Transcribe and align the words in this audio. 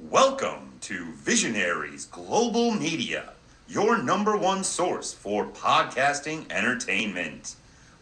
Welcome 0.00 0.74
to 0.82 1.12
Visionaries 1.14 2.04
Global 2.06 2.70
Media, 2.70 3.32
your 3.66 4.00
number 4.00 4.36
one 4.36 4.62
source 4.62 5.12
for 5.12 5.46
podcasting 5.46 6.48
entertainment. 6.52 7.56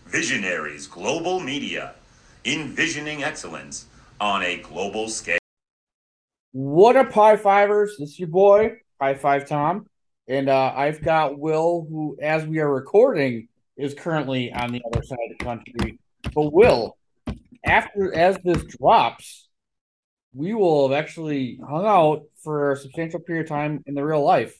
Visionaries 0.04 0.86
Global 0.86 1.40
Media, 1.40 1.94
envisioning 2.44 3.22
excellence 3.22 3.86
on 4.20 4.42
a 4.42 4.58
global 4.58 5.08
scale. 5.08 5.38
What 6.52 6.96
up, 6.96 7.12
Pi 7.12 7.38
Fivers? 7.38 7.92
This 7.98 8.10
is 8.10 8.18
your 8.18 8.28
boy, 8.28 8.72
Pi 9.00 9.14
Five 9.14 9.48
Tom. 9.48 9.86
And 10.28 10.50
uh, 10.50 10.74
I've 10.76 11.02
got 11.02 11.38
Will, 11.38 11.86
who, 11.88 12.18
as 12.20 12.44
we 12.44 12.58
are 12.58 12.70
recording, 12.70 13.48
is 13.78 13.94
currently 13.94 14.52
on 14.52 14.70
the 14.70 14.82
other 14.92 15.02
side 15.02 15.18
of 15.30 15.38
the 15.38 15.44
country. 15.46 15.98
But 16.34 16.52
Will, 16.52 16.98
after 17.64 18.14
as 18.14 18.36
this 18.44 18.62
drops, 18.64 19.45
we 20.36 20.52
will 20.52 20.88
have 20.88 20.98
actually 20.98 21.58
hung 21.66 21.86
out 21.86 22.24
for 22.44 22.72
a 22.72 22.76
substantial 22.76 23.20
period 23.20 23.44
of 23.44 23.48
time 23.48 23.82
in 23.86 23.94
the 23.94 24.04
real 24.04 24.22
life. 24.22 24.54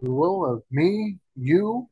We 0.00 0.08
will 0.08 0.50
of 0.50 0.62
me, 0.70 1.18
you, 1.36 1.90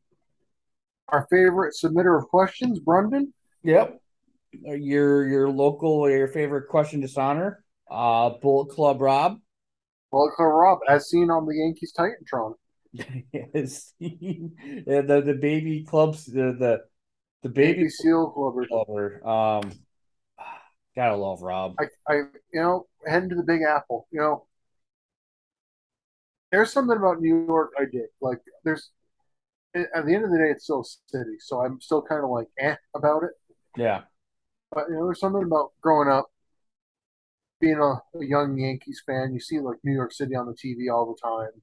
our 1.08 1.26
favorite 1.30 1.74
submitter 1.74 2.18
of 2.18 2.28
questions, 2.28 2.78
Brendan. 2.78 3.34
Yep. 3.64 4.00
Your 4.52 5.28
your 5.28 5.50
local, 5.50 6.08
your 6.08 6.28
favorite 6.28 6.68
question 6.68 7.00
dishonor, 7.00 7.62
uh, 7.90 8.30
Bullet 8.30 8.70
Club 8.70 9.02
Rob. 9.02 9.38
Bullet 10.10 10.32
Club 10.34 10.48
Rob, 10.50 10.78
as 10.88 11.10
seen 11.10 11.30
on 11.30 11.44
the 11.44 11.54
Yankees 11.54 11.92
Titantron. 11.96 12.54
yes, 12.94 13.92
the 14.00 15.22
the 15.26 15.38
baby 15.38 15.84
clubs, 15.84 16.24
the 16.24 16.56
the 16.58 16.80
the 17.42 17.50
baby, 17.50 17.80
baby 17.80 17.88
seal 17.90 18.30
clubber. 18.30 18.66
clubber. 18.66 19.28
Um, 19.28 19.72
gotta 20.94 21.16
love 21.16 21.42
Rob. 21.42 21.78
I, 21.78 21.84
I, 22.08 22.14
you 22.52 22.60
know, 22.60 22.86
heading 23.06 23.28
to 23.30 23.34
the 23.36 23.42
Big 23.42 23.62
Apple. 23.62 24.06
You 24.10 24.20
know, 24.20 24.46
there's 26.50 26.72
something 26.72 26.96
about 26.96 27.20
New 27.20 27.44
York 27.46 27.72
I 27.78 27.84
dig. 27.84 28.08
Like, 28.20 28.38
there's 28.64 28.90
at 29.74 30.06
the 30.06 30.14
end 30.14 30.24
of 30.24 30.30
the 30.30 30.38
day, 30.38 30.50
it's 30.50 30.64
still 30.64 30.80
a 30.80 30.84
city, 30.84 31.36
so 31.40 31.60
I'm 31.64 31.80
still 31.80 32.02
kind 32.02 32.24
of 32.24 32.30
like 32.30 32.48
eh 32.58 32.76
about 32.94 33.22
it. 33.24 33.32
Yeah, 33.76 34.02
But 34.70 34.88
you 34.88 34.94
know, 34.94 35.04
there's 35.04 35.20
something 35.20 35.42
about 35.42 35.72
growing 35.82 36.08
up, 36.08 36.30
being 37.60 37.78
a, 37.78 38.02
a 38.18 38.24
young 38.24 38.58
Yankees 38.58 39.00
fan. 39.06 39.32
You 39.32 39.40
see 39.40 39.60
like 39.60 39.78
New 39.84 39.92
York 39.94 40.12
City 40.12 40.34
on 40.34 40.46
the 40.46 40.54
TV 40.54 40.88
all 40.90 41.06
the 41.06 41.20
time. 41.28 41.62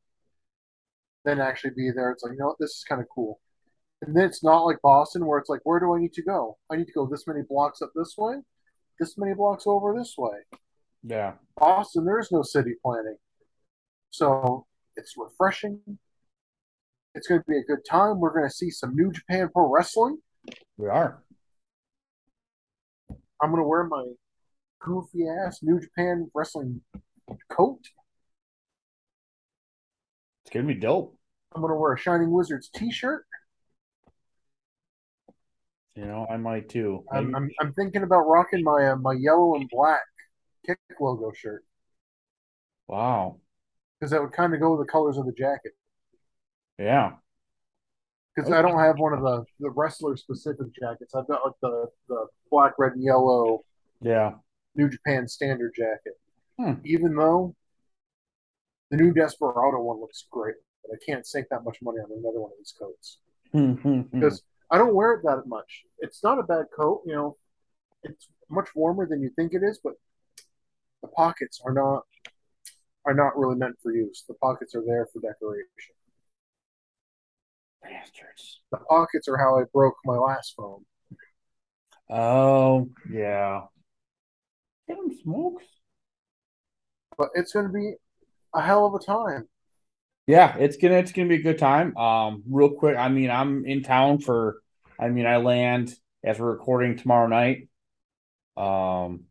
Then 1.26 1.42
actually 1.42 1.72
be 1.72 1.92
there, 1.92 2.12
it's 2.12 2.23
like 2.23 2.34
you 2.34 2.38
know 2.39 2.48
what, 2.48 2.58
this 2.60 2.72
is 2.72 2.84
kind 2.88 3.02
of 3.02 3.08
cool. 3.14 3.39
And 4.02 4.16
then 4.16 4.26
it's 4.26 4.44
not 4.44 4.66
like 4.66 4.82
Boston 4.84 5.26
where 5.26 5.39
it's 5.39 5.50
like, 5.50 5.62
where 5.66 5.80
do 5.80 5.94
I 5.95 6.00
need 6.00 6.14
to 6.14 6.23
go? 6.23 6.58
I 6.72 6.78
need 6.78 6.88
to 6.88 6.94
go 6.94 7.08
this 7.08 7.28
many 7.28 7.42
blocks 7.44 7.82
up 7.82 7.92
this 7.95 8.16
way, 8.17 8.36
this 9.00 9.18
many 9.18 9.34
blocks 9.34 9.64
over 9.66 9.94
this 9.98 10.16
way. 10.18 10.38
yeah. 11.04 11.34
Boston, 11.58 12.06
there 12.06 12.20
is 12.20 12.32
no 12.32 12.42
city 12.42 12.74
planning, 12.84 13.18
so 14.12 14.66
it's 14.96 15.16
refreshing. 15.18 15.80
It's 17.14 17.28
going 17.28 17.42
to 17.42 17.46
be 17.48 17.58
a 17.58 17.64
good 17.64 17.86
time. 17.90 18.20
We're 18.20 18.34
going 18.34 18.50
to 18.50 18.54
see 18.54 18.70
some 18.70 18.94
New 18.96 19.12
Japan 19.12 19.50
Pro 19.54 19.72
Wrestling. 19.72 20.18
We 20.78 20.90
are. 20.90 21.23
I'm 23.42 23.52
going 23.52 23.62
to 23.62 23.68
wear 23.68 23.86
my 23.86 24.04
goofy 24.82 25.26
ass 25.28 25.60
New 25.64 25.80
Japan 25.80 26.30
Wrestling 26.34 26.82
coat. 27.50 27.80
It's 30.44 30.54
gonna 30.54 30.68
be 30.68 30.76
dope. 30.76 31.18
I'm 31.54 31.62
going 31.62 31.72
to 31.72 31.78
wear 31.78 31.94
a 31.94 31.98
Shining 31.98 32.32
Wizards 32.32 32.70
t-shirt. 32.76 33.26
You 35.96 36.06
know, 36.06 36.28
I 36.30 36.36
might 36.38 36.68
too. 36.68 37.06
I'm, 37.12 37.34
I'm, 37.36 37.50
I'm 37.62 37.74
thinking 37.74 38.04
about 38.04 38.28
rocking 38.28 38.64
my 38.64 38.90
uh, 38.90 38.96
my 38.98 39.14
yellow 39.14 39.56
and 39.56 39.70
black 39.70 40.02
kick 40.66 40.78
logo 41.00 41.32
shirt 41.34 41.64
wow. 42.88 43.38
because 44.00 44.12
that 44.12 44.22
would 44.22 44.34
kind 44.34 44.54
of 44.54 44.60
go 44.60 44.76
with 44.76 44.86
the 44.86 44.92
colors 44.92 45.18
of 45.18 45.26
the 45.26 45.32
jacket. 45.32 45.72
Yeah. 46.78 47.14
Because 48.36 48.52
I 48.52 48.62
don't 48.62 48.80
have 48.80 49.00
one 49.00 49.14
of 49.14 49.22
the, 49.22 49.46
the 49.62 49.70
wrestler 49.70 50.17
specific 50.17 50.67
jackets. 50.78 51.16
I've 51.16 51.28
got 51.28 51.45
like 51.45 51.54
the, 51.61 51.88
the 52.10 52.28
black, 52.52 52.73
red, 52.78 52.94
and 52.94 53.04
yellow 53.04 53.64
Yeah. 54.02 54.34
New 54.76 54.89
Japan 54.89 55.28
standard 55.30 55.73
jacket. 55.73 56.20
Hmm. 56.60 56.73
Even 56.84 57.16
though 57.16 57.55
the 58.92 58.98
new 58.98 59.14
Desperado 59.14 59.80
one 59.82 60.02
looks 60.02 60.26
great, 60.30 60.55
but 60.84 60.94
I 60.94 60.98
can't 61.05 61.26
sink 61.26 61.48
that 61.52 61.64
much 61.64 61.78
money 61.82 62.00
on 62.00 62.11
another 62.11 62.42
one 62.42 62.52
of 62.52 62.58
these 62.58 62.73
coats 62.78 63.20
Because 63.54 64.10
because 64.11 64.44
I 64.71 64.77
don't 64.77 64.95
wear 64.95 65.14
it 65.14 65.23
that 65.23 65.43
much. 65.48 65.83
It's 65.99 66.23
not 66.23 66.39
a 66.39 66.43
bad 66.43 66.65
coat, 66.76 67.02
you 67.05 67.14
know. 67.14 67.37
It's 68.03 68.27
much 68.49 68.70
warmer 68.76 69.08
than 69.08 69.21
you 69.21 69.30
think 69.36 69.53
it 69.53 69.64
is, 69.64 69.80
but 69.83 69.93
the 71.02 71.08
pockets 71.09 71.61
are 71.65 71.73
not 71.73 72.03
are 73.05 73.14
not 73.14 73.37
really 73.37 73.55
meant 73.55 73.75
for 73.81 73.92
use. 73.92 74.23
The 74.27 74.33
pockets 74.36 74.75
are 74.75 74.83
there 74.86 75.08
for 75.11 75.20
decoration. 75.20 75.93
bastards. 77.83 78.61
The 78.71 78.77
pockets 78.77 79.27
are 79.27 79.37
how 79.37 79.59
I 79.59 79.64
broke 79.71 79.95
my 80.05 80.17
last 80.17 80.55
phone. 80.55 80.86
Oh 82.09 82.89
yeah. 83.11 83.61
Get 84.87 84.98
him 84.98 85.11
smokes. 85.23 85.65
But 87.17 87.30
it's 87.33 87.54
going 87.54 87.67
to 87.67 87.73
be 87.73 87.93
a 88.54 88.61
hell 88.61 88.86
of 88.86 88.93
a 88.93 88.99
time. 88.99 89.48
Yeah, 90.27 90.58
it's 90.58 90.77
gonna 90.77 90.95
it's 90.95 91.11
gonna 91.11 91.27
be 91.27 91.36
a 91.36 91.41
good 91.41 91.59
time. 91.59 91.95
Um, 91.97 92.43
real 92.49 92.71
quick, 92.71 92.97
I 92.97 93.09
mean, 93.09 93.30
I'm 93.30 93.65
in 93.65 93.83
town 93.83 94.19
for. 94.19 94.61
I 94.99 95.09
mean, 95.09 95.25
I 95.25 95.37
land 95.37 95.93
as 96.23 96.39
we're 96.39 96.52
recording 96.52 96.97
tomorrow 96.97 97.27
night. 97.27 97.67
Um, 98.58 99.25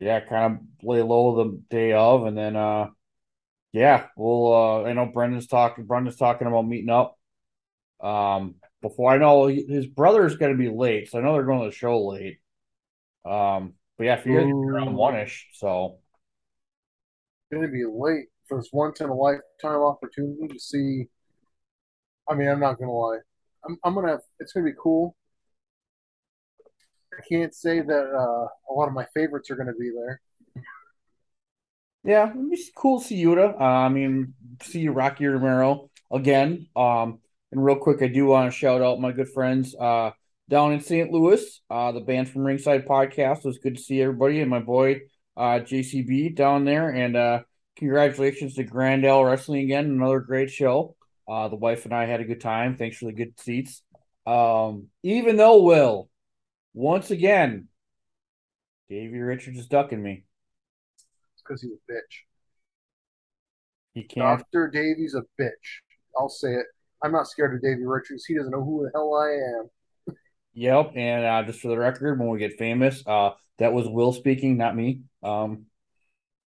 yeah, 0.00 0.20
kind 0.20 0.54
of 0.54 0.86
lay 0.86 1.02
low 1.02 1.36
the 1.36 1.62
day 1.70 1.92
of, 1.92 2.26
and 2.26 2.36
then 2.36 2.56
uh, 2.56 2.88
yeah, 3.72 4.06
we'll. 4.16 4.52
Uh, 4.52 4.82
I 4.84 4.92
know 4.92 5.06
Brendan's 5.06 5.46
talking. 5.46 5.86
Brendan's 5.86 6.16
talking 6.16 6.46
about 6.46 6.66
meeting 6.66 6.90
up. 6.90 7.18
Um, 8.00 8.56
before 8.82 9.10
I 9.12 9.18
know 9.18 9.46
his 9.46 9.86
brother's 9.86 10.36
gonna 10.36 10.56
be 10.56 10.68
late, 10.68 11.10
so 11.10 11.18
I 11.18 11.22
know 11.22 11.32
they're 11.34 11.44
going 11.44 11.60
to 11.60 11.70
the 11.70 11.72
show 11.74 12.06
late. 12.06 12.38
Um, 13.24 13.74
but 13.96 14.04
yeah, 14.04 14.14
if 14.14 14.26
you're 14.26 14.40
around 14.40 14.94
one 14.94 15.16
ish, 15.16 15.48
so 15.54 15.98
going 17.50 17.62
to 17.62 17.68
be 17.68 17.84
late 17.84 18.26
for 18.48 18.58
this 18.58 18.70
once 18.72 19.00
in 19.00 19.08
a 19.08 19.14
lifetime 19.14 19.80
opportunity 19.80 20.48
to 20.48 20.58
see. 20.58 21.06
I 22.28 22.34
mean, 22.34 22.48
I'm 22.48 22.60
not 22.60 22.78
to 22.88 22.94
lie. 22.94 23.18
I'm, 23.66 23.78
I'm 23.84 23.94
to 24.06 24.12
have, 24.12 24.20
it's 24.40 24.52
to 24.52 24.62
be 24.62 24.72
cool. 24.78 25.16
I 27.12 27.22
can't 27.28 27.54
say 27.54 27.80
that 27.80 27.92
uh, 27.92 28.46
a 28.70 28.72
lot 28.72 28.86
of 28.86 28.94
my 28.94 29.06
favorites 29.14 29.50
are 29.50 29.56
to 29.66 29.78
be 29.78 29.90
there. 29.94 30.20
Yeah, 32.04 32.30
it'd 32.30 32.50
be 32.50 32.62
cool 32.74 33.00
to 33.00 33.06
see 33.06 33.22
Yuta. 33.22 33.60
Uh, 33.60 33.64
I 33.64 33.88
mean, 33.88 34.34
see 34.62 34.88
Rocky 34.88 35.26
Romero 35.26 35.90
again. 36.10 36.68
Um, 36.76 37.18
and 37.50 37.64
real 37.64 37.76
quick, 37.76 38.02
I 38.02 38.08
do 38.08 38.26
want 38.26 38.50
to 38.50 38.56
shout 38.56 38.82
out 38.82 39.00
my 39.00 39.12
good 39.12 39.28
friends 39.28 39.74
uh 39.74 40.12
down 40.48 40.72
in 40.72 40.80
St. 40.80 41.10
Louis, 41.10 41.60
uh, 41.68 41.92
the 41.92 42.00
band 42.00 42.30
from 42.30 42.42
Ringside 42.42 42.86
Podcast. 42.86 43.38
It 43.38 43.44
was 43.44 43.58
good 43.58 43.76
to 43.76 43.82
see 43.82 44.00
everybody 44.00 44.40
and 44.40 44.48
my 44.48 44.60
boy 44.60 45.02
uh 45.36 45.60
JCB 45.60 46.34
down 46.36 46.64
there. 46.64 46.88
And 46.88 47.16
uh 47.16 47.40
congratulations 47.78 48.54
to 48.54 48.64
Grandel 48.64 49.24
Wrestling 49.24 49.62
again, 49.62 49.86
another 49.86 50.20
great 50.20 50.50
show. 50.50 50.96
Uh, 51.28 51.48
the 51.48 51.56
wife 51.56 51.84
and 51.84 51.94
I 51.94 52.06
had 52.06 52.20
a 52.20 52.24
good 52.24 52.40
time. 52.40 52.76
Thanks 52.76 52.98
for 52.98 53.06
the 53.06 53.12
good 53.12 53.38
seats. 53.38 53.82
Um, 54.26 54.88
even 55.02 55.36
though 55.36 55.62
Will, 55.62 56.10
once 56.74 57.10
again, 57.10 57.68
Davey 58.88 59.18
Richards 59.18 59.58
is 59.58 59.66
ducking 59.66 60.02
me. 60.02 60.24
It's 61.34 61.42
because 61.42 61.62
he's 61.62 61.72
a 61.72 61.92
bitch. 61.92 62.24
He 63.94 64.04
can't. 64.04 64.42
Dr. 64.52 64.70
Davey's 64.70 65.14
a 65.14 65.22
bitch. 65.40 65.82
I'll 66.18 66.28
say 66.28 66.54
it. 66.54 66.66
I'm 67.02 67.12
not 67.12 67.28
scared 67.28 67.54
of 67.54 67.62
Davey 67.62 67.84
Richards. 67.84 68.24
He 68.24 68.34
doesn't 68.36 68.50
know 68.50 68.64
who 68.64 68.84
the 68.84 68.90
hell 68.94 69.14
I 69.14 69.30
am. 69.60 70.14
Yep, 70.54 70.92
and 70.96 71.24
uh, 71.24 71.44
just 71.44 71.60
for 71.60 71.68
the 71.68 71.78
record, 71.78 72.18
when 72.18 72.30
we 72.30 72.38
get 72.40 72.58
famous, 72.58 73.04
uh, 73.06 73.30
that 73.58 73.72
was 73.72 73.86
Will 73.86 74.12
speaking, 74.12 74.56
not 74.56 74.74
me. 74.74 75.02
Um, 75.22 75.66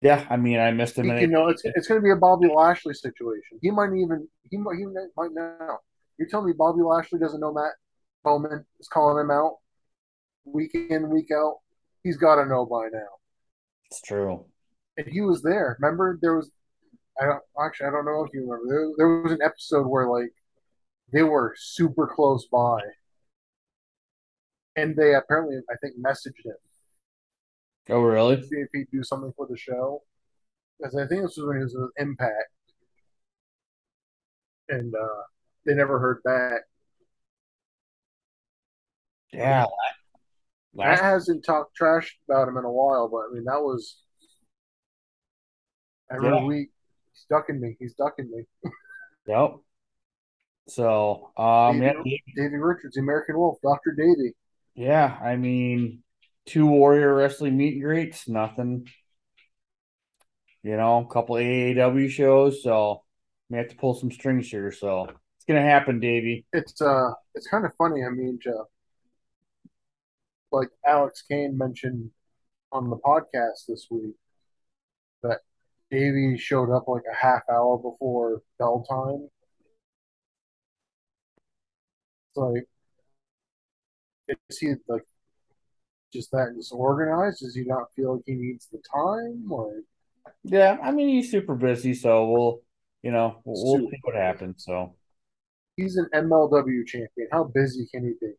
yeah, 0.02 0.26
I 0.28 0.36
mean, 0.36 0.58
I 0.58 0.72
missed 0.72 0.98
him. 0.98 1.06
You 1.06 1.14
in 1.14 1.30
know, 1.30 1.48
it's, 1.48 1.62
it's 1.64 1.86
going 1.86 2.00
to 2.00 2.04
be 2.04 2.10
a 2.10 2.16
Bobby 2.16 2.48
Lashley 2.48 2.94
situation. 2.94 3.58
He 3.60 3.70
might 3.70 3.92
even 3.94 4.26
he 4.50 4.56
might 4.56 4.76
he 4.76 4.84
might 5.16 5.32
know. 5.32 5.78
You're 6.18 6.28
telling 6.28 6.46
me 6.46 6.52
Bobby 6.52 6.82
Lashley 6.82 7.20
doesn't 7.20 7.40
know 7.40 7.52
Matt 7.52 7.72
Bowman 8.24 8.64
is 8.80 8.88
calling 8.88 9.22
him 9.22 9.30
out 9.30 9.58
week 10.44 10.74
in 10.74 11.08
week 11.08 11.28
out? 11.32 11.58
He's 12.02 12.16
got 12.16 12.36
to 12.36 12.46
know 12.46 12.66
by 12.66 12.88
now. 12.92 13.08
It's 13.90 14.00
true. 14.00 14.44
And 14.96 15.06
he 15.06 15.20
was 15.20 15.42
there. 15.42 15.76
Remember, 15.80 16.18
there 16.20 16.36
was. 16.36 16.50
I 17.20 17.26
don't 17.26 17.42
actually. 17.64 17.86
I 17.86 17.90
don't 17.90 18.04
know 18.04 18.24
if 18.24 18.34
you 18.34 18.42
remember. 18.42 18.66
There, 18.68 18.90
there 18.96 19.22
was 19.22 19.32
an 19.32 19.42
episode 19.42 19.86
where 19.86 20.08
like 20.08 20.32
they 21.12 21.22
were 21.22 21.54
super 21.56 22.06
close 22.06 22.46
by, 22.50 22.80
and 24.74 24.96
they 24.96 25.14
apparently 25.14 25.58
I 25.70 25.76
think 25.76 25.94
messaged 26.04 26.44
him 26.44 26.56
Oh, 27.88 28.00
really? 28.00 28.40
see 28.42 28.56
if 28.56 28.68
he'd 28.72 28.90
do 28.92 29.02
something 29.02 29.32
for 29.36 29.46
the 29.48 29.56
show. 29.56 30.02
Because 30.78 30.94
I 30.96 31.06
think 31.06 31.22
this 31.22 31.36
was 31.36 31.46
when 31.46 31.56
he 31.58 31.62
was 31.64 31.74
with 31.76 31.90
Impact, 31.98 32.50
and 34.68 34.94
uh, 34.94 35.22
they 35.66 35.74
never 35.74 35.98
heard 35.98 36.22
back. 36.24 36.62
Yeah. 39.32 39.66
Matt 40.74 41.00
hasn't 41.00 41.44
talked 41.44 41.74
trash 41.76 42.18
about 42.28 42.48
him 42.48 42.56
in 42.56 42.64
a 42.64 42.70
while, 42.72 43.08
but 43.08 43.18
I 43.30 43.34
mean 43.34 43.44
that 43.44 43.60
was 43.60 43.98
Every 46.10 46.28
Yeah. 46.28 46.44
week, 46.44 46.68
he's 47.12 47.24
ducking 47.30 47.58
me. 47.60 47.74
He's 47.78 47.94
ducking 47.94 48.30
me. 48.30 48.44
Yep. 49.26 49.52
So, 50.68 51.32
um, 51.38 51.80
yeah, 51.80 51.92
Davey, 51.94 52.22
Davey 52.36 52.56
Richards, 52.56 52.96
the 52.96 53.00
American 53.00 53.38
Wolf, 53.38 53.58
Doctor 53.62 53.92
Davey. 53.96 54.34
yeah. 54.74 55.18
I 55.22 55.36
mean, 55.36 56.02
two 56.46 56.66
Warrior 56.66 57.14
Wrestling 57.14 57.56
meet 57.56 57.74
and 57.74 57.82
greets, 57.82 58.28
nothing. 58.28 58.88
You 60.62 60.76
know, 60.76 60.98
a 60.98 61.12
couple 61.12 61.36
AAW 61.36 62.08
shows, 62.08 62.62
so 62.62 63.02
we 63.50 63.58
have 63.58 63.68
to 63.68 63.76
pull 63.76 63.94
some 63.94 64.12
strings 64.12 64.48
here. 64.48 64.70
So 64.70 65.08
it's 65.36 65.44
gonna 65.46 65.62
happen, 65.62 65.98
Davey. 65.98 66.46
It's 66.52 66.80
uh, 66.80 67.10
it's 67.34 67.48
kind 67.48 67.64
of 67.64 67.74
funny. 67.76 68.04
I 68.04 68.10
mean, 68.10 68.38
Jeff, 68.40 68.66
like 70.52 70.68
Alex 70.86 71.22
Kane 71.28 71.58
mentioned 71.58 72.10
on 72.70 72.90
the 72.90 72.96
podcast 72.96 73.66
this 73.68 73.88
week 73.90 74.14
that 75.22 75.40
Davey 75.90 76.38
showed 76.38 76.74
up 76.74 76.88
like 76.88 77.02
a 77.10 77.14
half 77.14 77.42
hour 77.50 77.76
before 77.76 78.42
bell 78.58 78.84
time. 78.88 79.28
It's 82.30 82.36
like, 82.36 82.66
is 84.48 84.58
he 84.58 84.74
like 84.88 85.04
just 86.12 86.30
that 86.32 86.54
disorganized? 86.56 87.40
Does 87.40 87.54
he 87.54 87.64
not 87.64 87.92
feel 87.94 88.14
like 88.16 88.24
he 88.26 88.34
needs 88.34 88.68
the 88.70 88.78
time? 88.92 89.44
Like, 89.48 89.84
Yeah, 90.44 90.78
I 90.82 90.92
mean 90.92 91.08
he's 91.08 91.30
super 91.30 91.54
busy, 91.54 91.94
so 91.94 92.30
we'll, 92.30 92.60
you 93.02 93.10
know, 93.12 93.40
we'll, 93.44 93.80
we'll 93.80 93.90
see 93.90 93.98
what 94.02 94.14
happens. 94.14 94.64
So 94.64 94.96
he's 95.76 95.96
an 95.96 96.08
MLW 96.14 96.86
champion. 96.86 97.28
How 97.32 97.44
busy 97.44 97.86
can 97.92 98.04
he 98.04 98.14
be? 98.20 98.32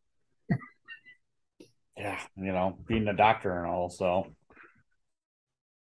yeah, 1.98 2.20
you 2.36 2.52
know, 2.52 2.78
being 2.88 3.08
a 3.08 3.14
doctor 3.14 3.58
and 3.58 3.68
all, 3.68 3.90
so. 3.90 4.28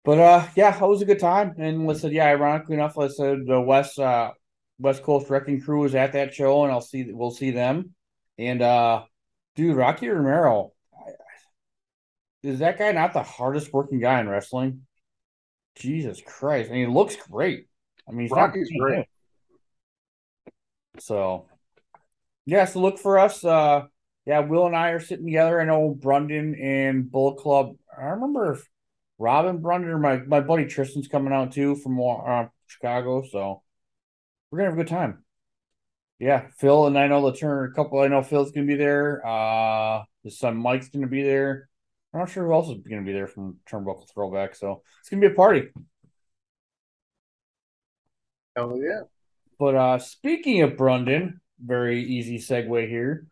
But 0.05 0.19
uh, 0.19 0.47
yeah, 0.55 0.75
it 0.75 0.87
was 0.87 1.01
a 1.01 1.05
good 1.05 1.19
time, 1.19 1.55
and 1.57 1.87
listen, 1.87 2.11
yeah, 2.11 2.25
ironically 2.25 2.75
enough, 2.75 2.97
I 2.97 3.07
said 3.07 3.45
the 3.45 3.61
West 3.61 3.97
uh 3.99 4.31
West 4.79 5.01
Coast 5.03 5.29
Wrecking 5.29 5.61
Crew 5.61 5.79
was 5.81 5.95
at 5.95 6.13
that 6.13 6.33
show, 6.33 6.63
and 6.63 6.71
I'll 6.71 6.81
see 6.81 7.05
we'll 7.09 7.31
see 7.31 7.51
them, 7.51 7.95
and 8.37 8.61
uh, 8.61 9.03
dude, 9.55 9.77
Rocky 9.77 10.09
Romero, 10.09 10.72
is 12.43 12.59
that 12.59 12.77
guy 12.77 12.91
not 12.91 13.13
the 13.13 13.23
hardest 13.23 13.73
working 13.73 13.99
guy 13.99 14.19
in 14.19 14.29
wrestling? 14.29 14.81
Jesus 15.75 16.21
Christ, 16.25 16.69
and 16.69 16.77
he 16.77 16.85
looks 16.85 17.15
great. 17.15 17.67
I 18.07 18.11
mean, 18.11 18.21
he's 18.21 18.31
not 18.31 18.47
Rocky's 18.47 18.69
bad. 18.69 18.79
great. 18.79 19.05
So, 20.99 21.47
yeah, 22.45 22.65
so 22.65 22.81
look 22.81 22.99
for 22.99 23.17
us. 23.17 23.43
Uh, 23.43 23.83
yeah, 24.25 24.39
Will 24.39 24.67
and 24.67 24.75
I 24.75 24.89
are 24.89 24.99
sitting 24.99 25.25
together. 25.25 25.59
I 25.59 25.65
know 25.65 25.97
Brendan 25.99 26.55
and 26.55 27.09
Bullet 27.09 27.37
Club. 27.37 27.75
I 27.97 28.05
remember 28.07 28.53
if 28.53 28.69
Robin 29.17 29.57
Brundon 29.57 29.89
or 29.89 29.97
my, 29.97 30.17
my 30.17 30.41
buddy 30.41 30.65
Tristan's 30.65 31.07
coming 31.07 31.33
out 31.33 31.53
too 31.53 31.75
from 31.75 31.99
uh, 31.99 32.45
Chicago. 32.67 33.23
So, 33.23 33.63
we're 34.51 34.59
going 34.59 34.69
to 34.69 34.75
have 34.75 34.79
a 34.79 34.83
good 34.83 34.95
time. 34.95 35.23
Yeah, 36.19 36.47
Phil 36.59 36.85
and 36.85 36.97
I 36.97 37.07
know 37.07 37.25
the 37.25 37.35
turn 37.35 37.71
a 37.71 37.73
couple. 37.73 37.99
I 37.99 38.07
know 38.07 38.21
Phil's 38.21 38.51
going 38.51 38.67
to 38.67 38.71
be 38.71 38.77
there. 38.77 39.25
Uh, 39.25 40.03
his 40.23 40.37
son 40.37 40.57
Mike's 40.57 40.89
going 40.89 41.01
to 41.01 41.07
be 41.07 41.23
there. 41.23 41.67
I'm 42.13 42.21
not 42.21 42.29
sure 42.29 42.45
who 42.45 42.53
else 42.53 42.69
is 42.69 42.77
going 42.87 43.01
to 43.01 43.05
be 43.05 43.13
there 43.13 43.27
from 43.27 43.57
Turnbuckle 43.69 44.07
Throwback. 44.13 44.55
So, 44.55 44.83
it's 44.99 45.09
going 45.09 45.21
to 45.21 45.29
be 45.29 45.33
a 45.33 45.35
party. 45.35 45.69
Hell 48.55 48.77
yeah. 48.77 49.01
But 49.59 49.75
uh 49.75 49.99
speaking 49.99 50.61
of 50.61 50.77
Brendan, 50.77 51.41
very 51.63 52.03
easy 52.03 52.37
segue 52.37 52.87
here. 52.87 53.27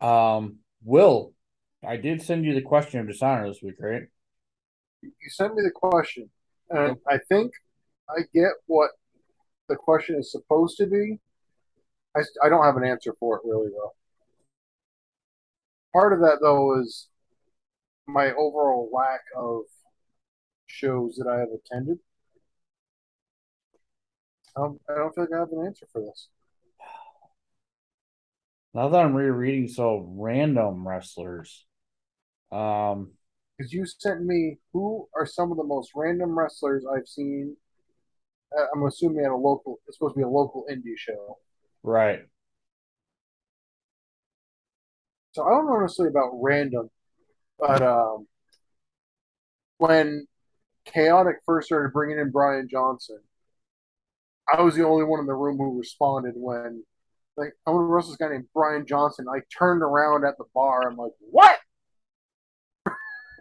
Um, 0.00 0.58
Will, 0.82 1.32
I 1.86 1.96
did 1.96 2.22
send 2.22 2.44
you 2.44 2.54
the 2.54 2.62
question 2.62 3.00
of 3.00 3.06
dishonor 3.06 3.48
this 3.48 3.62
week, 3.62 3.76
right? 3.78 4.02
You 5.02 5.10
sent 5.30 5.54
me 5.54 5.62
the 5.62 5.70
question, 5.70 6.30
and 6.68 6.96
I 7.08 7.18
think 7.28 7.52
I 8.08 8.22
get 8.34 8.52
what 8.66 8.90
the 9.68 9.76
question 9.76 10.16
is 10.16 10.30
supposed 10.30 10.76
to 10.78 10.86
be. 10.86 11.18
I, 12.16 12.20
I 12.44 12.48
don't 12.48 12.64
have 12.64 12.76
an 12.76 12.84
answer 12.84 13.14
for 13.18 13.36
it 13.36 13.42
really 13.44 13.70
though. 13.70 13.92
Part 15.92 16.12
of 16.12 16.20
that 16.20 16.38
though 16.40 16.80
is 16.80 17.08
my 18.12 18.32
overall 18.32 18.90
lack 18.92 19.20
of 19.36 19.62
shows 20.66 21.16
that 21.16 21.28
I 21.28 21.38
have 21.38 21.48
attended. 21.52 21.98
Um, 24.56 24.78
I 24.88 24.94
don't 24.94 25.14
feel 25.14 25.24
like 25.24 25.34
I 25.34 25.40
have 25.40 25.52
an 25.52 25.66
answer 25.66 25.86
for 25.92 26.02
this. 26.02 26.28
Now 28.74 28.88
that 28.88 28.98
I'm 28.98 29.14
rereading 29.14 29.68
so 29.68 30.06
random 30.16 30.86
wrestlers. 30.86 31.66
Um, 32.52 33.12
Because 33.56 33.72
you 33.72 33.84
sent 33.86 34.24
me 34.24 34.58
who 34.72 35.08
are 35.16 35.26
some 35.26 35.50
of 35.50 35.56
the 35.56 35.64
most 35.64 35.90
random 35.94 36.38
wrestlers 36.38 36.84
I've 36.86 37.06
seen. 37.08 37.56
Uh, 38.56 38.66
I'm 38.74 38.84
assuming 38.86 39.24
at 39.24 39.30
a 39.30 39.36
local. 39.36 39.78
It's 39.86 39.96
supposed 39.96 40.14
to 40.14 40.18
be 40.18 40.24
a 40.24 40.28
local 40.28 40.66
indie 40.70 40.96
show. 40.96 41.38
right. 41.82 42.20
So 45.32 45.44
I 45.44 45.50
don't 45.50 45.66
know 45.66 45.78
necessarily 45.78 46.10
about 46.10 46.30
random, 46.42 46.90
but 47.60 47.82
um, 47.82 48.26
when 49.78 50.26
Chaotic 50.86 51.36
first 51.46 51.66
started 51.66 51.92
bringing 51.92 52.18
in 52.18 52.30
Brian 52.30 52.68
Johnson, 52.70 53.20
I 54.52 54.62
was 54.62 54.74
the 54.74 54.86
only 54.86 55.04
one 55.04 55.20
in 55.20 55.26
the 55.26 55.34
room 55.34 55.58
who 55.58 55.78
responded 55.78 56.34
when, 56.36 56.84
like, 57.36 57.52
I 57.66 57.70
want 57.70 57.82
to 57.82 57.86
wrestle 57.86 58.10
this 58.10 58.16
guy 58.16 58.28
named 58.28 58.48
Brian 58.54 58.86
Johnson. 58.86 59.26
I 59.28 59.40
turned 59.56 59.82
around 59.82 60.24
at 60.24 60.36
the 60.38 60.44
bar. 60.54 60.88
I'm 60.88 60.96
like, 60.96 61.12
what? 61.20 61.58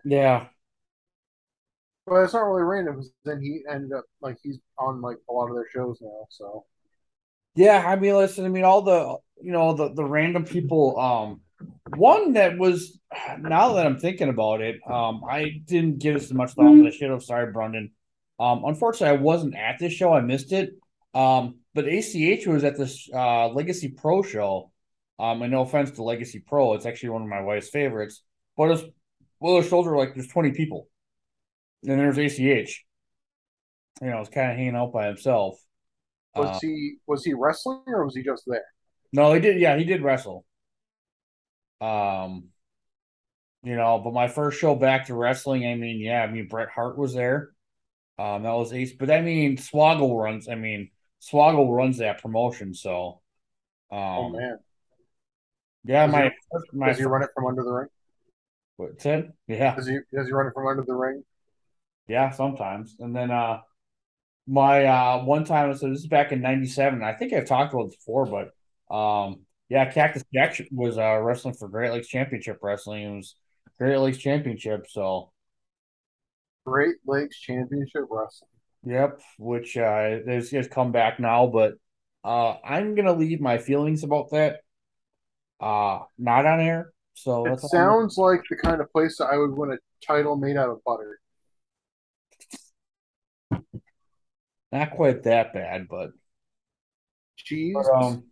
Yeah. 0.06 0.48
But 2.06 2.24
it's 2.24 2.33
not 2.33 2.42
really 2.42 2.63
random 2.63 2.95
because 2.95 3.12
then 3.24 3.42
he 3.42 3.62
ended 3.69 3.92
up 3.94 4.06
like 4.21 4.38
he's 4.42 4.57
on 4.80 5.01
like 5.01 5.18
a 5.30 5.33
lot 5.33 5.50
of 5.50 5.56
their 5.56 5.68
shows 5.71 6.00
now. 6.01 6.25
So 6.30 6.66
Yeah, 7.56 7.83
I 7.86 7.95
mean, 7.95 8.16
listen, 8.16 8.45
I 8.45 8.50
mean, 8.50 8.63
all 8.63 8.81
the 8.81 9.18
you 9.42 9.51
know, 9.51 9.74
the 9.74 9.94
the 9.94 10.04
random 10.04 10.45
people, 10.45 11.00
um, 11.00 11.42
one 11.95 12.33
that 12.33 12.57
was 12.57 13.00
now 13.39 13.73
that 13.73 13.85
I'm 13.85 14.00
thinking 14.00 14.29
about 14.29 14.61
it, 14.61 14.79
um, 14.89 15.21
I 15.29 15.61
didn't 15.65 16.00
give 16.00 16.15
as 16.15 16.33
much 16.33 16.51
thought 16.51 16.77
as 16.79 16.94
I 16.94 16.97
should 16.97 17.09
have. 17.09 17.23
Sorry, 17.23 17.51
Brendan. 17.51 17.91
Um, 18.39 18.63
unfortunately, 18.65 19.17
I 19.17 19.21
wasn't 19.21 19.56
at 19.56 19.79
this 19.79 19.94
show. 19.94 20.13
I 20.13 20.21
missed 20.21 20.51
it. 20.51 20.71
Um, 21.13 21.56
but 21.73 21.85
ACH 21.85 22.45
was 22.47 22.63
at 22.63 22.77
this 22.77 23.09
uh 23.13 23.50
Legacy 23.50 23.89
Pro 23.89 24.21
show. 24.21 24.71
Um, 25.19 25.41
and 25.41 25.51
no 25.51 25.63
offense 25.63 25.91
to 25.91 26.03
Legacy 26.03 26.39
Pro, 26.39 26.75
it's 26.75 26.85
actually 26.85 27.09
one 27.09 27.23
of 27.23 27.27
my 27.27 27.41
wife's 27.41 27.69
favorites. 27.69 28.23
But 28.56 28.63
it 28.63 28.69
was 28.69 28.83
well, 29.39 29.61
the 29.61 29.67
shows 29.67 29.85
were 29.85 29.97
like 29.97 30.13
there's 30.13 30.27
20 30.27 30.51
people. 30.51 30.88
And 31.83 32.00
there's 32.00 32.17
ACH. 32.17 32.85
You 34.01 34.09
know, 34.09 34.19
it's 34.19 34.29
kind 34.29 34.51
of 34.51 34.57
hanging 34.57 34.75
out 34.75 34.94
by 34.94 35.07
himself. 35.07 35.59
was 36.35 36.47
Uh, 36.47 36.59
he 36.61 36.95
was 37.06 37.25
he 37.25 37.33
wrestling 37.33 37.81
or 37.87 38.06
was 38.06 38.16
he 38.16 38.23
just 38.23 38.44
there? 38.47 38.63
no, 39.11 39.33
he 39.33 39.39
did. 39.39 39.59
Yeah, 39.59 39.78
he 39.78 39.83
did 39.83 40.01
wrestle. 40.01 40.45
Um, 41.81 42.50
you 43.64 43.76
know, 43.76 44.00
but 44.00 44.14
my 44.14 44.28
first 44.28 44.59
show 44.59 44.76
back 44.76 45.07
to 45.07 45.16
wrestling, 45.16 45.68
I 45.68 45.76
mean, 45.76 46.00
yeah, 46.00 46.21
I 46.24 46.28
mean 46.31 46.48
Bret 46.48 46.69
Hart 46.69 46.98
was 46.98 47.14
there. 47.14 47.50
Um, 48.19 48.44
that 48.44 48.52
was 48.54 48.74
ace, 48.74 48.94
but 48.94 49.12
I 49.12 49.21
mean 49.21 49.57
Swoggle 49.57 50.21
runs. 50.21 50.50
I 50.50 50.56
mean 50.56 50.92
Swoggle 51.21 51.76
runs 51.76 52.00
that 52.00 52.21
promotion, 52.21 52.74
so. 52.76 53.21
Um, 53.92 54.00
oh 54.16 54.30
man, 54.30 54.59
yeah, 55.83 56.06
Does 56.06 56.07
my 56.07 56.30
he- 56.30 56.31
first, 56.52 56.66
my 56.74 56.94
does 56.94 56.98
he 56.98 57.06
run 57.06 57.24
it 57.24 57.30
from 57.33 57.45
under 57.48 57.64
the 57.64 57.71
ring? 57.71 57.88
what's 58.78 59.06
it? 59.06 59.31
Yeah, 59.48 59.76
Does 59.76 59.88
he 59.88 59.98
does 60.14 60.28
he 60.28 60.33
run 60.33 60.45
it 60.45 60.54
from 60.54 60.68
under 60.68 60.83
the 60.83 60.94
ring? 60.94 61.24
yeah, 62.07 62.31
sometimes, 62.31 62.95
and 63.00 63.16
then 63.16 63.31
uh, 63.31 63.59
my 64.48 64.86
uh 64.86 65.24
one 65.26 65.45
time, 65.45 65.76
so 65.76 65.90
this 65.90 66.00
is 66.00 66.07
back 66.07 66.31
in 66.31 66.42
'97. 66.42 67.04
I 67.04 67.14
think 67.16 67.33
I've 67.33 67.48
talked 67.48 67.74
about 67.74 67.88
it 67.88 67.98
before, 68.00 68.26
but 68.28 68.95
um, 68.95 69.42
yeah, 69.69 69.92
Cactus 69.92 70.23
Jack 70.33 70.59
was 70.71 70.97
uh 70.97 71.19
wrestling 71.19 71.54
for 71.54 71.69
Great 71.69 71.92
Lakes 71.92 72.07
Championship 72.07 72.57
Wrestling. 72.61 73.04
It 73.04 73.16
was 73.16 73.35
Great 73.78 73.97
Lakes 73.97 74.18
Championship, 74.18 74.88
so. 74.90 75.31
Great 76.66 76.97
Lakes 77.06 77.40
Championship 77.40 78.04
Wrestling. 78.09 78.49
Yep, 78.83 79.21
which 79.38 79.78
uh 79.78 80.19
has, 80.28 80.68
come 80.69 80.92
back 80.92 81.19
now, 81.19 81.47
but 81.47 81.76
uh 82.23 82.56
I'm 82.64 82.95
gonna 82.95 83.14
leave 83.14 83.40
my 83.42 83.59
feelings 83.59 84.04
about 84.04 84.31
that 84.31 84.61
uh 85.59 85.99
not 86.18 86.45
on 86.45 86.59
air. 86.59 86.92
So 87.14 87.45
It 87.45 87.59
sounds 87.59 88.18
like 88.18 88.42
the 88.49 88.56
kind 88.56 88.81
of 88.81 88.92
place 88.92 89.18
that 89.18 89.26
I 89.26 89.38
would 89.38 89.52
win 89.52 89.71
a 89.71 89.78
title 90.06 90.35
made 90.35 90.57
out 90.57 90.69
of 90.69 90.83
butter. 90.83 91.19
not 94.71 94.92
quite 94.92 95.23
that 95.23 95.54
bad, 95.54 95.88
but 95.90 96.11
Cheese. 97.35 97.76
But, 97.76 97.94
um, 97.94 98.29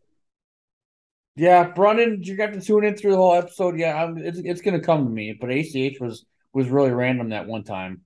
yeah, 1.38 1.70
Brandon, 1.70 2.22
you 2.24 2.36
got 2.36 2.54
to 2.54 2.62
tune 2.62 2.84
in 2.84 2.96
through 2.98 3.12
the 3.12 3.18
whole 3.18 3.36
episode. 3.36 3.78
Yeah, 3.78 4.04
I'm, 4.04 4.18
it's 4.18 4.40
it's 4.40 4.62
gonna 4.62 4.80
come 4.80 5.06
to 5.06 5.10
me, 5.12 5.38
but 5.40 5.52
ACH 5.52 6.00
was 6.00 6.26
was 6.54 6.68
really 6.70 6.92
random 6.92 7.30
that 7.30 7.48
one 7.48 7.64
time. 7.64 8.02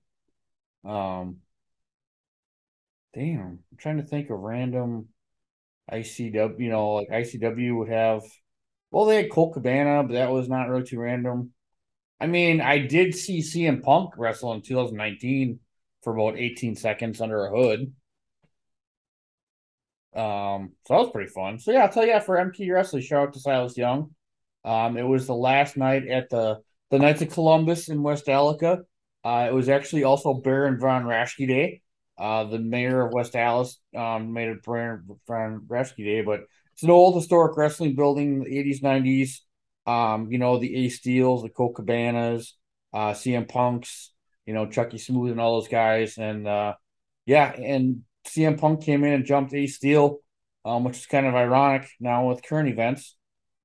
Um, 0.84 1.38
damn, 3.14 3.60
I'm 3.70 3.78
trying 3.78 3.96
to 3.98 4.02
think 4.02 4.30
of 4.30 4.38
random 4.38 5.08
ICW. 5.90 6.58
You 6.58 6.70
know, 6.70 6.92
like 6.94 7.08
ICW 7.08 7.76
would 7.78 7.88
have. 7.88 8.22
Well, 8.90 9.06
they 9.06 9.16
had 9.16 9.30
Colt 9.30 9.54
Cabana, 9.54 10.02
but 10.02 10.12
that 10.14 10.30
was 10.30 10.48
not 10.48 10.68
really 10.68 10.84
too 10.84 11.00
random. 11.00 11.52
I 12.20 12.26
mean, 12.26 12.60
I 12.60 12.78
did 12.78 13.14
see 13.14 13.40
CM 13.40 13.82
Punk 13.82 14.14
wrestle 14.18 14.52
in 14.52 14.62
2019 14.62 15.60
for 16.02 16.14
about 16.14 16.38
18 16.38 16.76
seconds 16.76 17.20
under 17.20 17.46
a 17.46 17.50
hood. 17.50 17.92
Um, 20.14 20.72
so 20.86 20.94
that 20.94 21.00
was 21.00 21.10
pretty 21.10 21.30
fun. 21.30 21.58
So 21.58 21.72
yeah, 21.72 21.84
I'll 21.84 21.88
tell 21.88 22.06
you 22.06 22.20
for 22.20 22.38
MT 22.38 22.70
Wrestling, 22.70 23.02
shout 23.02 23.28
out 23.28 23.32
to 23.34 23.40
Silas 23.40 23.76
Young. 23.76 24.10
Um, 24.64 24.96
it 24.96 25.02
was 25.02 25.26
the 25.26 25.34
last 25.34 25.76
night 25.76 26.06
at 26.06 26.30
the 26.30 26.58
the 26.90 26.98
Knights 26.98 27.22
of 27.22 27.30
Columbus 27.30 27.88
in 27.88 28.02
West 28.02 28.28
Allis. 28.28 28.62
Uh, 29.24 29.46
it 29.48 29.54
was 29.54 29.68
actually 29.68 30.04
also 30.04 30.34
Baron 30.34 30.78
von 30.78 31.04
Raschke 31.04 31.48
Day. 31.48 31.80
Uh, 32.18 32.44
the 32.44 32.58
mayor 32.58 33.06
of 33.06 33.14
West 33.14 33.34
Allis 33.34 33.78
um, 33.96 34.32
made 34.32 34.48
it 34.48 34.62
Baron 34.62 35.04
von 35.26 35.62
Raschke 35.66 36.04
Day, 36.04 36.20
but 36.20 36.40
it's 36.74 36.82
an 36.82 36.90
old 36.90 37.14
historic 37.14 37.56
wrestling 37.56 37.94
building, 37.94 38.44
the 38.44 38.50
80s, 38.50 38.82
90s. 38.82 39.40
Um, 39.84 40.30
you 40.30 40.38
know, 40.38 40.58
the 40.58 40.84
Ace 40.84 40.98
Steels, 40.98 41.42
the 41.42 41.48
Colt 41.48 41.74
Cabanas, 41.74 42.54
uh, 42.92 43.12
CM 43.12 43.48
Punks, 43.48 44.12
you 44.46 44.54
know, 44.54 44.66
Chucky 44.66 44.98
Smooth 44.98 45.32
and 45.32 45.40
all 45.40 45.60
those 45.60 45.68
guys. 45.68 46.18
And 46.18 46.46
uh, 46.46 46.74
yeah, 47.26 47.52
and 47.52 48.02
CM 48.26 48.58
Punk 48.58 48.82
came 48.82 49.04
in 49.04 49.12
and 49.12 49.24
jumped 49.24 49.54
Ace 49.54 49.76
Steel, 49.76 50.18
um, 50.64 50.84
which 50.84 50.98
is 50.98 51.06
kind 51.06 51.26
of 51.26 51.34
ironic 51.34 51.88
now 52.00 52.28
with 52.28 52.42
current 52.42 52.68
events 52.68 53.16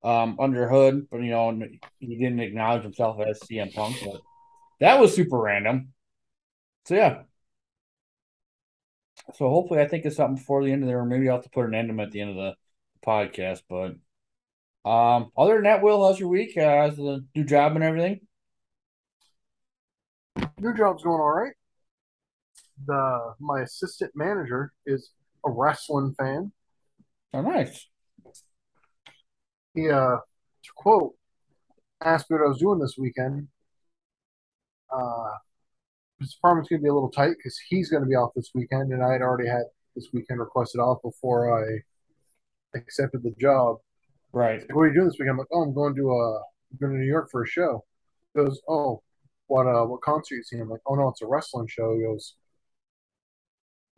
um, 0.04 0.38
under 0.40 0.70
Hood, 0.70 1.08
but 1.10 1.18
you 1.18 1.32
know, 1.32 1.60
he 2.00 2.16
didn't 2.16 2.40
acknowledge 2.40 2.84
himself 2.84 3.20
as 3.20 3.40
CM 3.40 3.74
Punk. 3.74 3.98
But 4.04 4.22
that 4.80 5.00
was 5.00 5.16
super 5.16 5.38
random. 5.38 5.94
So 6.86 6.96
yeah. 6.96 7.24
So 9.36 9.50
hopefully, 9.50 9.82
I 9.82 9.88
think 9.88 10.06
it's 10.06 10.16
something 10.16 10.38
before 10.38 10.64
the 10.64 10.72
end 10.72 10.84
of 10.84 10.88
there, 10.88 11.00
or 11.00 11.06
maybe 11.06 11.28
I'll 11.28 11.36
have 11.36 11.44
to 11.44 11.50
put 11.50 11.66
an 11.66 11.76
end 11.76 11.90
to 11.90 12.02
at 12.02 12.12
the 12.12 12.22
end 12.22 12.30
of 12.32 12.36
the 12.38 12.56
podcast. 13.06 13.64
But 13.68 13.96
um, 14.90 15.32
other 15.38 15.56
than 15.56 15.64
that, 15.64 15.82
Will, 15.82 16.06
how's 16.06 16.20
your 16.20 16.30
week? 16.30 16.58
Uh, 16.58 16.82
how's 16.82 16.96
the 16.96 17.26
new 17.36 17.44
job 17.44 17.76
and 17.76 17.84
everything? 17.84 18.22
New 20.60 20.74
job's 20.76 21.04
going 21.04 21.20
all 21.20 21.32
right. 21.32 21.54
The 22.86 23.34
my 23.40 23.62
assistant 23.62 24.12
manager 24.16 24.74
is 24.86 25.12
a 25.46 25.50
wrestling 25.50 26.16
fan. 26.18 26.52
Oh, 27.34 27.42
nice. 27.42 27.88
He 29.74 29.90
uh 29.90 30.18
to 30.18 30.72
quote 30.76 31.16
asked 32.04 32.30
me 32.30 32.36
what 32.36 32.46
I 32.46 32.50
was 32.50 32.60
doing 32.60 32.80
this 32.80 32.96
weekend. 32.98 33.48
Uh 34.92 35.32
his 36.20 36.36
apartment's 36.38 36.70
gonna 36.70 36.82
be 36.82 36.90
a 36.90 36.94
little 36.94 37.12
tight 37.12 37.36
because 37.38 37.60
he's 37.70 37.90
gonna 37.90 38.06
be 38.06 38.16
off 38.16 38.34
this 38.36 38.52
weekend 38.54 38.92
and 38.92 39.04
I 39.04 39.14
had 39.14 39.22
already 39.22 39.50
had 39.50 39.64
this 39.96 40.08
weekend 40.14 40.40
requested 40.40 40.80
off 40.80 41.02
before 41.02 41.60
I 41.60 41.80
accepted 42.78 43.24
the 43.24 43.34
job. 43.40 43.78
Right. 44.32 44.62
Like, 44.62 44.76
what 44.76 44.84
are 44.84 44.88
you 44.88 44.94
doing 44.94 45.08
this 45.08 45.16
weekend? 45.20 45.32
I'm 45.32 45.38
like, 45.40 45.48
oh, 45.52 45.64
I'm 45.64 45.74
going 45.74 45.96
to 45.96 46.12
uh, 46.12 46.38
I'm 46.72 46.78
going 46.80 46.94
to 46.94 47.00
New 47.00 47.08
York 47.08 47.30
for 47.32 47.44
a 47.44 47.48
show. 47.48 47.84
He 48.34 48.42
goes, 48.42 48.62
oh, 48.68 49.02
what 49.48 49.66
uh, 49.66 49.86
what 49.86 50.02
concert 50.02 50.36
you 50.36 50.44
seeing? 50.44 50.62
I'm 50.62 50.70
like, 50.70 50.82
oh 50.88 50.96
no, 50.96 51.10
it's 51.10 51.22
a 51.22 51.28
wrestling 51.28 51.68
show. 51.68 51.96
He 51.96 52.04
goes, 52.04 52.36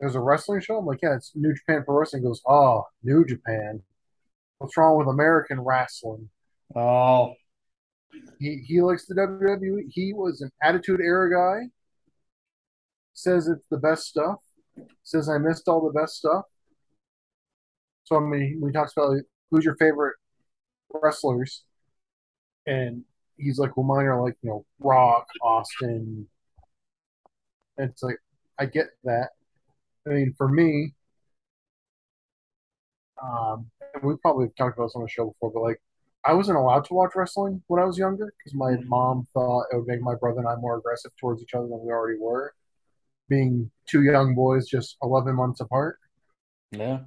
there's 0.00 0.14
a 0.16 0.20
wrestling 0.20 0.60
show. 0.60 0.78
I'm 0.78 0.86
like, 0.86 1.00
yeah, 1.02 1.16
it's 1.16 1.32
New 1.34 1.54
Japan 1.54 1.84
Pro 1.84 1.96
Wrestling. 1.98 2.22
He 2.22 2.28
goes, 2.28 2.42
oh, 2.48 2.84
New 3.02 3.24
Japan. 3.26 3.82
What's 4.58 4.76
wrong 4.76 4.98
with 4.98 5.08
American 5.08 5.60
wrestling? 5.60 6.30
Oh, 6.74 7.36
He 8.40 8.56
he 8.66 8.82
likes 8.82 9.06
the 9.06 9.14
WWE. 9.14 9.84
He 9.88 10.12
was 10.12 10.40
an 10.40 10.50
Attitude 10.62 11.00
Era 11.00 11.30
guy. 11.30 11.70
Says 13.12 13.46
it's 13.46 13.66
the 13.68 13.78
best 13.78 14.06
stuff. 14.06 14.40
Says 15.04 15.28
I 15.28 15.38
missed 15.38 15.68
all 15.68 15.80
the 15.82 15.98
best 15.98 16.16
stuff. 16.16 16.46
So 18.04 18.16
I 18.16 18.20
mean, 18.20 18.60
we 18.62 18.72
talks 18.72 18.92
about 18.92 19.10
like, 19.10 19.24
who's 19.50 19.64
your 19.64 19.76
favorite 19.76 20.16
wrestlers, 20.94 21.64
and 22.66 23.04
he's 23.36 23.58
like, 23.58 23.76
well, 23.76 23.86
mine 23.86 24.06
are 24.06 24.22
like 24.22 24.36
you 24.42 24.50
know 24.50 24.64
Rock, 24.78 25.26
Austin. 25.42 26.28
And 27.78 27.90
it's 27.90 28.02
like 28.02 28.18
I 28.58 28.66
get 28.66 28.88
that. 29.04 29.30
I 30.06 30.10
mean, 30.10 30.34
for 30.36 30.48
me, 30.48 30.94
um, 33.22 33.70
and 33.94 34.02
we 34.02 34.16
probably 34.16 34.48
talked 34.56 34.78
about 34.78 34.86
this 34.86 34.96
on 34.96 35.02
the 35.02 35.08
show 35.08 35.26
before, 35.26 35.50
but 35.52 35.62
like 35.62 35.80
I 36.24 36.32
wasn't 36.34 36.58
allowed 36.58 36.84
to 36.86 36.94
watch 36.94 37.12
wrestling 37.14 37.62
when 37.66 37.82
I 37.82 37.84
was 37.84 37.98
younger 37.98 38.32
because 38.38 38.54
my 38.54 38.76
mom 38.86 39.26
thought 39.32 39.66
it 39.72 39.76
would 39.76 39.86
make 39.86 40.02
my 40.02 40.14
brother 40.14 40.40
and 40.40 40.48
I 40.48 40.56
more 40.56 40.78
aggressive 40.78 41.12
towards 41.18 41.42
each 41.42 41.54
other 41.54 41.66
than 41.66 41.80
we 41.82 41.90
already 41.90 42.18
were, 42.18 42.52
being 43.28 43.70
two 43.88 44.02
young 44.02 44.34
boys 44.34 44.68
just 44.68 44.96
11 45.02 45.34
months 45.34 45.60
apart. 45.60 45.98
yeah. 46.70 47.00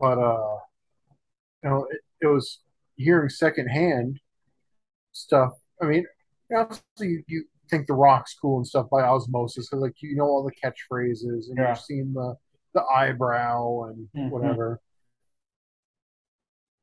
But 0.00 0.18
uh, 0.18 0.58
you 1.62 1.70
know, 1.70 1.86
it, 1.90 2.00
it 2.20 2.26
was 2.26 2.60
hearing 2.96 3.28
secondhand 3.28 4.20
stuff. 5.12 5.52
I 5.82 5.86
mean, 5.86 6.06
obviously 6.54 6.82
you, 7.00 7.24
you 7.26 7.44
think 7.70 7.86
the 7.86 7.94
Rock's 7.94 8.34
cool 8.34 8.56
and 8.58 8.66
stuff 8.66 8.88
by 8.90 9.02
osmosis, 9.02 9.68
'cause, 9.68 9.80
like 9.80 10.00
you 10.02 10.16
know 10.16 10.24
all 10.24 10.42
the 10.44 10.52
catchphrases 10.54 11.48
and 11.48 11.56
Yeah. 11.58 11.70
you've 11.70 11.80
seen 11.80 12.12
the 12.14 12.36
the 12.74 12.82
eyebrow 12.84 13.84
and 13.84 14.08
Mhm. 14.14 14.30
whatever. 14.30 14.80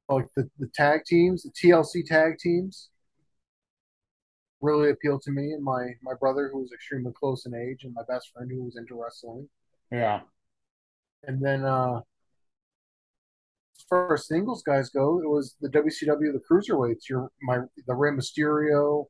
Like 0.09 0.27
the 0.35 0.49
the 0.59 0.67
tag 0.73 1.03
teams, 1.05 1.43
the 1.43 1.51
TLC 1.51 2.03
tag 2.03 2.37
teams, 2.39 2.89
really 4.61 4.89
appealed 4.89 5.21
to 5.23 5.31
me 5.31 5.51
and 5.53 5.63
my 5.63 5.95
my 6.01 6.13
brother, 6.13 6.49
who 6.49 6.59
was 6.59 6.71
extremely 6.73 7.11
close 7.13 7.45
in 7.45 7.53
age, 7.55 7.83
and 7.83 7.93
my 7.93 8.03
best 8.07 8.31
friend, 8.31 8.49
who 8.51 8.63
was 8.63 8.77
into 8.77 8.95
wrestling. 9.01 9.49
Yeah. 9.91 10.21
And 11.23 11.43
then 11.43 11.63
uh, 11.65 12.01
as 13.77 13.83
far 13.89 14.13
as 14.13 14.27
singles 14.27 14.63
guys 14.63 14.89
go, 14.89 15.19
it 15.21 15.27
was 15.29 15.55
the 15.61 15.69
WCW, 15.69 16.31
the 16.31 16.43
cruiserweights. 16.49 17.09
Your 17.09 17.31
my 17.41 17.59
the 17.87 17.95
Rey 17.95 18.11
Mysterio, 18.11 19.07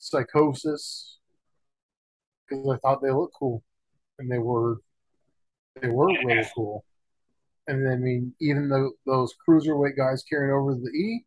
Psicosis, 0.00 1.16
because 2.48 2.68
I 2.68 2.78
thought 2.78 3.02
they 3.02 3.10
looked 3.10 3.34
cool, 3.38 3.62
and 4.18 4.30
they 4.30 4.38
were 4.38 4.78
they 5.80 5.88
were 5.88 6.06
really 6.24 6.46
cool. 6.54 6.84
And 7.66 7.84
then, 7.84 7.92
I 7.92 7.96
mean, 7.96 8.34
even 8.40 8.68
though 8.68 8.92
those 9.04 9.34
cruiserweight 9.46 9.96
guys 9.96 10.24
carrying 10.28 10.54
over 10.54 10.74
the 10.74 10.90
E, 10.90 11.24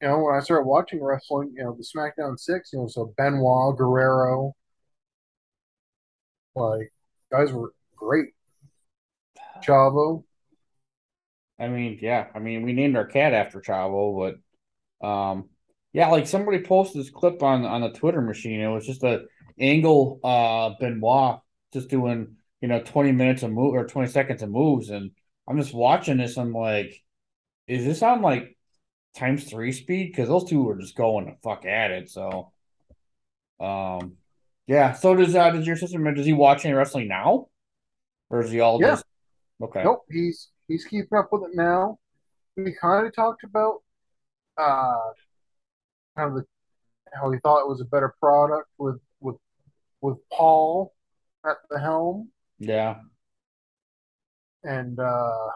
you 0.00 0.08
know, 0.08 0.18
when 0.18 0.34
I 0.34 0.40
started 0.40 0.66
watching 0.66 1.02
wrestling, 1.02 1.52
you 1.56 1.62
know, 1.62 1.76
the 1.76 1.84
SmackDown 1.84 2.38
Six, 2.38 2.72
you 2.72 2.80
know, 2.80 2.88
so 2.88 3.14
Benoit, 3.16 3.76
Guerrero, 3.76 4.54
like 6.56 6.92
guys 7.30 7.52
were 7.52 7.72
great. 7.96 8.30
Chavo, 9.64 10.24
I 11.62 11.68
mean, 11.68 11.98
yeah. 12.02 12.26
I 12.34 12.40
mean, 12.40 12.62
we 12.62 12.72
named 12.72 12.96
our 12.96 13.06
cat 13.06 13.34
after 13.34 13.60
Chavo, 13.60 14.34
but 15.00 15.06
um, 15.06 15.48
yeah, 15.92 16.08
like 16.08 16.26
somebody 16.26 16.62
posted 16.62 17.00
this 17.00 17.10
clip 17.10 17.42
on 17.42 17.64
on 17.64 17.82
the 17.82 17.90
Twitter 17.90 18.20
machine. 18.20 18.60
It 18.60 18.68
was 18.68 18.86
just 18.86 19.02
a 19.02 19.24
angle 19.60 20.18
uh 20.24 20.70
Benoit 20.80 21.40
just 21.72 21.88
doing 21.88 22.36
you 22.60 22.68
know 22.68 22.80
20 22.82 23.12
minutes 23.12 23.42
of 23.42 23.52
move 23.52 23.74
or 23.74 23.86
20 23.86 24.08
seconds 24.08 24.42
of 24.42 24.50
moves, 24.50 24.90
and 24.90 25.10
I'm 25.48 25.58
just 25.60 25.74
watching 25.74 26.16
this. 26.16 26.38
I'm 26.38 26.52
like, 26.52 26.94
is 27.66 27.84
this 27.84 28.02
on 28.02 28.22
like 28.22 28.56
times 29.14 29.44
three 29.44 29.72
speed? 29.72 30.12
Because 30.12 30.28
those 30.28 30.48
two 30.48 30.62
were 30.62 30.78
just 30.78 30.96
going 30.96 31.26
the 31.26 31.36
fuck 31.42 31.66
at 31.66 31.90
it. 31.90 32.10
So, 32.10 32.52
um, 33.60 34.14
yeah. 34.66 34.92
So 34.92 35.14
does 35.14 35.34
uh 35.34 35.50
does 35.50 35.66
your 35.66 35.76
sister 35.76 35.98
does 36.12 36.26
he 36.26 36.32
watch 36.32 36.64
any 36.64 36.74
wrestling 36.74 37.08
now, 37.08 37.48
or 38.30 38.40
is 38.42 38.50
he 38.50 38.60
all 38.60 38.80
Yeah. 38.80 38.92
just 38.92 39.04
okay? 39.62 39.84
Nope, 39.84 40.04
he's 40.10 40.48
he's 40.68 40.84
keeping 40.84 41.18
up 41.18 41.28
with 41.32 41.42
it 41.42 41.54
now. 41.54 41.98
We 42.56 42.74
kind 42.80 43.06
of 43.06 43.14
talked 43.14 43.44
about 43.44 43.82
uh 44.56 45.10
kind 46.16 46.28
of 46.30 46.34
the, 46.36 46.44
how 47.14 47.30
he 47.30 47.38
thought 47.40 47.60
it 47.62 47.68
was 47.68 47.80
a 47.80 47.84
better 47.86 48.14
product 48.20 48.68
with 48.78 48.98
with 49.20 49.36
with 50.00 50.18
Paul 50.32 50.92
at 51.44 51.56
the 51.70 51.78
helm, 51.78 52.30
Yeah. 52.58 52.96
and 54.64 54.98
uh 54.98 55.48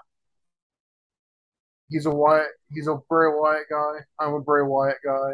he's 1.88 2.06
a 2.06 2.10
Wyatt 2.10 2.48
he's 2.72 2.88
a 2.88 2.96
Bray 3.08 3.28
Wyatt 3.32 3.66
guy. 3.70 3.94
I'm 4.20 4.34
a 4.34 4.40
Bray 4.40 4.62
Wyatt 4.62 4.98
guy. 5.04 5.32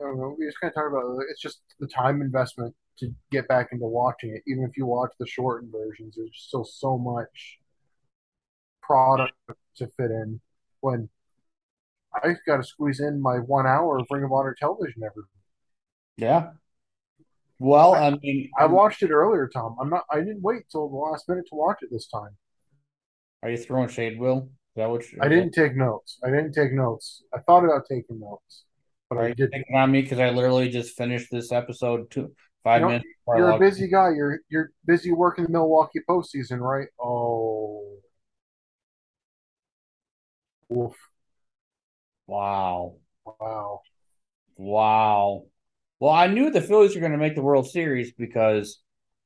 I 0.00 0.02
don't 0.02 0.18
know, 0.18 0.36
we 0.38 0.46
just 0.46 0.60
kind 0.60 0.70
of 0.70 0.74
talk 0.74 0.88
about 0.90 1.20
it. 1.20 1.26
it's 1.30 1.40
just 1.40 1.60
the 1.80 1.88
time 1.88 2.20
investment 2.22 2.74
to 2.98 3.12
get 3.32 3.48
back 3.48 3.68
into 3.72 3.84
watching 3.86 4.30
it. 4.30 4.42
Even 4.46 4.64
if 4.64 4.76
you 4.76 4.86
watch 4.86 5.12
the 5.18 5.26
shortened 5.26 5.72
versions, 5.72 6.14
there's 6.16 6.30
still 6.34 6.64
so 6.64 6.96
much 6.98 7.58
product 8.82 9.34
to 9.76 9.86
fit 9.96 10.10
in 10.10 10.40
when 10.80 11.08
I 12.14 12.34
got 12.46 12.58
to 12.58 12.64
squeeze 12.64 13.00
in 13.00 13.20
my 13.20 13.36
one 13.36 13.66
hour 13.66 13.98
of 13.98 14.06
Ring 14.10 14.24
of 14.24 14.32
Honor 14.32 14.56
television 14.58 15.02
every. 15.04 15.22
Yeah. 16.16 16.50
Well, 17.60 17.94
I 17.94 18.10
mean, 18.22 18.50
I 18.58 18.66
watched 18.66 19.02
it 19.02 19.10
earlier, 19.10 19.48
Tom. 19.52 19.76
I'm 19.80 19.90
not. 19.90 20.04
I 20.10 20.18
didn't 20.18 20.42
wait 20.42 20.62
till 20.70 20.88
the 20.88 20.96
last 20.96 21.28
minute 21.28 21.46
to 21.50 21.56
watch 21.56 21.78
it 21.82 21.90
this 21.90 22.06
time. 22.08 22.36
are 23.42 23.50
you 23.50 23.56
throwing 23.56 23.88
shade, 23.88 24.18
Will? 24.18 24.48
Is 24.76 24.76
that 24.76 24.90
what 24.90 25.04
I 25.20 25.28
didn't 25.28 25.52
take 25.52 25.76
notes. 25.76 26.18
I 26.24 26.30
didn't 26.30 26.52
take 26.52 26.72
notes. 26.72 27.24
I 27.34 27.40
thought 27.40 27.64
about 27.64 27.84
taking 27.88 28.20
notes, 28.20 28.64
but 29.10 29.18
Are 29.18 29.24
I 29.24 29.32
didn't. 29.32 29.64
on 29.74 29.90
me 29.90 30.02
because 30.02 30.20
I 30.20 30.30
literally 30.30 30.68
just 30.68 30.96
finished 30.96 31.28
this 31.32 31.50
episode 31.50 32.10
two 32.10 32.32
five 32.62 32.80
You 32.80 32.82
know, 32.82 32.88
minutes 32.88 33.08
before 33.18 33.34
I 33.34 33.38
You're 33.38 33.50
a 33.50 33.58
busy 33.58 33.88
guy. 33.88 34.10
You're 34.14 34.40
you're 34.48 34.70
busy 34.86 35.12
working 35.12 35.44
the 35.44 35.50
Milwaukee 35.50 36.00
postseason, 36.08 36.60
right? 36.60 36.88
Oh, 37.00 37.98
Oof. 40.72 40.94
Wow. 42.28 42.98
Wow. 43.24 43.82
Wow. 44.56 45.46
Well, 46.00 46.12
I 46.12 46.28
knew 46.28 46.50
the 46.50 46.60
Phillies 46.60 46.94
were 46.94 47.00
going 47.00 47.12
to 47.12 47.18
make 47.18 47.34
the 47.34 47.42
World 47.42 47.68
Series 47.68 48.12
because 48.12 48.80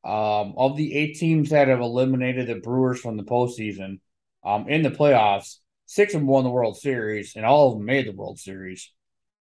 Um, 0.04 0.54
of 0.56 0.76
the 0.76 0.96
eight 0.98 1.14
teams 1.16 1.50
that 1.50 1.68
have 1.68 1.80
eliminated 1.80 2.48
the 2.48 2.56
Brewers 2.56 3.00
from 3.00 3.16
the 3.16 3.22
postseason, 3.22 4.00
um, 4.42 4.68
in 4.68 4.82
the 4.82 4.90
playoffs, 4.90 5.60
six 5.86 6.12
of 6.14 6.20
them 6.20 6.26
won 6.28 6.42
the 6.44 6.50
World 6.50 6.76
Series, 6.76 7.36
and 7.36 7.46
all 7.46 7.68
of 7.68 7.74
them 7.78 7.86
made 7.86 8.06
the 8.08 8.12
World 8.12 8.40
Series. 8.40 8.92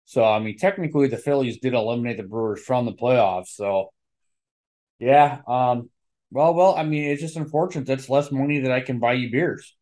So, 0.05 0.25
I 0.25 0.39
mean, 0.39 0.57
technically, 0.57 1.09
the 1.09 1.17
Phillies 1.17 1.59
did 1.59 1.75
eliminate 1.75 2.17
the 2.17 2.23
Brewers 2.23 2.63
from 2.63 2.85
the 2.85 2.93
playoffs. 2.93 3.49
So, 3.49 3.93
yeah. 4.99 5.41
Um, 5.47 5.89
well, 6.31 6.53
well, 6.55 6.75
I 6.75 6.83
mean, 6.83 7.05
it's 7.11 7.21
just 7.21 7.37
unfortunate. 7.37 7.85
That's 7.85 8.09
less 8.09 8.31
money 8.31 8.61
that 8.61 8.71
I 8.71 8.81
can 8.81 8.99
buy 8.99 9.13
you 9.13 9.29
beers. 9.31 9.75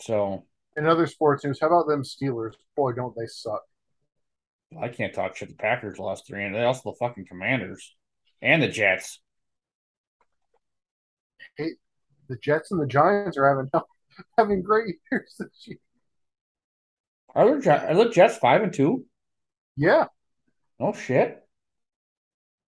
So, 0.00 0.46
In 0.76 0.86
other 0.86 1.06
sports 1.06 1.44
news, 1.44 1.58
how 1.60 1.68
about 1.68 1.86
them 1.88 2.02
Steelers? 2.02 2.54
Boy, 2.76 2.92
don't 2.92 3.14
they 3.16 3.26
suck. 3.26 3.62
I 4.80 4.88
can't 4.88 5.14
talk 5.14 5.36
shit. 5.36 5.48
The 5.48 5.54
Packers 5.54 5.98
lost 5.98 6.26
three, 6.26 6.44
and 6.44 6.54
they 6.54 6.64
also 6.64 6.90
the 6.90 6.96
fucking 6.98 7.26
Commanders 7.26 7.94
and 8.42 8.62
the 8.62 8.68
Jets. 8.68 9.20
Hey, 11.56 11.70
the 12.28 12.36
Jets 12.36 12.70
and 12.70 12.80
the 12.80 12.86
Giants 12.86 13.36
are 13.38 13.48
having 13.48 13.70
having 14.38 14.62
great 14.62 14.96
years 15.10 15.34
this 15.38 15.66
year. 15.66 15.78
Are 17.34 17.54
the, 17.54 17.60
Gi- 17.60 17.70
are 17.70 17.94
the 17.94 18.10
Jets 18.10 18.38
five 18.38 18.62
and 18.62 18.72
two? 18.72 19.06
Yeah, 19.76 20.06
No 20.80 20.92
shit. 20.92 21.42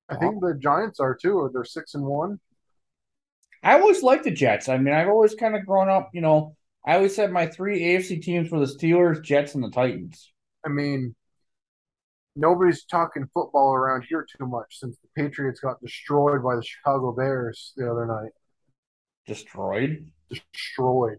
I 0.10 0.18
think 0.18 0.42
the 0.42 0.54
Giants 0.54 1.00
are 1.00 1.16
too, 1.16 1.38
or 1.38 1.50
they're 1.52 1.64
six 1.64 1.96
and 1.96 2.06
one. 2.06 2.40
I 3.64 3.80
always 3.80 4.04
liked 4.04 4.24
the 4.24 4.32
Jets. 4.32 4.70
I 4.70 4.78
mean, 4.78 4.94
I've 4.94 5.08
always 5.08 5.36
kind 5.36 5.56
of 5.56 5.66
grown 5.66 5.90
up, 5.90 6.10
you 6.14 6.22
know, 6.22 6.56
I 6.86 6.96
always 6.96 7.16
said 7.16 7.32
my 7.32 7.48
three 7.48 7.82
AFC 7.82 8.22
teams 8.22 8.50
were 8.50 8.60
the 8.60 8.66
Steelers, 8.66 9.24
Jets, 9.24 9.54
and 9.56 9.64
the 9.64 9.70
Titans. 9.70 10.32
I 10.66 10.70
mean, 10.70 11.16
nobody's 12.36 12.86
talking 12.86 13.28
football 13.34 13.74
around 13.74 14.06
here 14.10 14.26
too 14.38 14.48
much 14.48 14.80
since 14.80 14.98
the 14.98 15.22
Patriots 15.22 15.60
got 15.60 15.82
destroyed 15.82 16.44
by 16.44 16.56
the 16.56 16.64
Chicago 16.64 17.12
Bears 17.12 17.74
the 17.78 17.90
other 17.90 18.06
night. 18.06 18.32
Destroyed 19.28 20.12
Destroyed. 20.30 21.18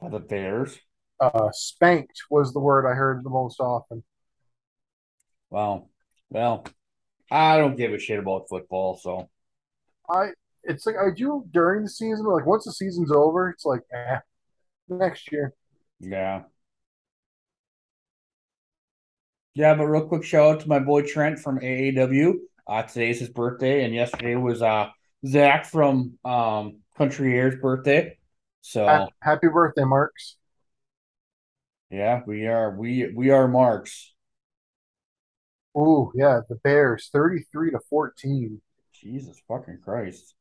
by 0.00 0.08
the 0.08 0.18
Bears. 0.18 0.78
Uh, 1.20 1.50
spanked 1.52 2.22
was 2.30 2.52
the 2.52 2.60
word 2.60 2.86
I 2.90 2.94
heard 2.94 3.24
the 3.24 3.30
most 3.30 3.60
often. 3.60 4.02
Wow. 5.50 5.88
Well, 6.28 6.66
I 7.30 7.58
don't 7.58 7.76
give 7.76 7.92
a 7.92 7.98
shit 7.98 8.18
about 8.18 8.48
football, 8.48 8.96
so 8.96 9.28
I 10.10 10.30
it's 10.64 10.84
like 10.86 10.96
I 10.96 11.10
do 11.14 11.44
during 11.52 11.84
the 11.84 11.88
season, 11.88 12.24
but 12.24 12.34
like 12.34 12.46
once 12.46 12.64
the 12.64 12.72
season's 12.72 13.12
over, 13.12 13.48
it's 13.50 13.64
like 13.64 13.80
eh, 13.92 14.18
next 14.88 15.30
year. 15.32 15.52
yeah. 16.00 16.42
Yeah, 19.54 19.74
but 19.74 19.86
real 19.86 20.06
quick 20.06 20.22
shout 20.22 20.56
out 20.56 20.60
to 20.60 20.68
my 20.68 20.78
boy 20.80 21.02
Trent 21.02 21.38
from 21.38 21.58
AAW. 21.60 22.34
Uh, 22.66 22.82
today's 22.82 23.20
his 23.20 23.30
birthday, 23.30 23.84
and 23.84 23.94
yesterday 23.94 24.34
was 24.34 24.60
uh 24.60 24.88
Zach 25.26 25.64
from 25.64 26.18
um 26.24 26.80
Country 26.98 27.34
Air's 27.38 27.58
birthday. 27.60 28.18
So 28.60 29.08
Happy 29.22 29.48
birthday, 29.48 29.84
Marks. 29.84 30.36
yeah, 31.90 32.20
we 32.26 32.46
are 32.46 32.76
we 32.76 33.10
we 33.14 33.30
are 33.30 33.48
marks. 33.48 34.12
Oh 35.74 36.12
yeah, 36.14 36.40
the 36.48 36.56
Bears, 36.56 37.08
thirty-three 37.12 37.70
to 37.70 37.80
fourteen. 37.88 38.60
Jesus 38.92 39.40
fucking 39.48 39.78
Christ. 39.84 40.34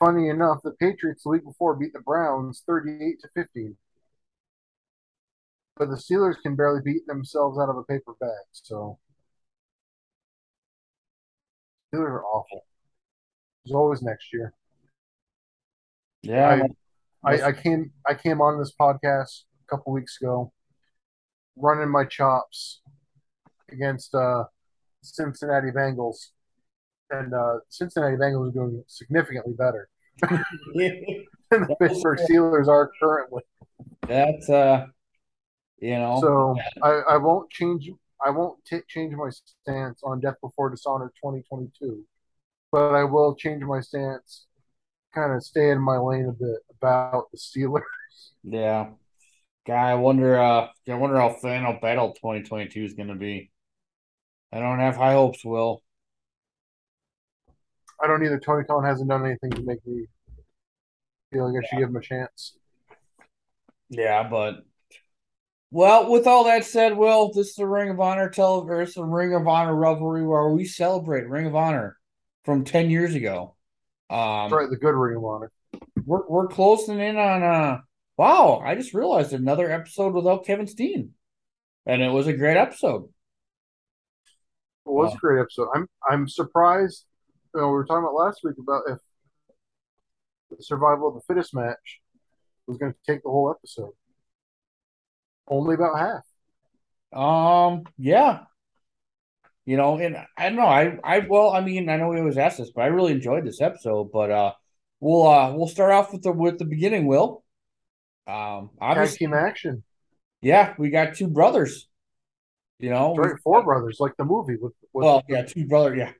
Funny 0.00 0.30
enough, 0.30 0.62
the 0.64 0.72
Patriots 0.72 1.24
the 1.24 1.28
week 1.28 1.44
before 1.44 1.76
beat 1.76 1.92
the 1.92 2.00
Browns 2.00 2.62
thirty-eight 2.66 3.20
to 3.20 3.28
fifteen. 3.34 3.76
But 5.76 5.90
the 5.90 5.96
Steelers 5.96 6.40
can 6.42 6.56
barely 6.56 6.80
beat 6.82 7.06
themselves 7.06 7.58
out 7.58 7.68
of 7.68 7.76
a 7.76 7.84
paper 7.84 8.14
bag, 8.18 8.46
so 8.52 8.98
Steelers 11.94 12.08
are 12.08 12.24
awful. 12.24 12.64
There's 13.64 13.74
always 13.74 14.02
next 14.02 14.32
year. 14.32 14.54
Yeah, 16.22 16.62
I, 17.24 17.42
I 17.42 17.52
came 17.52 17.92
I 18.06 18.14
came 18.14 18.40
on 18.40 18.58
this 18.58 18.72
podcast 18.78 19.44
a 19.66 19.76
couple 19.76 19.92
weeks 19.92 20.18
ago, 20.20 20.52
running 21.56 21.90
my 21.90 22.04
chops 22.04 22.80
against 23.70 24.14
uh, 24.14 24.44
Cincinnati 25.02 25.70
Bengals, 25.70 26.28
and 27.10 27.34
uh, 27.34 27.58
Cincinnati 27.68 28.16
Bengals 28.16 28.50
are 28.50 28.52
doing 28.52 28.84
significantly 28.86 29.54
better 29.54 29.88
than 30.22 30.38
the 31.50 31.76
Pittsburgh 31.80 32.18
Steelers 32.30 32.68
are 32.68 32.90
currently. 33.00 33.42
that's 34.06 34.48
uh 34.50 34.86
you 35.80 35.96
know 35.98 36.20
So 36.20 36.56
I, 36.82 37.02
I 37.14 37.16
won't 37.16 37.50
change 37.50 37.90
I 38.24 38.30
won't 38.30 38.62
t- 38.66 38.80
change 38.88 39.14
my 39.14 39.30
stance 39.30 40.02
on 40.04 40.20
Death 40.20 40.36
Before 40.42 40.68
Dishonor 40.70 41.08
2022, 41.22 42.04
but 42.70 42.94
I 42.94 43.04
will 43.04 43.34
change 43.34 43.62
my 43.62 43.80
stance, 43.80 44.46
kind 45.14 45.32
of 45.32 45.42
stay 45.42 45.70
in 45.70 45.80
my 45.80 45.96
lane 45.98 46.26
a 46.26 46.32
bit 46.32 46.58
about 46.70 47.30
the 47.32 47.38
Steelers. 47.38 47.82
yeah. 48.42 48.90
Guy, 49.66 49.90
I 49.90 49.94
wonder 49.94 50.38
uh 50.40 50.68
I 50.88 50.94
wonder 50.94 51.18
how 51.18 51.30
final 51.30 51.78
battle 51.80 52.12
2022 52.14 52.84
is 52.84 52.94
gonna 52.94 53.14
be. 53.16 53.50
I 54.52 54.60
don't 54.60 54.78
have 54.80 54.96
high 54.96 55.12
hopes, 55.14 55.44
Will. 55.44 55.82
I 58.02 58.06
don't 58.06 58.24
either. 58.24 58.38
Tony 58.38 58.64
Khan 58.64 58.84
hasn't 58.84 59.08
done 59.10 59.24
anything 59.26 59.50
to 59.50 59.62
make 59.62 59.84
me 59.86 60.06
feel 61.32 61.52
like 61.52 61.62
I 61.62 61.66
should 61.68 61.78
give 61.78 61.88
him 61.90 61.96
a 61.96 62.00
chance. 62.00 62.56
Yeah, 63.88 64.28
but 64.28 64.64
well, 65.70 66.10
with 66.10 66.26
all 66.26 66.44
that 66.44 66.64
said, 66.64 66.96
Will, 66.96 67.32
this 67.32 67.48
is 67.50 67.54
the 67.54 67.66
Ring 67.66 67.90
of 67.90 68.00
Honor 68.00 68.28
tele 68.28 68.64
or 68.68 68.82
it's 68.82 68.94
the 68.94 69.04
Ring 69.04 69.34
of 69.34 69.46
Honor 69.46 69.74
rivalry 69.74 70.24
where 70.26 70.48
we 70.48 70.64
celebrate 70.64 71.28
Ring 71.28 71.46
of 71.46 71.54
Honor 71.54 71.96
from 72.44 72.64
ten 72.64 72.90
years 72.90 73.14
ago. 73.14 73.54
Um 74.08 74.52
right, 74.52 74.68
the 74.68 74.76
good 74.76 74.94
Ring 74.94 75.16
of 75.16 75.24
Honor. 75.24 75.52
we're 76.04 76.26
we're 76.28 76.48
closing 76.48 76.98
in 76.98 77.16
on 77.16 77.42
uh 77.42 77.78
wow, 78.16 78.60
I 78.64 78.74
just 78.74 78.94
realized 78.94 79.32
another 79.32 79.70
episode 79.70 80.14
without 80.14 80.44
Kevin 80.44 80.66
Steen. 80.66 81.14
And 81.86 82.02
it 82.02 82.10
was 82.10 82.26
a 82.26 82.32
great 82.32 82.56
episode. 82.56 83.04
It 84.86 84.90
was 84.90 85.10
Wow. 85.10 85.14
a 85.14 85.18
great 85.18 85.40
episode. 85.40 85.68
I'm 85.74 85.86
I'm 86.08 86.28
surprised. 86.28 87.04
You 87.54 87.60
know, 87.60 87.68
we 87.68 87.72
were 87.74 87.84
talking 87.84 88.04
about 88.04 88.14
last 88.14 88.40
week 88.44 88.54
about 88.58 88.82
if 88.88 88.98
the 90.50 90.62
survival 90.62 91.08
of 91.08 91.14
the 91.14 91.20
fittest 91.26 91.54
match 91.54 92.00
was 92.66 92.78
going 92.78 92.92
to 92.92 92.98
take 93.06 93.22
the 93.22 93.30
whole 93.30 93.50
episode. 93.50 93.92
Only 95.48 95.74
about 95.74 95.98
half. 95.98 97.18
Um, 97.20 97.84
yeah. 97.98 98.40
You 99.66 99.76
know, 99.76 99.98
and 99.98 100.16
I 100.36 100.48
don't 100.48 100.56
know. 100.56 100.66
I, 100.66 100.98
I, 101.04 101.18
well, 101.20 101.50
I 101.50 101.60
mean, 101.60 101.88
I 101.88 101.96
know 101.96 102.08
we 102.08 102.18
always 102.18 102.38
ask 102.38 102.58
this, 102.58 102.70
but 102.70 102.82
I 102.82 102.86
really 102.86 103.12
enjoyed 103.12 103.44
this 103.44 103.60
episode. 103.60 104.10
But 104.12 104.30
uh, 104.30 104.52
we'll 105.00 105.26
uh, 105.26 105.52
we'll 105.52 105.68
start 105.68 105.92
off 105.92 106.12
with 106.12 106.22
the 106.22 106.32
with 106.32 106.58
the 106.58 106.64
beginning. 106.64 107.06
Will, 107.06 107.44
um, 108.26 108.70
obviously, 108.80 109.18
team 109.26 109.34
action. 109.34 109.84
yeah, 110.40 110.74
we 110.78 110.90
got 110.90 111.14
two 111.14 111.28
brothers. 111.28 111.88
You 112.78 112.90
know, 112.90 113.14
right, 113.14 113.34
four 113.44 113.62
brothers, 113.62 113.98
like 114.00 114.16
the 114.16 114.24
movie. 114.24 114.56
With, 114.60 114.72
with 114.92 115.04
well, 115.04 115.22
yeah, 115.28 115.42
two 115.42 115.66
brother, 115.66 115.94
yeah. 115.94 116.12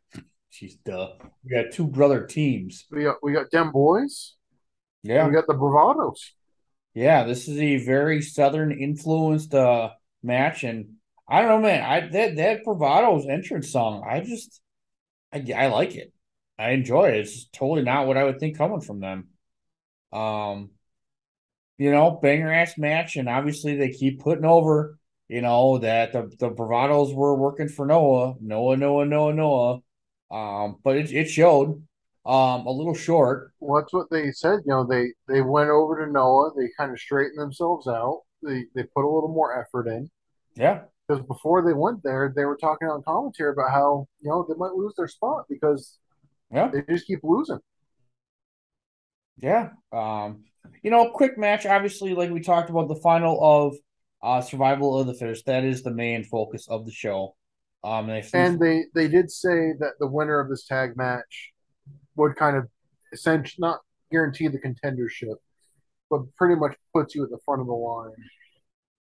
Jeez, 0.53 0.79
duh. 0.85 1.13
We 1.45 1.51
got 1.51 1.73
two 1.73 1.87
brother 1.87 2.27
teams. 2.27 2.87
we 2.91 3.05
got 3.05 3.17
we 3.23 3.33
got 3.33 3.51
them 3.51 3.71
boys. 3.73 4.35
Yeah, 5.03 5.27
We 5.27 5.33
got 5.33 5.47
the 5.47 5.55
bravados. 5.55 6.19
yeah. 6.95 7.25
This 7.25 7.49
is 7.49 7.59
a 7.59 7.79
very 7.85 8.21
southern 8.23 8.73
influenced 8.73 9.55
uh 9.55 9.91
match, 10.23 10.65
and 10.65 10.97
I 11.29 11.41
don't 11.43 11.63
know, 11.63 11.69
man. 11.69 11.83
I 11.85 12.09
that 12.09 12.37
that 12.37 12.65
bravado's 12.65 13.27
entrance 13.27 13.71
song, 13.71 14.05
I 14.09 14.21
just, 14.21 14.61
I 15.33 15.45
I 15.57 15.67
like 15.69 15.95
it. 15.95 16.13
I 16.59 16.71
enjoy 16.73 17.11
it. 17.11 17.21
It's 17.21 17.47
totally 17.51 17.83
not 17.83 18.07
what 18.07 18.17
I 18.19 18.25
would 18.25 18.39
think 18.41 18.59
coming 18.59 18.81
from 18.81 19.01
them. 19.01 19.29
Um, 20.13 20.71
you 21.79 21.91
know, 21.93 22.11
banger 22.11 22.53
ass 22.53 22.77
match, 22.77 23.17
and 23.17 23.29
obviously 23.29 23.77
they 23.77 23.91
keep 23.91 24.21
putting 24.21 24.45
over, 24.45 24.99
you 25.29 25.41
know, 25.41 25.79
that 25.79 26.13
the 26.13 26.31
the 26.39 26.51
bravados 26.51 27.15
were 27.15 27.35
working 27.37 27.69
for 27.69 27.87
Noah, 27.87 28.35
Noah, 28.41 28.77
Noah, 28.77 29.07
Noah, 29.07 29.33
Noah. 29.35 29.79
Um, 30.31 30.79
but 30.85 30.97
it 30.97 31.13
it 31.13 31.29
showed. 31.29 31.83
Um, 32.27 32.67
a 32.67 32.71
little 32.71 32.95
short. 32.95 33.53
Well, 33.61 33.81
that's 33.81 33.95
what 33.95 34.11
they 34.11 34.31
said. 34.31 34.61
You 34.67 34.73
know, 34.73 34.85
they 34.85 35.13
they 35.27 35.41
went 35.41 35.71
over 35.71 36.05
to 36.05 36.13
Noah. 36.13 36.51
They 36.55 36.69
kind 36.77 36.93
of 36.93 36.99
straightened 37.01 37.39
themselves 37.39 37.89
out. 37.89 38.23
They 38.43 38.67
they 38.75 38.85
put 38.95 39.07
a 39.07 39.11
little 39.11 39.33
more 39.33 39.59
effort 39.59 39.89
in. 39.89 40.11
Yeah, 40.55 40.83
because 41.09 41.25
before 41.27 41.63
they 41.63 41.73
went 41.73 42.03
there, 42.03 42.33
they 42.35 42.45
were 42.45 42.57
talking 42.57 42.89
on 42.89 43.03
commentary 43.03 43.53
about 43.53 43.71
how 43.71 44.07
you 44.21 44.29
know 44.29 44.45
they 44.49 44.55
might 44.57 44.75
lose 44.75 44.95
their 44.97 45.09
spot 45.09 45.47
because 45.49 45.99
yeah. 46.53 46.69
they 46.69 46.83
just 46.89 47.07
keep 47.07 47.21
losing. 47.23 47.59
Yeah. 49.39 49.71
Um, 49.93 50.45
you 50.83 50.91
know, 50.91 51.11
quick 51.11 51.39
match, 51.39 51.67
obviously, 51.67 52.15
like 52.15 52.31
we 52.31 52.41
talked 52.41 52.71
about 52.71 52.89
the 52.89 52.97
final 52.97 53.39
of 53.43 53.77
uh 54.23 54.41
Survival 54.41 54.99
of 54.99 55.07
the 55.07 55.15
Fittest. 55.15 55.47
That 55.47 55.65
is 55.65 55.83
the 55.83 55.91
main 55.91 56.25
focus 56.25 56.69
of 56.69 56.85
the 56.85 56.93
show. 56.93 57.35
Um 57.83 58.07
they 58.09 58.23
And 58.35 58.61
they 58.61 58.85
they 58.95 59.09
did 59.09 59.31
say 59.31 59.73
that 59.79 59.95
the 59.99 60.07
winner 60.07 60.39
of 60.41 60.49
this 60.49 60.67
tag 60.67 60.97
match 60.97 61.53
would 62.17 62.37
kind 62.37 62.57
of 62.57 62.69
essentially 63.13 63.61
not 63.61 63.81
guarantee 64.11 64.49
the 64.49 64.59
contendership, 64.59 65.37
but 66.11 66.21
pretty 66.37 66.57
much 66.57 66.77
puts 66.95 67.15
you 67.15 67.25
at 67.25 67.31
the 67.31 67.39
front 67.45 67.61
of 67.61 67.67
the 67.67 67.73
line 67.73 68.11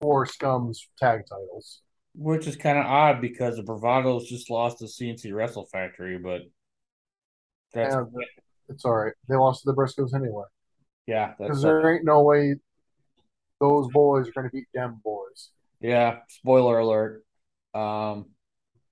for 0.01 0.25
Scum's 0.25 0.87
tag 0.97 1.21
titles. 1.29 1.81
which 2.15 2.47
is 2.47 2.55
kind 2.55 2.77
of 2.77 2.85
odd 2.85 3.21
because 3.21 3.57
the 3.57 3.63
Bravados 3.63 4.25
just 4.25 4.49
lost 4.49 4.79
to 4.79 4.85
CNC 4.85 5.33
Wrestle 5.33 5.65
Factory, 5.71 6.17
but 6.17 6.41
That's 7.73 7.95
And 7.95 8.07
it's 8.67 8.85
all 8.85 8.93
right. 8.93 9.13
They 9.27 9.35
lost 9.35 9.63
to 9.63 9.71
the 9.71 9.75
Briscoes 9.75 10.13
anyway. 10.13 10.45
yeah, 11.07 11.33
Because 11.39 11.61
there 11.61 11.95
ain't 11.95 12.05
no 12.05 12.21
way 12.23 12.55
those 13.59 13.87
boys 13.91 14.27
are 14.27 14.31
going 14.31 14.47
to 14.49 14.51
beat 14.53 14.67
them 14.73 15.01
boys. 15.03 15.49
yeah. 15.81 16.19
Spoiler 16.29 16.79
alert. 16.79 17.23
Um, 17.73 18.27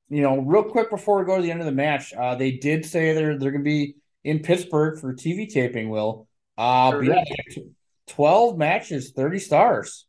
you 0.09 0.21
know, 0.21 0.39
real 0.39 0.63
quick 0.63 0.89
before 0.89 1.19
we 1.19 1.25
go 1.25 1.35
to 1.35 1.41
the 1.41 1.51
end 1.51 1.59
of 1.59 1.65
the 1.65 1.71
match, 1.71 2.13
uh, 2.13 2.35
they 2.35 2.51
did 2.51 2.85
say 2.85 3.13
they're 3.13 3.37
they're 3.37 3.51
gonna 3.51 3.63
be 3.63 3.95
in 4.23 4.39
Pittsburgh 4.39 4.99
for 4.99 5.13
TV 5.13 5.51
taping. 5.51 5.89
Will 5.89 6.27
uh, 6.57 6.91
Sure 6.91 7.03
yeah, 7.03 7.23
twelve 8.07 8.57
matches, 8.57 9.11
thirty 9.11 9.39
stars. 9.39 10.05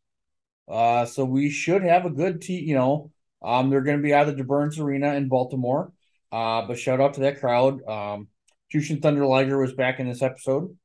Uh, 0.69 1.05
so 1.05 1.25
we 1.25 1.51
should 1.51 1.83
have 1.83 2.05
a 2.05 2.11
good 2.11 2.41
t. 2.43 2.61
You 2.61 2.75
know, 2.75 3.11
um, 3.43 3.71
they're 3.71 3.83
gonna 3.83 3.99
be 3.99 4.15
out 4.15 4.29
of 4.29 4.37
the 4.37 4.45
Burns 4.45 4.79
Arena 4.79 5.15
in 5.15 5.29
Baltimore. 5.29 5.93
Uh, 6.31 6.67
but 6.67 6.79
shout 6.79 7.01
out 7.01 7.15
to 7.15 7.21
that 7.21 7.41
crowd. 7.41 7.83
Um, 7.89 8.29
Jushin 8.73 9.03
Thunder 9.03 9.25
Liger 9.25 9.59
was 9.59 9.73
back 9.73 9.99
in 9.99 10.09
this 10.09 10.23
episode. 10.23 10.77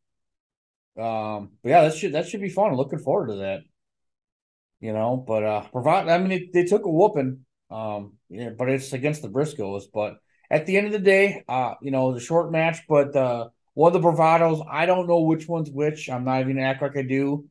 Um, 0.97 1.51
but 1.61 1.69
yeah, 1.69 1.81
that 1.83 1.95
should 1.95 2.13
that 2.13 2.27
should 2.27 2.41
be 2.41 2.49
fun. 2.49 2.71
I'm 2.71 2.77
looking 2.77 2.99
forward 2.99 3.27
to 3.27 3.35
that. 3.37 3.61
You 4.79 4.93
know, 4.93 5.17
but 5.17 5.43
uh, 5.43 5.61
provide. 5.69 6.09
I 6.09 6.17
mean, 6.17 6.31
it, 6.31 6.53
they 6.53 6.65
took 6.65 6.85
a 6.85 6.89
whooping. 6.89 7.45
Um, 7.73 8.13
yeah, 8.29 8.51
but 8.51 8.69
it's 8.69 8.93
against 8.93 9.23
the 9.23 9.29
Briscoes. 9.29 9.85
But 9.91 10.17
at 10.49 10.65
the 10.65 10.77
end 10.77 10.87
of 10.87 10.93
the 10.93 10.99
day, 10.99 11.43
uh, 11.47 11.73
you 11.81 11.91
know, 11.91 12.13
the 12.13 12.19
short 12.19 12.51
match, 12.51 12.81
but 12.87 13.15
uh, 13.15 13.49
one 13.73 13.95
of 13.95 14.01
the 14.01 14.07
bravados, 14.07 14.65
I 14.69 14.85
don't 14.85 15.07
know 15.07 15.21
which 15.21 15.47
one's 15.47 15.71
which. 15.71 16.09
I'm 16.09 16.23
not 16.23 16.41
even 16.41 16.55
gonna 16.55 16.67
act 16.67 16.83
like 16.83 16.95
I 16.95 17.01
do. 17.01 17.45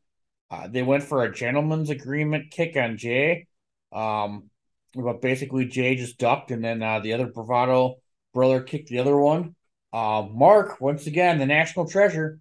Uh, 0.50 0.68
they 0.68 0.82
went 0.82 1.02
for 1.02 1.24
a 1.24 1.34
gentleman's 1.34 1.90
agreement 1.90 2.50
kick 2.50 2.76
on 2.76 2.96
Jay. 2.96 3.46
Um, 3.90 4.50
but 4.94 5.20
basically 5.20 5.66
Jay 5.66 5.96
just 5.96 6.18
ducked, 6.18 6.50
and 6.50 6.62
then 6.62 6.82
uh, 6.82 7.00
the 7.00 7.14
other 7.14 7.26
bravado 7.26 7.96
brother 8.32 8.62
kicked 8.62 8.88
the 8.88 8.98
other 8.98 9.16
one. 9.16 9.56
Uh, 9.92 10.26
Mark, 10.30 10.80
once 10.80 11.06
again, 11.06 11.38
the 11.38 11.46
national 11.46 11.88
treasure, 11.88 12.38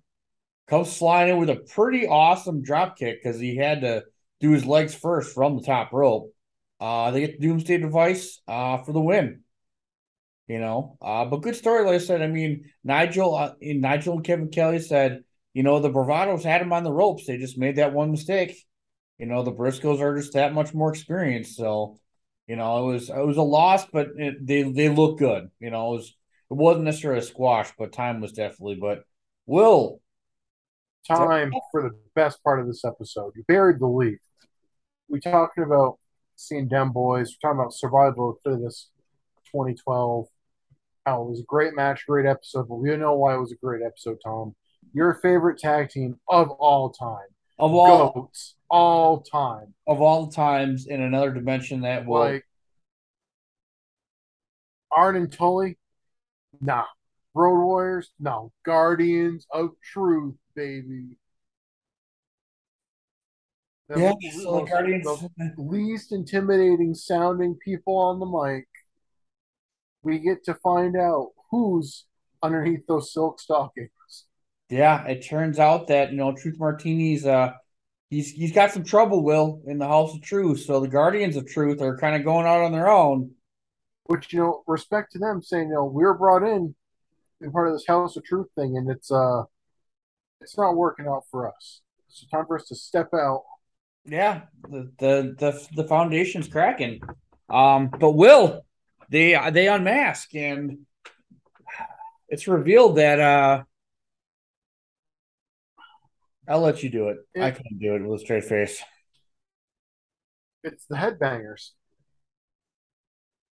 comes 0.68 0.96
flying 0.96 1.30
in 1.30 1.38
with 1.38 1.50
a 1.50 1.56
pretty 1.74 2.08
awesome 2.08 2.62
drop 2.62 2.98
kick 2.98 3.22
because 3.22 3.40
he 3.40 3.56
had 3.56 3.82
to 3.82 4.04
do 4.40 4.52
his 4.52 4.66
legs 4.66 4.94
first 4.94 5.34
from 5.34 5.58
the 5.58 5.64
top 5.64 5.92
rope. 5.92 6.32
Uh, 6.82 7.12
they 7.12 7.22
get 7.22 7.40
the 7.40 7.48
Doomsday 7.48 7.78
device 7.78 8.42
uh, 8.48 8.80
for 8.80 8.92
the 8.92 9.00
win. 9.00 9.44
You 10.48 10.60
know, 10.60 10.98
uh, 11.02 11.24
but 11.26 11.44
good 11.44 11.56
story. 11.56 11.86
Like 11.86 11.96
I 11.96 12.00
said, 12.00 12.22
I 12.22 12.28
mean, 12.28 12.72
Nigel, 12.84 13.36
uh, 13.36 13.54
Nigel 13.62 14.16
and 14.16 14.24
Kevin 14.26 14.50
Kelly 14.50 14.80
said, 14.80 15.24
you 15.54 15.64
know, 15.64 15.80
the 15.80 15.90
Bravados 15.90 16.44
had 16.44 16.62
him 16.62 16.74
on 16.74 16.84
the 16.84 16.92
ropes. 16.92 17.26
They 17.26 17.38
just 17.38 17.58
made 17.58 17.78
that 17.78 17.94
one 17.94 18.12
mistake. 18.12 18.58
You 19.18 19.28
know, 19.28 19.44
the 19.44 19.54
Briscoes 19.54 20.02
are 20.02 20.18
just 20.18 20.34
that 20.34 20.54
much 20.54 20.74
more 20.74 20.90
experienced. 20.90 21.56
So, 21.56 22.00
you 22.48 22.58
know, 22.58 22.90
it 22.90 22.94
was 22.94 23.10
it 23.10 23.26
was 23.26 23.38
a 23.38 23.44
loss, 23.44 23.86
but 23.86 24.10
it, 24.18 24.46
they 24.46 24.64
they 24.64 24.90
look 24.90 25.20
good. 25.20 25.50
You 25.60 25.70
know, 25.70 25.94
it 25.94 25.98
was 25.98 26.18
it 26.50 26.56
wasn't 26.56 26.86
necessarily 26.86 27.20
a 27.20 27.24
squash, 27.24 27.72
but 27.78 27.94
time 27.94 28.20
was 28.20 28.34
definitely. 28.34 28.76
But 28.76 29.04
Will, 29.46 30.02
Time 31.08 31.52
for 31.72 31.82
the 31.82 31.96
best 32.14 32.44
part 32.44 32.60
of 32.60 32.68
this 32.68 32.86
episode. 32.86 33.34
You 33.36 33.44
buried 33.48 33.80
the 33.80 33.88
lead. 33.88 34.18
We 35.10 35.20
talking 35.20 35.64
about 35.64 36.00
seeing 36.42 36.68
them 36.68 36.92
boys. 36.92 37.30
We're 37.30 37.50
talking 37.50 37.62
about 37.62 37.74
survival 37.74 38.40
for 38.44 38.58
this 38.58 38.90
2012. 39.52 40.28
How 41.06 41.24
it 41.24 41.30
was 41.30 41.40
a 41.40 41.46
great 41.46 41.76
match, 41.76 42.06
great 42.08 42.26
episode. 42.26 42.68
But 42.68 42.76
we 42.76 42.96
know 42.96 43.16
why 43.16 43.36
it 43.36 43.40
was 43.40 43.52
a 43.52 43.56
great 43.56 43.82
episode, 43.84 44.18
Tom. 44.24 44.56
Your 44.94 45.16
favorite 45.16 45.58
tag 45.58 45.90
team 45.90 46.20
of 46.28 46.50
all 46.52 46.92
time. 46.92 47.28
of 47.58 47.74
all 47.74 48.12
Goats. 48.12 48.56
All 48.70 49.22
time. 49.22 49.74
of 49.88 50.02
all 50.02 50.28
times 50.28 50.88
in 50.88 51.02
another 51.02 51.32
dimension 51.32 51.82
that 51.82 52.06
will 52.06 52.20
Like 52.20 52.46
Arn 54.92 55.16
and 55.16 55.32
Tully? 55.32 55.78
Nah. 56.60 56.86
Road 57.34 57.64
Warriors? 57.64 58.12
No. 58.20 58.52
Guardians 58.66 59.48
of 59.52 59.72
Truth, 59.82 60.36
baby. 60.56 61.18
The 63.92 64.00
yeah, 64.00 64.14
most- 64.24 64.44
so 64.44 64.60
the 64.60 64.72
Guardians. 64.72 65.04
the 65.04 65.54
least 65.58 66.14
intimidating 66.14 66.94
sounding 66.94 67.56
people 67.56 67.98
on 67.98 68.20
the 68.20 68.26
mic. 68.26 68.68
We 70.02 70.20
get 70.20 70.46
to 70.46 70.54
find 70.56 70.96
out 70.96 71.32
who's 71.50 72.06
underneath 72.42 72.88
those 72.88 73.12
silk 73.12 73.42
stockings. 73.42 73.90
Yeah, 74.70 75.06
it 75.06 75.28
turns 75.28 75.60
out 75.60 75.88
that 75.88 76.12
you 76.12 76.18
know 76.18 76.34
Truth 76.34 76.58
Martini's 76.58 77.26
uh 77.26 77.52
he's 78.10 78.32
he's 78.32 78.54
got 78.54 78.72
some 78.72 78.86
trouble, 78.86 79.24
Will, 79.24 79.62
in 79.68 79.78
the 79.78 79.88
House 79.88 80.16
of 80.16 80.22
Truth. 80.22 80.62
So 80.62 80.80
the 80.80 80.88
Guardians 80.88 81.36
of 81.36 81.46
Truth 81.46 81.82
are 81.82 81.98
kind 81.98 82.16
of 82.16 82.24
going 82.24 82.48
out 82.48 82.62
on 82.62 82.72
their 82.72 82.88
own. 82.88 83.32
Which, 84.06 84.32
you 84.32 84.40
know, 84.40 84.64
respect 84.68 85.12
to 85.14 85.20
them 85.20 85.42
saying, 85.42 85.68
you 85.68 85.76
know, 85.76 85.86
we're 85.86 86.14
brought 86.14 86.44
in 86.44 86.76
in 87.42 87.52
part 87.52 87.68
of 87.68 87.74
this 87.74 87.86
House 87.88 88.16
of 88.16 88.24
Truth 88.24 88.48
thing 88.56 88.78
and 88.78 88.90
it's 88.90 89.12
uh 89.12 89.44
it's 90.40 90.58
not 90.58 90.78
working 90.78 91.08
out 91.08 91.26
for 91.30 91.54
us. 91.54 91.82
So 92.08 92.26
time 92.32 92.46
for 92.46 92.58
us 92.58 92.68
to 92.70 92.76
step 92.76 93.10
out. 93.14 93.44
Yeah, 94.06 94.42
the 94.68 94.92
the 94.98 95.36
the, 95.38 95.68
the 95.76 95.84
foundation's 95.88 96.48
cracking. 96.48 97.02
Um, 97.50 97.90
but 98.00 98.12
Will, 98.12 98.66
they 99.10 99.38
they 99.52 99.68
unmask 99.68 100.34
and 100.36 100.80
it's 102.30 102.48
revealed 102.48 102.98
that 102.98 103.20
uh 103.20 103.64
I'll 106.48 106.62
let 106.62 106.82
you 106.84 106.90
do 106.90 107.10
it. 107.10 107.18
I 107.36 107.40
Yeah. 107.40 107.52
couldn't 107.52 107.80
do 107.80 107.96
it 107.96 108.02
with 108.04 108.22
a 108.22 108.24
straight 108.24 108.46
face. 108.46 108.82
It's 110.64 110.86
the 110.86 110.96
headbangers. 110.96 111.72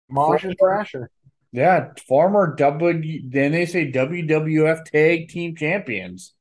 Mosh 0.09 0.43
and 0.43 0.55
Thrasher. 0.59 1.09
Yeah, 1.51 1.91
former 2.07 2.55
W. 2.55 3.21
Then 3.29 3.51
they 3.51 3.65
say 3.65 3.91
WWF 3.91 4.85
Tag 4.85 5.29
Team 5.29 5.55
Champions, 5.55 6.33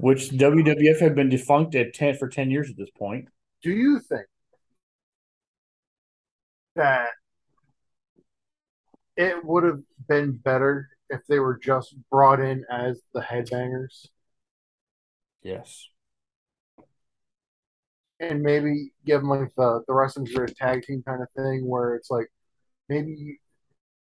which 0.00 0.30
WWF 0.30 1.00
had 1.00 1.14
been 1.14 1.28
defunct 1.28 1.74
at 1.74 1.94
ten 1.94 2.16
for 2.16 2.28
ten 2.28 2.50
years 2.50 2.70
at 2.70 2.76
this 2.76 2.90
point. 2.96 3.26
Do 3.62 3.70
you 3.70 4.00
think 4.00 4.26
that 6.76 7.10
it 9.16 9.44
would 9.44 9.64
have 9.64 9.80
been 10.08 10.32
better 10.32 10.88
if 11.10 11.20
they 11.28 11.38
were 11.38 11.58
just 11.58 11.94
brought 12.10 12.40
in 12.40 12.64
as 12.70 13.00
the 13.12 13.20
headbangers 13.20 14.06
Yes. 15.42 15.88
and 18.20 18.42
maybe 18.42 18.92
give 19.06 19.20
them 19.20 19.30
like 19.30 19.52
the, 19.56 19.82
the 19.86 19.94
wrestling's 19.94 20.32
greatest 20.32 20.56
tag 20.56 20.82
team 20.82 21.02
kind 21.06 21.22
of 21.22 21.28
thing 21.36 21.66
where 21.66 21.94
it's 21.94 22.10
like 22.10 22.26
maybe 22.88 23.12
you, 23.12 23.36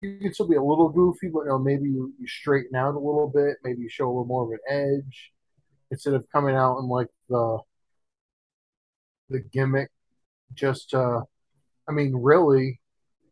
you 0.02 0.18
can 0.20 0.34
still 0.34 0.48
be 0.48 0.56
a 0.56 0.62
little 0.62 0.88
goofy, 0.88 1.28
but 1.28 1.40
you 1.42 1.48
know, 1.48 1.58
maybe 1.58 1.84
you, 1.88 2.12
you 2.18 2.26
straighten 2.26 2.76
out 2.76 2.94
a 2.94 2.98
little 2.98 3.30
bit, 3.32 3.56
maybe 3.64 3.82
you 3.82 3.88
show 3.88 4.06
a 4.06 4.08
little 4.08 4.24
more 4.24 4.44
of 4.44 4.50
an 4.50 4.58
edge 4.68 5.32
instead 5.90 6.14
of 6.14 6.27
coming 6.33 6.55
out 6.55 6.79
in 6.79 6.87
like 6.87 7.09
the 7.29 7.59
the 9.31 9.40
gimmick 9.40 9.90
just 10.55 10.94
uh 10.94 11.20
I 11.88 11.92
mean 11.92 12.14
really 12.14 12.81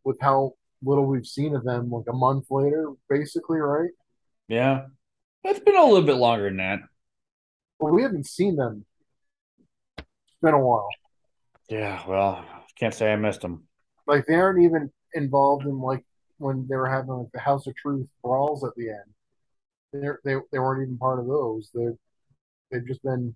with 0.05 0.19
how 0.21 0.53
little 0.83 1.07
we've 1.07 1.27
seen 1.27 1.55
of 1.55 1.65
them 1.65 1.91
like 1.91 2.07
a 2.09 2.13
month 2.13 2.47
later, 2.51 2.93
basically, 3.09 3.59
right? 3.59 3.91
Yeah. 4.49 4.87
It's 5.45 5.61
been 5.61 5.77
a 5.77 5.85
little 5.85 6.03
bit 6.03 6.17
longer 6.17 6.45
than 6.45 6.59
that. 6.59 6.81
But 7.79 7.93
we 7.93 8.03
haven't 8.03 8.27
seen 8.27 8.57
them. 8.57 8.85
It's 9.99 10.07
been 10.43 10.55
a 10.55 10.61
while. 10.61 10.89
Yeah. 11.69 12.03
Well, 12.07 12.45
can't 12.79 12.95
say 12.95 13.13
I 13.13 13.17
missed 13.17 13.43
them. 13.43 13.65
Like 14.07 14.27
they 14.27 14.35
aren't 14.35 14.63
even 14.63 14.91
involved 15.15 15.67
in 15.67 15.81
like 15.81 16.05
when 16.39 16.67
they 16.69 16.77
were 16.77 16.89
having 16.89 17.11
like 17.11 17.33
the 17.33 17.41
House 17.41 17.67
of 17.67 17.75
Truth 17.75 18.07
brawls 18.23 18.65
at 18.65 18.75
the 18.77 18.91
end. 18.91 19.13
They're, 19.93 20.21
they 20.25 20.37
they 20.53 20.59
weren't 20.59 20.83
even 20.83 20.99
part 20.99 21.19
of 21.19 21.27
those. 21.27 21.71
They 21.75 21.89
they've 22.71 22.87
just 22.87 23.03
been 23.03 23.35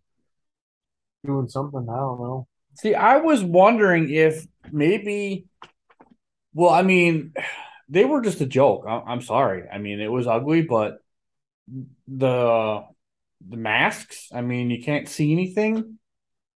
doing 1.24 1.48
something. 1.48 1.86
I 1.88 1.96
don't 1.96 2.20
know. 2.20 2.46
See, 2.74 2.94
I 2.94 3.18
was 3.18 3.42
wondering 3.42 4.10
if 4.10 4.46
maybe. 4.70 5.46
Well, 6.52 6.70
I 6.70 6.82
mean, 6.82 7.32
they 7.88 8.04
were 8.04 8.20
just 8.22 8.40
a 8.40 8.46
joke. 8.46 8.84
I- 8.86 9.02
I'm 9.06 9.22
sorry. 9.22 9.68
I 9.68 9.78
mean, 9.78 10.00
it 10.00 10.10
was 10.10 10.26
ugly, 10.26 10.62
but 10.62 10.98
the 12.08 12.84
the 13.48 13.56
masks. 13.56 14.28
I 14.32 14.42
mean, 14.42 14.70
you 14.70 14.82
can't 14.82 15.08
see 15.08 15.32
anything. 15.32 15.98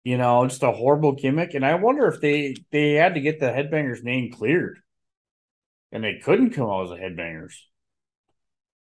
You 0.04 0.18
know, 0.18 0.46
just 0.46 0.62
a 0.62 0.72
horrible 0.72 1.12
gimmick. 1.12 1.54
And 1.54 1.64
I 1.66 1.74
wonder 1.76 2.06
if 2.08 2.20
they 2.20 2.56
they 2.72 2.94
had 2.94 3.14
to 3.14 3.20
get 3.20 3.40
the 3.40 3.46
headbangers 3.46 4.02
name 4.02 4.32
cleared, 4.32 4.80
and 5.92 6.02
they 6.02 6.18
couldn't 6.18 6.50
come 6.50 6.68
out 6.68 6.84
as 6.84 6.90
a 6.90 6.96
headbangers. 6.96 7.54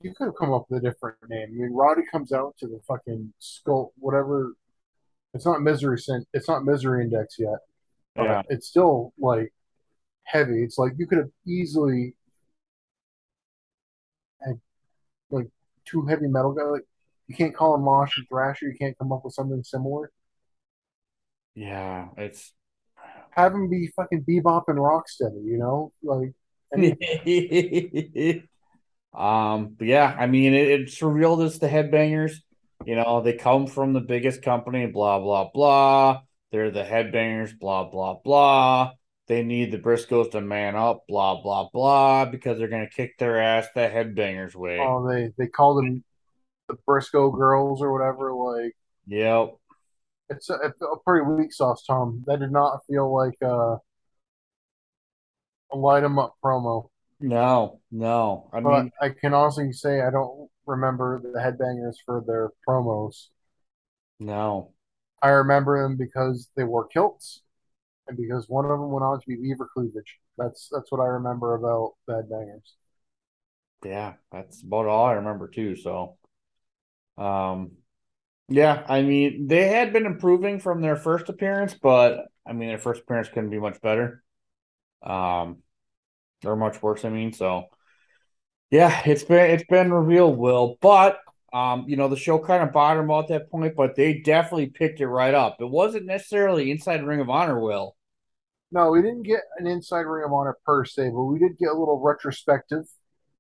You 0.00 0.14
could 0.14 0.26
have 0.26 0.36
come 0.38 0.52
up 0.52 0.66
with 0.68 0.84
a 0.84 0.90
different 0.90 1.18
name. 1.28 1.48
I 1.48 1.52
mean, 1.52 1.72
Roddy 1.74 2.02
comes 2.10 2.32
out 2.32 2.54
to 2.60 2.66
the 2.68 2.80
fucking 2.86 3.32
skull, 3.38 3.92
whatever. 3.98 4.52
It's 5.34 5.44
not 5.44 5.62
misery 5.62 5.98
sin. 5.98 6.24
It's 6.32 6.48
not 6.48 6.64
misery 6.64 7.02
index 7.04 7.36
yet. 7.38 7.58
Yeah, 8.16 8.42
It's 8.48 8.68
still 8.68 9.12
like 9.18 9.52
heavy. 10.24 10.62
It's 10.62 10.78
like 10.78 10.92
you 10.98 11.06
could 11.06 11.18
have 11.18 11.30
easily 11.46 12.14
had 14.40 14.60
like 15.30 15.48
two 15.84 16.06
heavy 16.06 16.26
metal 16.28 16.52
guys. 16.52 16.66
Like 16.70 16.86
you 17.26 17.34
can't 17.34 17.54
call 17.54 17.74
him 17.74 17.82
Mosh 17.82 18.16
and 18.18 18.26
Thrasher. 18.28 18.66
You 18.66 18.76
can't 18.78 18.96
come 18.98 19.12
up 19.12 19.24
with 19.24 19.34
something 19.34 19.62
similar. 19.62 20.10
yeah. 21.54 22.08
It's 22.16 22.52
Have 23.30 23.52
them 23.52 23.68
be 23.68 23.88
fucking 23.96 24.24
Bebop 24.28 24.64
and 24.68 24.78
Rocksteady. 24.78 25.44
You 25.44 25.58
know, 25.58 25.92
like 26.02 26.32
Um, 29.18 29.74
but 29.76 29.88
yeah, 29.88 30.14
I 30.16 30.26
mean, 30.26 30.54
it, 30.54 30.68
it's 30.68 31.02
revealed 31.02 31.42
as 31.42 31.58
the 31.58 31.68
headbangers. 31.68 32.36
You 32.86 32.94
know, 32.94 33.20
they 33.20 33.32
come 33.32 33.66
from 33.66 33.92
the 33.92 34.00
biggest 34.00 34.42
company, 34.42 34.86
blah 34.86 35.18
blah 35.18 35.50
blah. 35.52 36.22
They're 36.52 36.70
the 36.70 36.84
headbangers, 36.84 37.58
blah 37.58 37.90
blah 37.90 38.14
blah. 38.24 38.92
They 39.26 39.42
need 39.42 39.72
the 39.72 39.78
Briscoes 39.78 40.30
to 40.30 40.40
man 40.40 40.76
up, 40.76 41.02
blah 41.08 41.42
blah 41.42 41.68
blah, 41.72 42.26
because 42.26 42.58
they're 42.58 42.68
gonna 42.68 42.88
kick 42.88 43.18
their 43.18 43.40
ass 43.42 43.66
the 43.74 43.80
headbangers 43.80 44.54
way. 44.54 44.78
Oh, 44.80 45.06
they 45.06 45.32
they 45.36 45.48
called 45.48 45.78
them 45.78 46.04
the 46.68 46.76
Briscoe 46.86 47.30
girls 47.30 47.82
or 47.82 47.92
whatever. 47.92 48.32
Like, 48.32 48.76
Yep. 49.08 49.56
it's 50.30 50.48
a, 50.48 50.54
a 50.54 50.98
pretty 51.04 51.26
weak 51.26 51.52
sauce, 51.52 51.84
Tom. 51.84 52.22
That 52.26 52.40
did 52.40 52.52
not 52.52 52.86
feel 52.86 53.12
like 53.12 53.36
uh, 53.42 53.76
a 55.72 55.76
light 55.76 56.04
'em 56.04 56.18
up 56.18 56.36
promo. 56.42 56.88
No, 57.20 57.80
no. 57.92 58.50
I 58.52 58.60
But 58.62 58.88
mean, 58.88 58.92
I 59.00 59.08
can 59.10 59.34
honestly 59.34 59.72
say 59.72 60.00
I 60.00 60.10
don't 60.10 60.48
remember 60.66 61.20
the 61.20 61.38
headbangers 61.40 61.96
for 62.04 62.22
their 62.24 62.50
promos. 62.68 63.28
no. 64.20 64.74
I 65.22 65.28
remember 65.28 65.82
them 65.82 65.96
because 65.96 66.50
they 66.56 66.64
wore 66.64 66.86
kilts, 66.86 67.42
and 68.08 68.16
because 68.16 68.48
one 68.48 68.64
of 68.66 68.72
them 68.72 68.90
went 68.90 69.04
on 69.04 69.20
to 69.20 69.26
be 69.28 69.36
Beaver 69.36 69.70
Cleavage. 69.74 70.18
That's 70.38 70.68
that's 70.72 70.92
what 70.92 71.00
I 71.02 71.06
remember 71.08 71.54
about 71.54 71.94
the 72.06 72.14
headbangers. 72.14 72.74
Yeah, 73.84 74.14
that's 74.32 74.62
about 74.62 74.86
all 74.86 75.06
I 75.06 75.12
remember 75.14 75.48
too. 75.48 75.76
So, 75.76 76.16
um, 77.16 77.72
yeah, 78.48 78.84
I 78.88 79.02
mean, 79.02 79.48
they 79.48 79.68
had 79.68 79.92
been 79.92 80.06
improving 80.06 80.60
from 80.60 80.82
their 80.82 80.96
first 80.96 81.28
appearance, 81.30 81.74
but 81.74 82.26
I 82.46 82.52
mean, 82.54 82.68
their 82.70 82.78
first 82.78 83.02
appearance 83.02 83.28
couldn't 83.28 83.50
be 83.50 83.60
much 83.60 83.80
better. 83.82 84.22
Um, 85.02 85.58
or 86.44 86.56
much 86.56 86.82
worse, 86.82 87.04
I 87.04 87.10
mean. 87.10 87.32
So, 87.32 87.66
yeah, 88.70 89.02
it's 89.06 89.24
been 89.24 89.50
it's 89.50 89.64
been 89.68 89.92
revealed, 89.92 90.38
Will, 90.38 90.76
but 90.80 91.18
um, 91.52 91.84
you 91.88 91.96
know, 91.96 92.08
the 92.08 92.16
show 92.16 92.38
kind 92.38 92.62
of 92.62 92.72
bottomed 92.72 93.10
out 93.10 93.24
at 93.24 93.28
that 93.28 93.50
point, 93.50 93.74
but 93.76 93.96
they 93.96 94.20
definitely 94.20 94.66
picked 94.66 95.00
it 95.00 95.08
right 95.08 95.34
up. 95.34 95.56
It 95.60 95.68
wasn't 95.70 96.06
necessarily 96.06 96.70
inside 96.70 97.04
Ring 97.06 97.20
of 97.20 97.30
Honor, 97.30 97.58
Will, 97.60 97.96
No, 98.70 98.90
we 98.90 99.02
didn't 99.02 99.22
get 99.22 99.42
an 99.58 99.66
inside 99.66 100.00
Ring 100.02 100.24
of 100.24 100.32
Honor 100.32 100.56
per 100.64 100.84
se, 100.84 101.10
but 101.10 101.24
we 101.24 101.38
did 101.38 101.58
get 101.58 101.70
a 101.70 101.78
little 101.78 102.00
retrospective 102.00 102.84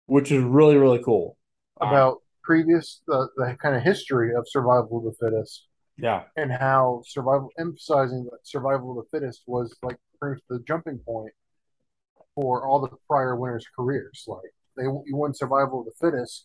which 0.06 0.32
is 0.32 0.42
really 0.42 0.76
really 0.76 1.02
cool. 1.02 1.36
Um, 1.80 1.88
about 1.90 2.18
previous 2.42 3.02
the, 3.06 3.28
the 3.36 3.56
kind 3.60 3.76
of 3.76 3.82
history 3.82 4.34
of 4.34 4.48
survival 4.48 4.98
of 4.98 5.04
the 5.04 5.12
fittest 5.24 5.66
yeah, 5.96 6.24
and 6.36 6.52
how 6.52 7.02
survival 7.06 7.50
emphasizing 7.58 8.24
that 8.24 8.38
survival 8.44 8.98
of 8.98 9.04
the 9.04 9.18
fittest 9.18 9.42
was 9.46 9.76
like 9.82 9.96
the 10.20 10.60
jumping 10.66 10.98
point 10.98 11.32
for 12.38 12.64
all 12.64 12.80
the 12.80 12.90
prior 13.08 13.34
winners' 13.34 13.66
careers. 13.74 14.24
Like 14.28 14.52
they 14.76 14.84
you 14.84 15.16
won 15.16 15.34
survival 15.34 15.80
of 15.80 15.86
the 15.86 15.92
fittest, 16.00 16.44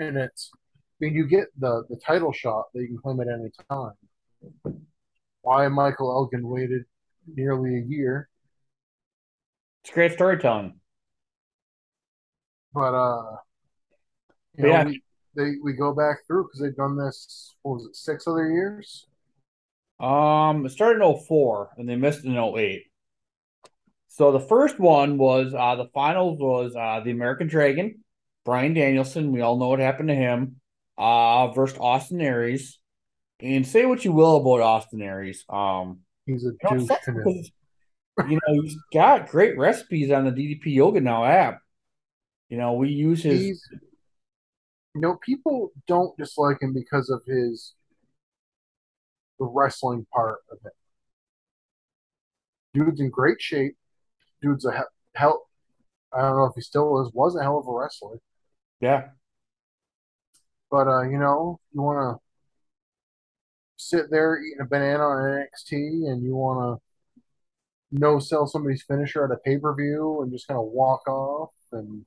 and 0.00 0.16
it's 0.16 0.50
I 0.54 1.04
mean 1.04 1.14
you 1.14 1.28
get 1.28 1.46
the 1.56 1.84
the 1.88 1.96
title 1.96 2.32
shot 2.32 2.64
that 2.74 2.80
you 2.82 2.88
can 2.88 2.98
claim 2.98 3.20
at 3.20 3.28
any 3.28 3.52
time. 3.70 3.92
Why 5.42 5.68
Michael 5.68 6.10
Elgin 6.10 6.48
waited 6.48 6.84
nearly 7.26 7.76
a 7.78 7.82
year, 7.86 8.28
it's 9.84 9.94
great 9.94 10.12
storytelling. 10.12 10.80
but 12.72 12.94
uh, 12.94 13.36
But 14.58 14.66
know, 14.66 14.68
yeah. 14.68 14.84
we, 14.84 15.02
they 15.36 15.52
we 15.62 15.72
go 15.74 15.94
back 15.94 16.26
through 16.26 16.44
because 16.44 16.60
they've 16.60 16.76
done 16.76 16.96
this. 16.96 17.54
What 17.62 17.74
was 17.74 17.86
it? 17.86 17.96
Six 17.96 18.26
other 18.26 18.50
years. 18.50 19.06
Um, 20.00 20.66
it 20.66 20.70
started 20.70 21.02
in 21.04 21.18
04 21.26 21.70
and 21.76 21.88
they 21.88 21.96
missed 21.96 22.24
in 22.24 22.36
08. 22.36 22.87
So 24.18 24.32
the 24.32 24.40
first 24.40 24.80
one 24.80 25.16
was 25.16 25.54
uh 25.54 25.76
the 25.76 25.88
finals 25.94 26.40
was 26.40 26.74
uh 26.74 27.00
the 27.04 27.12
American 27.12 27.46
Dragon, 27.46 28.02
Bryan 28.44 28.74
Danielson. 28.74 29.30
We 29.30 29.42
all 29.42 29.56
know 29.56 29.68
what 29.68 29.78
happened 29.78 30.08
to 30.08 30.14
him. 30.16 30.56
Uh 30.98 31.52
versus 31.52 31.78
Austin 31.78 32.20
Aries. 32.20 32.80
And 33.38 33.64
say 33.64 33.86
what 33.86 34.04
you 34.04 34.10
will 34.10 34.38
about 34.38 34.60
Austin 34.60 35.02
Aries. 35.02 35.44
Um 35.48 36.00
He's 36.26 36.44
a 36.44 36.48
you 36.48 36.58
know, 36.64 36.98
because, 37.06 37.52
you 38.28 38.40
know, 38.44 38.60
he's 38.60 38.76
got 38.92 39.28
great 39.28 39.56
recipes 39.56 40.10
on 40.10 40.24
the 40.24 40.32
DDP 40.32 40.74
Yoga 40.74 41.00
Now 41.00 41.24
app. 41.24 41.60
You 42.48 42.56
know, 42.56 42.72
we 42.72 42.88
use 42.88 43.22
his 43.22 43.40
He's, 43.40 43.68
you 44.96 45.00
know, 45.00 45.16
people 45.24 45.70
don't 45.86 46.18
dislike 46.18 46.60
him 46.60 46.74
because 46.74 47.08
of 47.08 47.22
his 47.24 47.74
the 49.38 49.46
wrestling 49.46 50.08
part 50.12 50.40
of 50.50 50.58
it. 50.64 50.72
Dude's 52.74 53.00
in 53.00 53.10
great 53.10 53.40
shape. 53.40 53.76
Dude's 54.42 54.64
a 54.64 54.84
hell. 55.14 55.46
I 56.12 56.22
don't 56.22 56.36
know 56.36 56.44
if 56.46 56.54
he 56.54 56.60
still 56.62 57.00
is. 57.02 57.12
Was 57.12 57.36
a 57.36 57.42
hell 57.42 57.58
of 57.58 57.66
a 57.68 57.72
wrestler. 57.72 58.18
yeah, 58.80 59.08
But 60.70 60.88
uh, 60.88 61.02
you 61.02 61.18
know, 61.18 61.60
you 61.72 61.82
want 61.82 62.16
to 62.18 62.22
sit 63.76 64.10
there 64.10 64.40
eating 64.42 64.60
a 64.60 64.66
banana 64.66 65.02
on 65.02 65.22
NXT, 65.46 66.10
and 66.10 66.22
you 66.22 66.34
want 66.34 66.80
to 66.80 66.82
no 67.90 68.18
sell 68.18 68.46
somebody's 68.46 68.82
finisher 68.82 69.24
at 69.24 69.30
a 69.30 69.36
pay 69.38 69.58
per 69.58 69.74
view, 69.74 70.20
and 70.22 70.32
just 70.32 70.46
kind 70.48 70.58
of 70.58 70.66
walk 70.66 71.06
off. 71.08 71.50
And 71.72 72.04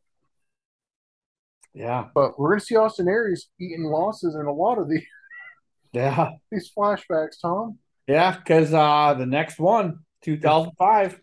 yeah, 1.73 2.07
but 2.13 2.39
we're 2.39 2.49
gonna 2.51 2.61
see 2.61 2.75
Austin 2.75 3.07
Aries 3.07 3.49
eating 3.59 3.83
losses 3.85 4.35
in 4.35 4.45
a 4.45 4.53
lot 4.53 4.77
of 4.77 4.89
these 4.89 5.05
yeah, 5.93 6.31
these 6.51 6.71
flashbacks, 6.75 7.39
Tom. 7.41 7.77
yeah, 8.07 8.37
because 8.37 8.73
uh 8.73 9.13
the 9.17 9.25
next 9.25 9.59
one, 9.59 9.99
2005, 10.23 11.19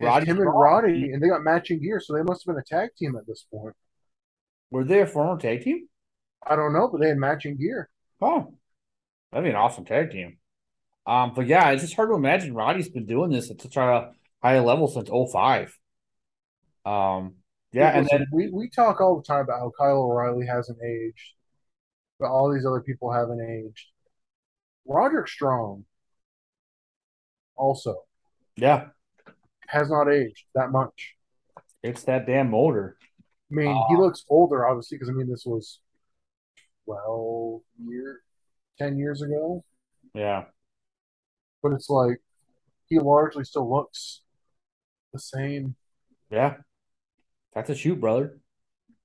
Roddy 0.00 0.26
him 0.26 0.38
and. 0.38 0.52
Roddy, 0.52 1.12
and 1.12 1.22
they 1.22 1.28
got 1.28 1.42
matching 1.42 1.80
gear, 1.80 2.00
so 2.00 2.14
they 2.14 2.22
must 2.22 2.44
have 2.46 2.54
been 2.54 2.60
a 2.60 2.64
tag 2.64 2.90
team 2.96 3.16
at 3.16 3.26
this 3.26 3.46
point. 3.50 3.74
Were 4.70 4.84
they 4.84 5.00
a 5.00 5.06
former 5.06 5.40
tag 5.40 5.62
team? 5.62 5.88
I 6.46 6.56
don't 6.56 6.72
know, 6.72 6.88
but 6.88 7.00
they 7.00 7.08
had 7.08 7.18
matching 7.18 7.56
gear. 7.56 7.88
Oh, 8.20 8.54
that'd 9.32 9.44
be 9.44 9.50
an 9.50 9.56
awesome 9.56 9.84
tag 9.84 10.10
team. 10.10 10.38
Um, 11.06 11.32
but 11.34 11.46
yeah, 11.46 11.70
it's 11.70 11.82
just 11.82 11.94
hard 11.94 12.10
to 12.10 12.16
imagine 12.16 12.54
Roddy's 12.54 12.88
been 12.88 13.06
doing 13.06 13.30
this 13.30 13.50
at 13.50 13.60
such 13.60 13.76
a 13.76 14.12
high 14.42 14.58
level 14.60 14.88
since 14.88 15.08
05. 15.08 15.78
Um, 16.84 17.36
yeah, 17.72 17.96
and 17.96 18.08
then 18.10 18.26
we, 18.32 18.50
we 18.50 18.68
talk 18.68 19.00
all 19.00 19.16
the 19.16 19.22
time 19.22 19.40
about 19.40 19.60
how 19.60 19.72
Kyle 19.78 20.02
O'Reilly 20.02 20.46
hasn't 20.46 20.78
aged, 20.82 21.34
but 22.18 22.28
all 22.28 22.52
these 22.52 22.66
other 22.66 22.80
people 22.80 23.12
haven't 23.12 23.40
aged. 23.40 23.86
Roderick 24.86 25.28
Strong 25.28 25.84
also 27.56 27.96
yeah, 28.56 28.86
has 29.76 29.90
not 29.90 30.12
aged 30.12 30.44
that 30.54 30.70
much. 30.70 31.14
it's 31.82 32.02
that 32.04 32.26
damn 32.26 32.50
motor. 32.50 32.96
I 33.50 33.54
mean, 33.54 33.82
he 33.88 33.94
Uh, 33.94 33.98
looks 33.98 34.24
older, 34.28 34.66
obviously, 34.66 34.98
because 34.98 35.08
I 35.08 35.12
mean, 35.12 35.28
this 35.30 35.44
was 35.46 35.80
12 36.84 37.62
year, 37.78 38.20
10 38.78 38.98
years 38.98 39.22
ago, 39.22 39.64
Yeah, 40.14 40.46
but 41.62 41.72
it's 41.72 41.88
like 41.90 42.20
he 42.86 42.98
largely 42.98 43.44
still 43.44 43.68
looks 43.70 44.22
the 45.12 45.18
same. 45.18 45.76
yeah, 46.30 46.56
that's 47.54 47.70
a 47.70 47.74
shoot, 47.74 48.00
brother. 48.00 48.38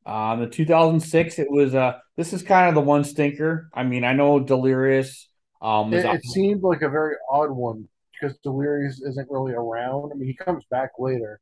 Um, 0.06 0.40
the 0.40 0.48
2006, 0.48 1.38
it 1.40 1.52
was 1.52 1.76
uh, 1.76 2.00
this 2.18 2.34
is 2.34 2.42
kind 2.44 2.70
of 2.70 2.76
the 2.76 2.82
one 2.82 3.04
stinker. 3.04 3.70
I 3.74 3.84
mean, 3.84 4.04
I 4.04 4.14
know 4.14 4.40
Delirious. 4.40 5.30
Um, 5.62 5.94
It, 5.94 6.06
it 6.06 6.26
seemed 6.26 6.64
like 6.64 6.82
a 6.82 6.90
very 6.90 7.16
odd 7.30 7.52
one 7.52 7.88
because 8.22 8.38
Delirious 8.44 9.02
isn't 9.02 9.30
really 9.32 9.54
around. 9.54 10.12
I 10.12 10.16
mean, 10.16 10.28
he 10.28 10.34
comes 10.36 10.64
back 10.70 10.92
later. 11.00 11.40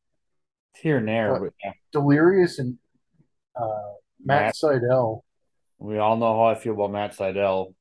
here 0.81 0.97
and 0.97 1.07
there, 1.07 1.33
But- 1.33 1.41
but 1.41 1.53
yeah, 1.63 1.71
Delirious 1.91 2.59
and 2.59 2.77
uh, 3.55 3.91
Matt, 4.23 4.41
Matt. 4.41 4.55
Sydal. 4.55 5.21
we 5.79 5.97
all 5.97 6.15
know 6.15 6.33
how 6.37 6.45
I 6.45 6.55
feel 6.55 6.73
about 6.73 6.91
Matt 6.91 7.15
Sydal. 7.15 7.73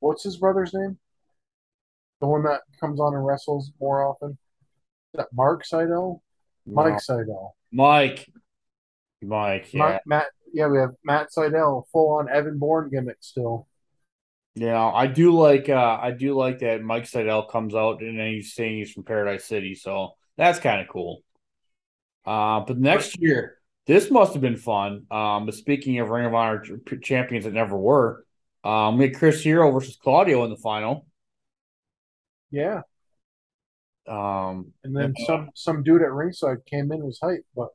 What's 0.00 0.24
his 0.24 0.38
brother's 0.38 0.72
name? 0.74 0.98
The 2.20 2.26
one 2.26 2.42
that 2.44 2.62
comes 2.80 3.00
on 3.00 3.14
and 3.14 3.24
wrestles 3.24 3.70
more 3.80 4.02
often. 4.04 4.30
Is 4.30 5.18
that 5.18 5.28
Mark 5.32 5.64
Sydal? 5.64 6.20
Mike 6.66 6.94
No. 7.08 7.16
Sydal. 7.16 7.50
Mike, 7.72 8.26
Mike, 9.22 9.72
yeah. 9.72 9.78
Mark, 9.78 10.02
Matt. 10.06 10.26
Yeah, 10.52 10.66
we 10.68 10.78
have 10.78 10.90
Matt 11.04 11.28
Sydal, 11.36 11.84
full 11.92 12.10
on 12.14 12.28
Evan 12.28 12.58
Bourne 12.58 12.90
gimmick 12.90 13.18
still. 13.20 13.68
Yeah, 14.54 14.84
I 14.84 15.06
do 15.06 15.32
like 15.32 15.68
uh 15.68 15.98
I 16.00 16.10
do 16.10 16.34
like 16.34 16.58
that 16.60 16.82
Mike 16.82 17.04
Sydal 17.04 17.48
comes 17.48 17.74
out 17.74 18.02
and 18.02 18.18
then 18.18 18.26
he's 18.28 18.52
saying 18.54 18.78
he's 18.78 18.92
from 18.92 19.04
Paradise 19.04 19.44
City, 19.44 19.74
so 19.74 20.12
that's 20.36 20.58
kind 20.58 20.80
of 20.80 20.88
cool. 20.88 21.22
Uh, 22.26 22.60
but 22.60 22.78
next 22.78 23.18
year, 23.20 23.58
this 23.86 24.10
must 24.10 24.32
have 24.34 24.42
been 24.42 24.56
fun. 24.56 25.06
Um, 25.10 25.46
but 25.46 25.54
speaking 25.54 25.98
of 26.00 26.10
Ring 26.10 26.26
of 26.26 26.34
Honor 26.34 26.62
champions 27.02 27.44
that 27.44 27.54
never 27.54 27.76
were, 27.78 28.24
um, 28.64 28.98
we 28.98 29.06
had 29.06 29.16
Chris 29.16 29.42
Hero 29.42 29.70
versus 29.70 29.96
Claudio 29.96 30.44
in 30.44 30.50
the 30.50 30.56
final. 30.56 31.06
Yeah, 32.50 32.82
Um, 34.06 34.72
and 34.82 34.96
then 34.96 35.14
Yeah. 35.16 35.26
some 35.26 35.50
some 35.54 35.82
dude 35.82 36.02
at 36.02 36.10
ringside 36.12 36.64
came 36.66 36.90
in 36.92 37.04
was 37.04 37.20
hype, 37.22 37.46
but 37.54 37.68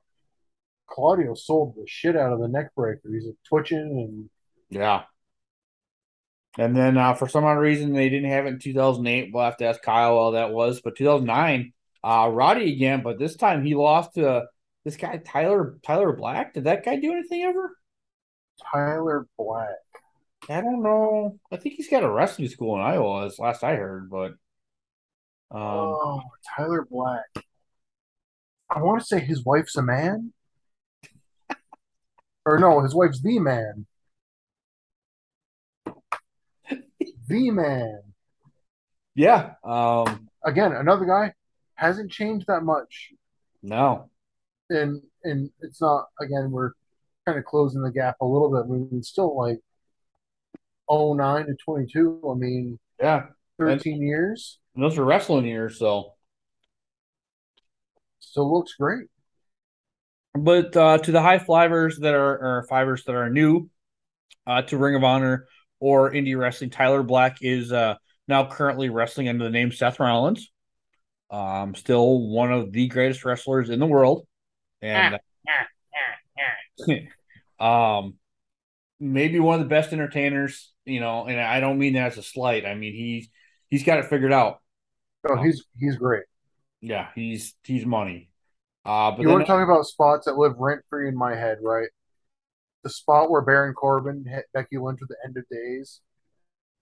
Claudio 0.87 1.33
sold 1.35 1.75
the 1.75 1.85
shit 1.87 2.15
out 2.15 2.33
of 2.33 2.39
the 2.39 2.47
neck 2.47 2.73
breaker. 2.75 3.09
He's 3.11 3.27
twitching 3.47 3.79
and 3.79 4.29
yeah. 4.69 5.03
And 6.57 6.75
then 6.75 6.97
uh, 6.97 7.13
for 7.13 7.27
some 7.27 7.43
odd 7.43 7.57
reason 7.57 7.93
they 7.93 8.09
didn't 8.09 8.29
have 8.29 8.45
it 8.45 8.53
in 8.53 8.59
2008. 8.59 9.31
We'll 9.33 9.43
have 9.43 9.57
to 9.57 9.65
ask 9.65 9.81
Kyle 9.81 10.23
how 10.23 10.31
that 10.31 10.51
was. 10.51 10.81
But 10.81 10.95
2009, 10.95 11.73
uh, 12.03 12.29
Roddy 12.31 12.71
again, 12.71 13.01
but 13.03 13.19
this 13.19 13.35
time 13.35 13.65
he 13.65 13.75
lost 13.75 14.13
to 14.15 14.45
this 14.85 14.95
guy 14.95 15.17
Tyler 15.17 15.77
Tyler 15.83 16.13
Black. 16.13 16.53
Did 16.53 16.65
that 16.65 16.85
guy 16.85 16.95
do 16.95 17.11
anything 17.11 17.43
ever? 17.43 17.77
Tyler 18.71 19.27
Black. 19.37 19.69
I 20.47 20.61
don't 20.61 20.83
know. 20.83 21.39
I 21.51 21.57
think 21.57 21.75
he's 21.75 21.89
got 21.89 22.03
a 22.03 22.09
wrestling 22.09 22.47
school 22.47 22.75
in 22.75 22.81
Iowa, 22.81 23.25
as 23.25 23.39
last 23.39 23.63
I 23.63 23.75
heard. 23.75 24.09
But 24.09 24.31
um, 25.51 25.61
oh, 25.61 26.21
Tyler 26.55 26.87
Black. 26.89 27.25
I 28.69 28.81
want 28.81 29.01
to 29.01 29.05
say 29.05 29.19
his 29.19 29.43
wife's 29.43 29.75
a 29.75 29.81
man. 29.81 30.33
or 32.45 32.59
no, 32.59 32.81
his 32.81 32.95
wife's 32.95 33.21
the 33.21 33.39
man. 33.39 33.87
The 37.27 37.51
man. 37.51 38.01
yeah, 39.15 39.53
um, 39.63 40.27
Again, 40.43 40.73
another 40.73 41.05
guy 41.05 41.33
hasn't 41.75 42.11
changed 42.11 42.45
that 42.47 42.61
much. 42.61 43.09
no, 43.63 44.09
And 44.69 45.01
and 45.23 45.49
it's 45.61 45.81
not 45.81 46.05
again, 46.21 46.51
we're 46.51 46.71
kind 47.25 47.37
of 47.39 47.45
closing 47.45 47.81
the 47.81 47.91
gap 47.91 48.17
a 48.21 48.25
little 48.25 48.51
bit. 48.51 48.65
I 48.71 48.77
mean, 48.91 49.01
still 49.03 49.35
like 49.35 49.59
09 50.89 51.47
to 51.47 51.55
22. 51.65 52.21
I 52.29 52.33
mean, 52.35 52.79
yeah, 53.01 53.23
13 53.59 54.01
years. 54.01 54.59
and 54.75 54.83
those 54.83 54.97
are 54.99 55.03
wrestling 55.05 55.45
years. 55.45 55.79
So, 55.79 56.13
Still 58.19 58.53
looks 58.55 58.73
great. 58.79 59.07
but 60.37 60.75
uh, 60.77 60.97
to 60.99 61.11
the 61.11 61.21
high 61.21 61.39
flyers 61.39 61.97
that 61.99 62.13
are 62.13 62.37
or 62.59 62.65
fivers 62.69 63.03
that 63.05 63.15
are 63.15 63.29
new 63.29 63.69
uh, 64.45 64.61
to 64.63 64.77
Ring 64.77 64.95
of 64.95 65.03
Honor 65.03 65.47
or 65.79 66.11
indie 66.11 66.37
wrestling, 66.37 66.69
Tyler 66.69 67.03
Black 67.03 67.37
is 67.41 67.71
uh, 67.71 67.95
now 68.27 68.47
currently 68.49 68.89
wrestling 68.89 69.29
under 69.29 69.43
the 69.43 69.49
name 69.49 69.71
Seth 69.71 69.99
Rollins. 69.99 70.51
Um, 71.29 71.75
still 71.75 72.21
one 72.27 72.51
of 72.51 72.71
the 72.71 72.87
greatest 72.87 73.25
wrestlers 73.25 73.69
in 73.69 73.79
the 73.79 73.85
world, 73.85 74.25
and 74.81 75.19
um, 77.59 78.15
maybe 78.99 79.39
one 79.39 79.55
of 79.55 79.61
the 79.61 79.69
best 79.69 79.91
entertainers. 79.91 80.71
You 80.85 80.99
know, 80.99 81.25
and 81.25 81.39
I 81.39 81.59
don't 81.59 81.79
mean 81.79 81.93
that 81.93 82.11
as 82.11 82.17
a 82.17 82.23
slight. 82.23 82.65
I 82.65 82.75
mean 82.75 82.93
he's 82.93 83.27
he's 83.69 83.83
got 83.83 83.99
it 83.99 84.05
figured 84.05 84.31
out. 84.31 84.61
Oh, 85.27 85.41
he's 85.41 85.65
he's 85.79 85.97
great. 85.97 86.23
Yeah, 86.81 87.07
he's 87.15 87.55
he's 87.63 87.85
money. 87.85 88.29
Uh, 88.85 89.11
but 89.11 89.21
you 89.21 89.25
then, 89.25 89.33
want 89.33 89.45
to 89.45 89.51
talk 89.51 89.63
about 89.63 89.85
spots 89.85 90.25
that 90.25 90.37
live 90.37 90.57
rent 90.59 90.81
free 90.89 91.09
in 91.09 91.17
my 91.17 91.35
head, 91.35 91.57
right? 91.63 91.89
The 92.85 92.89
spot 92.91 93.31
where 93.31 93.41
Baron 93.41 93.73
Corbin 93.73 94.23
hit 94.25 94.45
Becky 94.53 94.77
Lynch 94.77 94.99
at 95.01 95.09
the 95.09 95.17
end 95.25 95.35
of 95.37 95.43
days, 95.49 96.01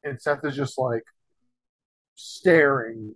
and 0.03 0.21
Seth 0.21 0.43
is 0.43 0.55
just 0.55 0.77
like 0.77 1.03
staring. 2.15 3.15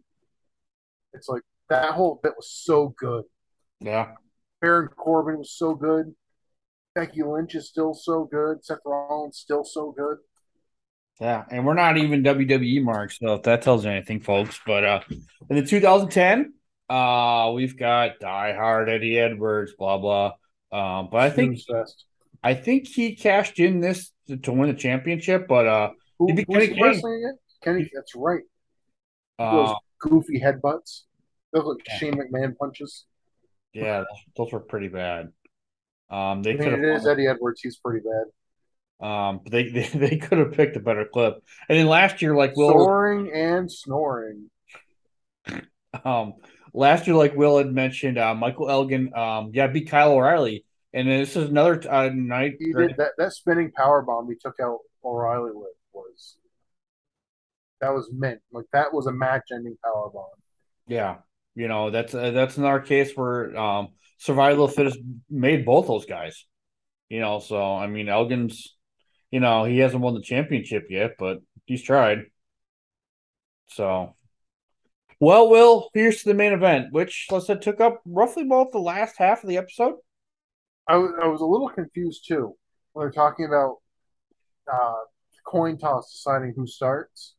It's 1.13 1.27
like 1.27 1.41
that 1.69 1.91
whole 1.93 2.19
bit 2.23 2.33
was 2.37 2.49
so 2.49 2.95
good. 2.97 3.25
yeah, 3.81 4.13
Baron 4.61 4.87
Corbin 4.87 5.39
was 5.39 5.51
so 5.51 5.75
good. 5.75 6.15
Becky 6.95 7.23
Lynch 7.23 7.55
is 7.55 7.67
still 7.67 7.93
so 7.93 8.23
good. 8.23 8.63
Seth 8.63 8.79
Rollins 8.85 9.37
still 9.37 9.65
so 9.65 9.91
good. 9.91 10.17
yeah, 11.19 11.43
and 11.51 11.65
we're 11.65 11.73
not 11.73 11.97
even 11.97 12.23
WWE 12.23 12.81
marks, 12.83 13.19
so 13.19 13.33
if 13.35 13.43
that 13.43 13.61
tells 13.61 13.83
you 13.85 13.91
anything, 13.91 14.21
folks. 14.21 14.59
But 14.65 14.83
uh, 14.85 15.01
in 15.49 15.57
the 15.57 15.65
2010, 15.65 16.53
uh, 16.89 17.51
we've 17.53 17.77
got 17.77 18.19
Die 18.19 18.53
Hard 18.53 18.89
Eddie 18.89 19.19
Edwards, 19.19 19.73
blah 19.77 19.97
blah. 19.97 20.33
Um, 20.71 21.09
but 21.11 21.19
I 21.19 21.29
think 21.29 21.59
fest. 21.69 22.05
I 22.43 22.53
think 22.53 22.87
he 22.87 23.15
cashed 23.15 23.59
in 23.59 23.79
this 23.81 24.11
to, 24.27 24.37
to 24.37 24.51
win 24.51 24.69
the 24.69 24.75
championship, 24.75 25.47
but 25.47 25.67
uh, 25.67 25.89
Who, 26.19 26.33
be 26.33 26.45
Kenny 26.45 26.67
King. 26.67 26.83
again? 26.83 27.37
Kenny, 27.63 27.89
that's 27.93 28.15
right. 28.15 28.43
Those 29.39 29.69
uh 29.69 29.73
goofy 29.99 30.39
headbutts. 30.39 31.01
Those 31.53 31.65
look 31.65 31.79
Yeah. 31.87 31.97
Shane 31.97 32.13
McMahon 32.15 32.57
punches. 32.57 33.05
yeah, 33.73 33.99
those, 33.99 34.05
those 34.35 34.53
were 34.53 34.59
pretty 34.59 34.87
bad. 34.87 35.29
Um, 36.09 36.41
they 36.41 36.53
I 36.53 36.57
mean, 36.57 36.73
it 36.73 36.83
is 36.83 37.05
Eddie 37.07 37.27
Edwards. 37.27 37.61
He's 37.61 37.77
pretty 37.77 38.05
bad. 38.05 39.05
um, 39.07 39.41
but 39.43 39.51
they, 39.51 39.69
they 39.69 39.87
they 39.87 40.17
could 40.17 40.37
have 40.37 40.53
picked 40.53 40.75
a 40.77 40.79
better 40.79 41.05
clip. 41.05 41.43
And 41.69 41.77
then 41.77 41.87
last 41.87 42.21
year, 42.21 42.35
like 42.35 42.55
Will, 42.55 42.69
Soaring 42.69 43.31
and 43.33 43.71
snoring. 43.71 44.49
um, 46.05 46.33
last 46.73 47.07
year, 47.07 47.15
like 47.15 47.35
Will 47.35 47.57
had 47.57 47.71
mentioned, 47.71 48.17
uh, 48.17 48.33
Michael 48.35 48.69
Elgin, 48.69 49.13
um, 49.15 49.51
yeah, 49.53 49.67
beat 49.67 49.89
Kyle 49.89 50.11
O'Reilly, 50.13 50.65
and 50.97 51.07
this 51.07 51.35
is 51.35 51.49
another 51.49 51.79
uh, 51.89 52.09
night. 52.11 52.55
He 52.59 52.73
did 52.73 52.95
that. 52.97 53.11
That 53.17 53.31
spinning 53.31 53.71
power 53.71 54.01
bomb 54.01 54.27
he 54.27 54.35
took 54.35 54.55
out 54.59 54.79
O'Reilly 55.05 55.51
with 55.53 55.69
was 55.93 56.37
that 57.81 57.93
was 57.93 58.09
meant 58.11 58.41
like 58.51 58.65
that 58.73 58.91
was 58.91 59.05
a 59.05 59.11
match-ending 59.11 59.77
power 59.83 60.09
bomb. 60.09 60.25
Yeah, 60.87 61.17
you 61.53 61.67
know 61.67 61.91
that's 61.91 62.15
uh, 62.15 62.31
that's 62.31 62.57
another 62.57 62.79
case 62.79 63.11
where 63.13 63.55
um, 63.55 63.89
survival 64.17 64.67
fittest 64.67 64.97
made 65.29 65.65
both 65.65 65.85
those 65.85 66.07
guys. 66.07 66.45
You 67.09 67.19
know, 67.19 67.39
so 67.39 67.75
I 67.75 67.85
mean, 67.85 68.07
Elgin's, 68.07 68.75
you 69.29 69.39
know, 69.39 69.65
he 69.65 69.77
hasn't 69.77 70.01
won 70.01 70.15
the 70.15 70.21
championship 70.21 70.87
yet, 70.89 71.11
but 71.19 71.41
he's 71.65 71.83
tried. 71.83 72.23
So, 73.67 74.15
well, 75.19 75.47
Will, 75.49 75.89
here's 75.93 76.23
the 76.23 76.33
main 76.33 76.53
event, 76.53 76.87
which 76.91 77.27
let's 77.29 77.45
say 77.45 77.55
took 77.55 77.79
up 77.81 78.01
roughly 78.03 78.43
about 78.43 78.71
the 78.71 78.79
last 78.79 79.15
half 79.17 79.43
of 79.43 79.49
the 79.49 79.57
episode. 79.57 79.93
I 80.87 80.95
was 80.97 81.11
I 81.21 81.27
was 81.27 81.41
a 81.41 81.45
little 81.45 81.69
confused 81.69 82.25
too 82.27 82.55
when 82.93 83.05
they're 83.05 83.11
talking 83.11 83.45
about 83.45 83.77
uh, 84.71 84.95
coin 85.45 85.77
toss 85.77 86.11
deciding 86.11 86.53
who 86.55 86.67
starts. 86.67 87.35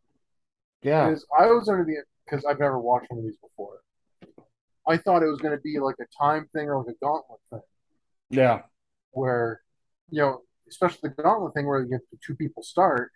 Yeah, 0.82 1.08
Because 1.08 1.26
I 1.38 1.46
was 1.46 1.68
under 1.68 1.84
the 1.84 1.96
because 2.24 2.44
I've 2.44 2.60
never 2.60 2.78
watched 2.78 3.06
one 3.10 3.18
of 3.18 3.24
these 3.24 3.38
before. 3.38 3.80
I 4.86 4.96
thought 4.96 5.22
it 5.22 5.26
was 5.26 5.40
going 5.40 5.54
to 5.54 5.60
be 5.60 5.78
like 5.78 5.96
a 6.00 6.06
time 6.22 6.48
thing 6.54 6.68
or 6.68 6.78
like 6.78 6.94
a 6.94 7.04
gauntlet 7.04 7.40
thing 7.50 7.60
yeah, 8.30 8.62
where, 9.10 9.60
you 10.10 10.20
know, 10.20 10.42
especially 10.68 11.10
the 11.16 11.22
gauntlet 11.22 11.54
thing 11.54 11.66
where 11.66 11.80
you 11.80 11.88
get 11.88 12.00
the 12.10 12.18
two 12.24 12.34
people 12.36 12.62
start, 12.62 13.10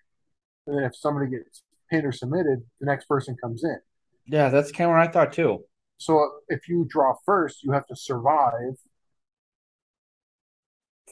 and 0.67 0.77
then 0.77 0.85
if 0.85 0.97
somebody 0.97 1.31
gets 1.31 1.63
pinned 1.91 2.07
or 2.07 2.13
submitted, 2.13 2.63
the 2.81 2.87
next 2.87 3.07
person 3.07 3.37
comes 3.43 3.65
in. 3.65 3.79
yeah. 4.27 4.49
That's 4.49 4.73
kind 4.73 4.91
of 4.91 4.97
what 4.97 5.09
I 5.09 5.11
thought 5.11 5.33
too. 5.33 5.65
So 5.99 6.31
if 6.49 6.69
you 6.69 6.87
draw 6.89 7.15
first, 7.25 7.63
you 7.63 7.73
have 7.73 7.87
to 7.87 7.97
survive. 7.97 8.75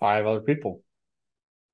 Five 0.00 0.26
other 0.26 0.40
people. 0.40 0.82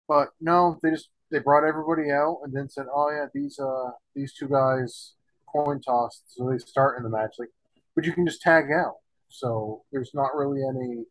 But 0.08 0.28
no, 0.40 0.78
they 0.82 0.90
just 0.90 1.08
they 1.30 1.38
brought 1.38 1.64
everybody 1.66 2.10
out 2.10 2.40
and 2.44 2.52
then 2.52 2.68
said, 2.68 2.86
"Oh 2.92 3.10
yeah, 3.10 3.26
these 3.34 3.58
uh 3.58 3.90
these 4.14 4.32
two 4.34 4.48
guys 4.48 5.14
coin 5.46 5.80
tossed, 5.80 6.24
so 6.34 6.48
they 6.50 6.58
start 6.58 6.96
in 6.98 7.02
the 7.04 7.10
match." 7.10 7.36
Like, 7.38 7.50
but 7.94 8.04
you 8.04 8.12
can 8.12 8.26
just 8.26 8.42
tag 8.42 8.66
out, 8.72 8.96
so 9.28 9.84
there's 9.92 10.12
not 10.14 10.34
really 10.34 10.62
any. 10.62 11.04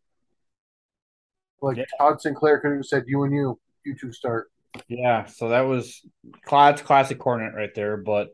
Like 1.62 1.78
Yeah. 1.78 1.84
Todd 1.98 2.20
Sinclair 2.20 2.60
could 2.60 2.72
have 2.72 2.84
said, 2.86 3.04
"You 3.06 3.22
and 3.24 3.34
you, 3.34 3.58
you 3.84 3.94
two 3.98 4.12
start." 4.12 4.50
Yeah, 4.88 5.24
so 5.26 5.50
that 5.50 5.62
was 5.62 6.02
Clad's 6.44 6.82
classic 6.82 7.18
cornet 7.18 7.54
right 7.54 7.74
there. 7.74 7.96
But 7.96 8.28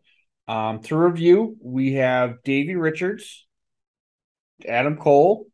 um, 0.49 0.81
to 0.83 0.97
review, 0.97 1.57
we 1.61 1.95
have 1.95 2.43
Davey 2.43 2.75
Richards, 2.75 3.47
Adam 4.67 4.97
Cole, 4.97 5.47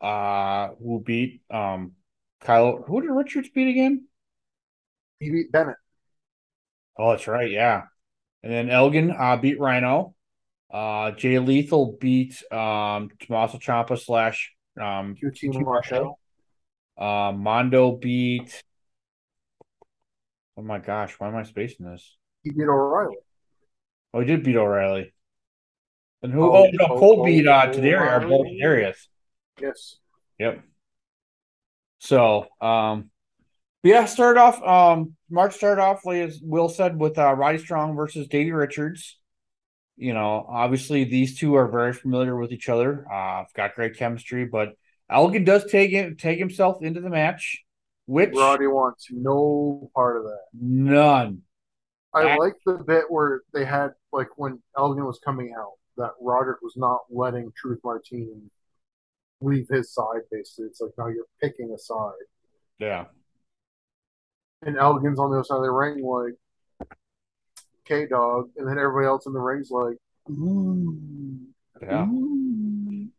uh, 0.00 0.68
who 0.80 1.00
beat 1.00 1.42
um 1.50 1.92
Kyle. 2.40 2.82
Who 2.86 3.00
did 3.02 3.10
Richards 3.10 3.48
beat 3.50 3.68
again? 3.68 4.06
He 5.18 5.30
beat 5.30 5.52
Bennett. 5.52 5.76
Oh, 6.98 7.10
that's 7.10 7.26
right. 7.26 7.50
Yeah, 7.50 7.84
and 8.42 8.52
then 8.52 8.70
Elgin 8.70 9.10
uh, 9.10 9.36
beat 9.36 9.60
Rhino. 9.60 10.14
Uh, 10.70 11.10
Jay 11.12 11.38
Lethal 11.38 11.96
beat 12.00 12.42
um 12.52 13.10
Tommaso 13.20 13.58
Ciampa 13.58 13.98
slash 13.98 14.52
um 14.80 15.16
QT 15.16 15.64
Marshall. 15.64 16.18
uh, 16.96 17.32
Mondo 17.32 17.92
beat. 17.96 18.62
Oh 20.56 20.62
my 20.62 20.78
gosh, 20.78 21.14
why 21.18 21.28
am 21.28 21.36
I 21.36 21.42
spacing 21.42 21.86
this? 21.86 22.16
He 22.42 22.50
beat 22.50 22.62
O'Reilly. 22.68 23.16
Oh, 24.12 24.20
he 24.20 24.26
did 24.26 24.42
beat 24.42 24.56
O'Reilly. 24.56 25.12
And 26.22 26.32
who? 26.32 26.42
Oh, 26.52 26.64
Oh, 26.64 26.70
no, 26.72 26.86
Cole- 26.86 26.98
Cole 26.98 27.24
beat 27.24 27.46
uh, 27.46 27.66
Tadarius 27.68 28.30
or 28.30 28.44
Darius. 28.60 29.08
Yes. 29.60 29.96
Yep. 30.38 30.62
So, 32.00 32.46
um, 32.60 33.10
yeah, 33.82 34.06
start 34.06 34.36
off. 34.36 34.62
Um, 34.62 35.14
March 35.30 35.54
started 35.54 35.80
off, 35.80 36.04
like 36.04 36.22
as 36.22 36.40
Will 36.42 36.68
said, 36.68 36.98
with 36.98 37.18
uh, 37.18 37.32
Roddy 37.34 37.58
Strong 37.58 37.94
versus 37.94 38.26
Davey 38.26 38.52
Richards. 38.52 39.18
You 39.96 40.14
know, 40.14 40.46
obviously 40.48 41.04
these 41.04 41.38
two 41.38 41.54
are 41.54 41.68
very 41.68 41.92
familiar 41.92 42.36
with 42.36 42.52
each 42.52 42.68
other. 42.68 43.06
Uh, 43.10 43.44
got 43.54 43.74
great 43.74 43.96
chemistry, 43.96 44.46
but 44.46 44.70
Elgin 45.10 45.44
does 45.44 45.70
take 45.70 45.92
it, 45.92 46.18
take 46.18 46.38
himself 46.38 46.82
into 46.82 47.00
the 47.00 47.10
match, 47.10 47.62
which 48.06 48.30
Roddy 48.34 48.66
wants 48.66 49.08
no 49.10 49.90
part 49.94 50.16
of 50.16 50.24
that. 50.24 50.44
none. 50.54 51.42
I 52.14 52.36
like 52.36 52.54
the 52.66 52.82
bit 52.84 53.04
where 53.08 53.42
they 53.52 53.64
had 53.64 53.90
like 54.12 54.28
when 54.36 54.60
Elgin 54.76 55.04
was 55.04 55.20
coming 55.24 55.54
out 55.56 55.74
that 55.96 56.10
Roderick 56.20 56.62
was 56.62 56.74
not 56.76 57.00
letting 57.10 57.52
Truth 57.56 57.80
Martini 57.84 58.50
leave 59.40 59.66
his 59.68 59.92
side. 59.92 60.22
Basically, 60.30 60.66
it's 60.66 60.80
like 60.80 60.92
now 60.98 61.08
you're 61.08 61.26
picking 61.40 61.72
a 61.74 61.78
side, 61.78 62.12
Yeah, 62.78 63.06
and 64.62 64.76
Elgin's 64.76 65.18
on 65.18 65.30
the 65.30 65.38
other 65.38 65.44
side 65.44 65.56
of 65.56 65.62
the 65.62 65.70
ring 65.70 66.04
like 66.04 66.88
K 67.84 68.06
Dog, 68.06 68.50
and 68.56 68.68
then 68.68 68.78
everybody 68.78 69.06
else 69.06 69.26
in 69.26 69.32
the 69.32 69.40
ring's 69.40 69.70
like, 69.70 69.96
ooh, 70.30 71.38
yeah. 71.82 72.04
ooh. 72.04 72.40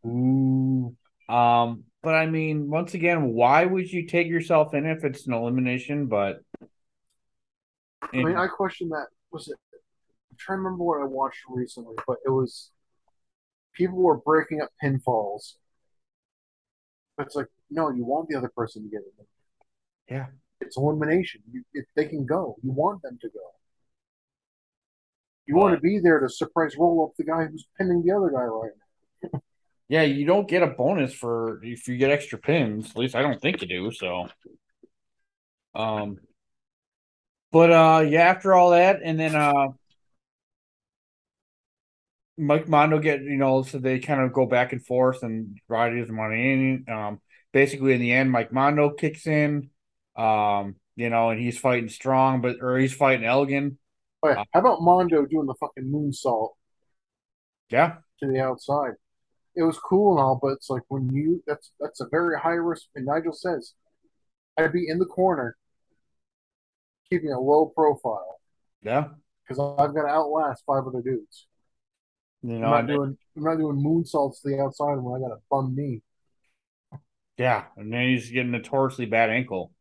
Ooh. 0.04 0.96
Um, 1.28 1.84
but 2.02 2.14
I 2.14 2.26
mean, 2.26 2.68
once 2.68 2.94
again, 2.94 3.32
why 3.32 3.64
would 3.64 3.90
you 3.90 4.06
take 4.06 4.28
yourself 4.28 4.74
in 4.74 4.86
if 4.86 5.04
it's 5.04 5.26
an 5.26 5.34
elimination? 5.34 6.06
But 6.06 6.40
I 8.02 8.16
mean, 8.16 8.36
I 8.36 8.48
question 8.48 8.88
that. 8.90 9.06
Was 9.30 9.48
it? 9.48 9.56
I'm 10.30 10.36
trying 10.38 10.58
to 10.58 10.62
remember 10.62 10.84
what 10.84 11.00
I 11.00 11.04
watched 11.04 11.40
recently, 11.48 11.94
but 12.06 12.18
it 12.24 12.30
was 12.30 12.70
people 13.74 13.98
were 13.98 14.18
breaking 14.18 14.60
up 14.60 14.70
pinfalls. 14.82 15.54
But 17.16 17.26
it's 17.26 17.36
like, 17.36 17.46
no, 17.70 17.90
you 17.90 18.04
want 18.04 18.28
the 18.28 18.36
other 18.36 18.50
person 18.54 18.82
to 18.82 18.88
get 18.88 19.00
it. 19.00 19.26
Yeah. 20.10 20.26
It's 20.60 20.76
elimination. 20.76 21.42
You, 21.50 21.64
if 21.74 21.86
they 21.96 22.06
can 22.06 22.24
go, 22.24 22.56
you 22.62 22.70
want 22.70 23.02
them 23.02 23.18
to 23.20 23.28
go. 23.28 23.40
You 25.46 25.56
want 25.56 25.74
to 25.74 25.80
be 25.80 25.98
there 25.98 26.20
to 26.20 26.28
surprise 26.28 26.76
roll 26.78 27.04
up 27.04 27.16
the 27.16 27.24
guy 27.24 27.44
who's 27.44 27.66
pinning 27.76 28.02
the 28.06 28.14
other 28.14 28.30
guy 28.30 28.44
right 28.44 28.70
now. 29.32 29.40
yeah, 29.88 30.02
you 30.02 30.24
don't 30.24 30.48
get 30.48 30.62
a 30.62 30.68
bonus 30.68 31.12
for 31.12 31.62
if 31.64 31.88
you 31.88 31.96
get 31.96 32.10
extra 32.10 32.38
pins. 32.38 32.90
At 32.90 32.96
least 32.96 33.16
I 33.16 33.22
don't 33.22 33.40
think 33.40 33.60
you 33.60 33.66
do. 33.66 33.90
So, 33.90 34.28
um, 35.74 36.18
but 37.50 37.72
uh, 37.72 38.04
yeah, 38.08 38.22
after 38.22 38.54
all 38.54 38.70
that, 38.70 39.00
and 39.02 39.18
then 39.18 39.34
uh, 39.34 39.68
Mike 42.38 42.68
Mondo 42.68 42.98
get 42.98 43.20
you 43.20 43.36
know, 43.36 43.62
so 43.62 43.78
they 43.78 43.98
kind 43.98 44.20
of 44.20 44.32
go 44.32 44.46
back 44.46 44.72
and 44.72 44.84
forth, 44.84 45.22
and 45.22 45.58
Roddy 45.68 46.00
doesn't 46.00 46.16
want 46.16 46.32
any. 46.32 46.84
Um, 46.88 47.20
basically, 47.52 47.92
in 47.92 48.00
the 48.00 48.12
end, 48.12 48.30
Mike 48.30 48.52
Mondo 48.52 48.90
kicks 48.90 49.26
in. 49.26 49.70
Um, 50.16 50.76
you 50.96 51.08
know, 51.10 51.30
and 51.30 51.40
he's 51.40 51.58
fighting 51.58 51.88
strong, 51.88 52.40
but 52.40 52.56
or 52.60 52.78
he's 52.78 52.94
fighting 52.94 53.24
Elgin. 53.24 53.78
Oh, 54.22 54.28
yeah. 54.28 54.44
How 54.52 54.60
about 54.60 54.82
Mondo 54.82 55.24
doing 55.26 55.46
the 55.46 55.54
fucking 55.54 55.84
moonsault? 55.84 56.50
Yeah, 57.70 57.96
to 58.20 58.28
the 58.28 58.40
outside. 58.40 58.92
It 59.54 59.62
was 59.62 59.78
cool 59.78 60.12
and 60.12 60.20
all, 60.20 60.38
but 60.40 60.52
it's 60.52 60.70
like 60.70 60.82
when 60.88 61.10
you 61.12 61.42
that's 61.46 61.72
that's 61.80 62.00
a 62.00 62.06
very 62.10 62.38
high 62.38 62.50
risk. 62.50 62.86
And 62.94 63.06
Nigel 63.06 63.32
says, 63.32 63.74
I'd 64.58 64.72
be 64.72 64.88
in 64.88 64.98
the 64.98 65.06
corner, 65.06 65.56
keeping 67.10 67.32
a 67.32 67.40
low 67.40 67.66
profile. 67.66 68.38
Yeah, 68.82 69.08
because 69.46 69.58
I've 69.58 69.94
got 69.94 70.02
to 70.02 70.08
outlast 70.08 70.64
five 70.66 70.86
other 70.86 71.02
dudes. 71.02 71.46
You 72.42 72.58
know, 72.58 72.72
I'm 72.72 72.86
not 72.86 72.86
doing 72.86 73.18
I'm 73.36 73.42
not 73.42 73.58
doing 73.58 73.76
moonsaults 73.76 74.42
to 74.42 74.48
the 74.48 74.60
outside 74.60 74.96
when 74.96 75.22
I 75.22 75.28
got 75.28 75.34
a 75.34 75.40
bum 75.50 75.74
knee. 75.76 76.02
Yeah, 77.38 77.64
and 77.76 77.92
then 77.92 78.08
he's 78.08 78.30
getting 78.30 78.54
a 78.54 78.58
notoriously 78.58 79.06
bad 79.06 79.30
ankle. 79.30 79.72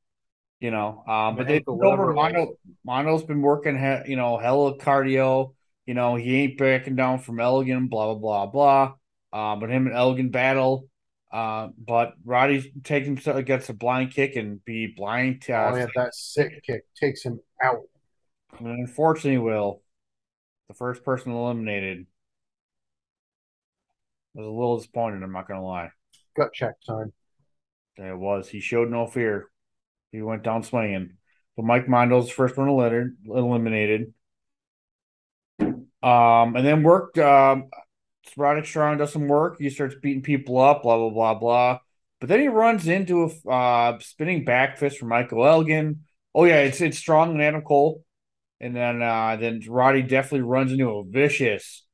You 0.60 0.70
know, 0.70 1.04
um, 1.08 1.36
but 1.38 1.48
they've 1.48 1.64
over 1.68 2.14
Mondo. 2.14 2.54
Mondo's 2.86 3.24
been 3.24 3.42
working, 3.42 3.76
you 4.06 4.16
know, 4.16 4.38
hella 4.38 4.78
cardio. 4.78 5.56
You 5.88 5.96
know, 5.96 6.16
he 6.16 6.44
ain't 6.44 6.58
backing 6.58 6.96
down 6.96 7.20
from 7.20 7.40
Elgin. 7.40 7.88
Blah 7.88 8.14
blah 8.14 8.46
blah 8.46 8.46
blah. 8.46 8.94
Uh, 9.34 9.56
but 9.56 9.72
him 9.72 9.88
and 9.88 9.96
Elgin 9.96 10.30
battle. 10.30 10.88
Uh, 11.32 11.70
but 11.78 12.14
Roddy's 12.26 12.68
taking 12.84 13.16
gets 13.16 13.70
a 13.70 13.74
blind 13.74 14.12
kick 14.12 14.36
and 14.36 14.64
be 14.66 14.88
blind. 14.88 15.42
To, 15.44 15.54
uh, 15.54 15.72
oh 15.72 15.76
yeah, 15.78 15.88
that 15.96 16.14
sick 16.14 16.62
kick 16.64 16.84
takes 16.96 17.24
him 17.24 17.40
out. 17.64 17.82
And 18.60 18.68
unfortunately, 18.68 19.40
will 19.40 19.82
the 20.68 20.74
first 20.74 21.04
person 21.04 21.32
eliminated 21.32 22.06
was 24.34 24.46
a 24.46 24.50
little 24.50 24.78
disappointed. 24.78 25.24
I'm 25.24 25.32
not 25.32 25.48
gonna 25.48 25.66
lie. 25.66 25.92
Gut 26.36 26.54
check 26.54 26.76
time. 26.88 27.14
It 27.98 28.18
was. 28.18 28.48
He 28.48 28.60
showed 28.60 28.90
no 28.90 29.08
fear. 29.08 29.50
He 30.12 30.22
went 30.22 30.44
down 30.44 30.64
swinging. 30.64 31.18
But 31.56 31.66
Mike 31.66 31.88
Mondo's 31.88 32.32
first 32.32 32.58
one 32.58 32.70
eliminated. 32.70 34.14
Um, 35.60 36.56
and 36.56 36.66
then 36.66 36.84
worked. 36.84 37.18
Um, 37.18 37.70
Roderick 38.38 38.66
Strong 38.66 38.98
does 38.98 39.12
some 39.12 39.28
work. 39.28 39.58
He 39.60 39.70
starts 39.70 39.96
beating 40.02 40.24
people 40.24 40.60
up. 40.60 40.84
Blah 40.84 40.98
blah 40.98 41.10
blah 41.10 41.34
blah. 41.36 41.80
But 42.20 42.30
then 42.30 42.40
he 42.40 42.48
runs 42.48 42.88
into 42.88 43.32
a 43.46 43.50
uh, 43.50 44.00
spinning 44.00 44.46
back 44.46 44.78
fist 44.78 45.00
from 45.00 45.10
Michael 45.10 45.46
Elgin. 45.46 46.02
Oh 46.34 46.46
yeah, 46.46 46.62
it's 46.62 46.82
it's 46.82 46.98
Strong 46.98 47.32
and 47.32 47.42
Adam 47.42 47.62
Cole. 47.62 48.04
And 48.60 48.76
then 48.76 49.02
uh, 49.02 49.38
then 49.38 49.62
Roddy 49.68 50.04
definitely 50.04 50.42
runs 50.42 50.72
into 50.72 50.90
a 50.90 51.04
vicious 51.04 51.86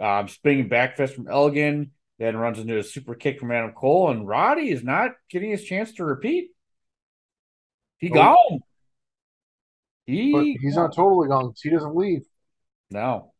um, 0.00 0.28
spinning 0.28 0.68
back 0.68 0.96
fist 0.96 1.14
from 1.14 1.28
Elgin. 1.28 1.92
Then 2.18 2.36
runs 2.36 2.58
into 2.58 2.78
a 2.78 2.82
super 2.82 3.14
kick 3.14 3.40
from 3.40 3.50
Adam 3.50 3.72
Cole, 3.72 4.10
and 4.10 4.28
Roddy 4.28 4.70
is 4.70 4.84
not 4.84 5.12
getting 5.30 5.50
his 5.50 5.64
chance 5.64 5.94
to 5.94 6.04
repeat. 6.04 6.50
He 7.96 8.10
oh. 8.10 8.14
gone. 8.14 8.60
He 10.04 10.32
but 10.32 10.44
he's 10.44 10.76
not 10.76 10.94
totally 10.94 11.28
gone. 11.28 11.54
He 11.62 11.70
doesn't 11.70 11.96
leave. 11.96 12.22
No. 12.90 13.32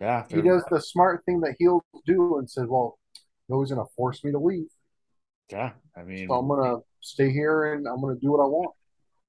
Yeah. 0.00 0.24
He 0.28 0.42
does 0.42 0.64
the 0.70 0.80
smart 0.80 1.24
thing 1.24 1.40
that 1.40 1.54
he'll 1.58 1.84
do 2.04 2.38
and 2.38 2.50
says, 2.50 2.66
"Well, 2.68 2.98
nobody's 3.48 3.72
going 3.72 3.86
to 3.86 3.92
force 3.94 4.24
me 4.24 4.32
to 4.32 4.38
leave." 4.38 4.68
Yeah, 5.50 5.72
I 5.96 6.02
mean, 6.02 6.28
so 6.28 6.34
I'm 6.34 6.46
going 6.46 6.62
to 6.62 6.84
stay 7.00 7.30
here 7.30 7.72
and 7.72 7.86
I'm 7.86 8.00
going 8.00 8.14
to 8.14 8.20
do 8.20 8.30
what 8.30 8.42
I 8.42 8.46
want. 8.46 8.74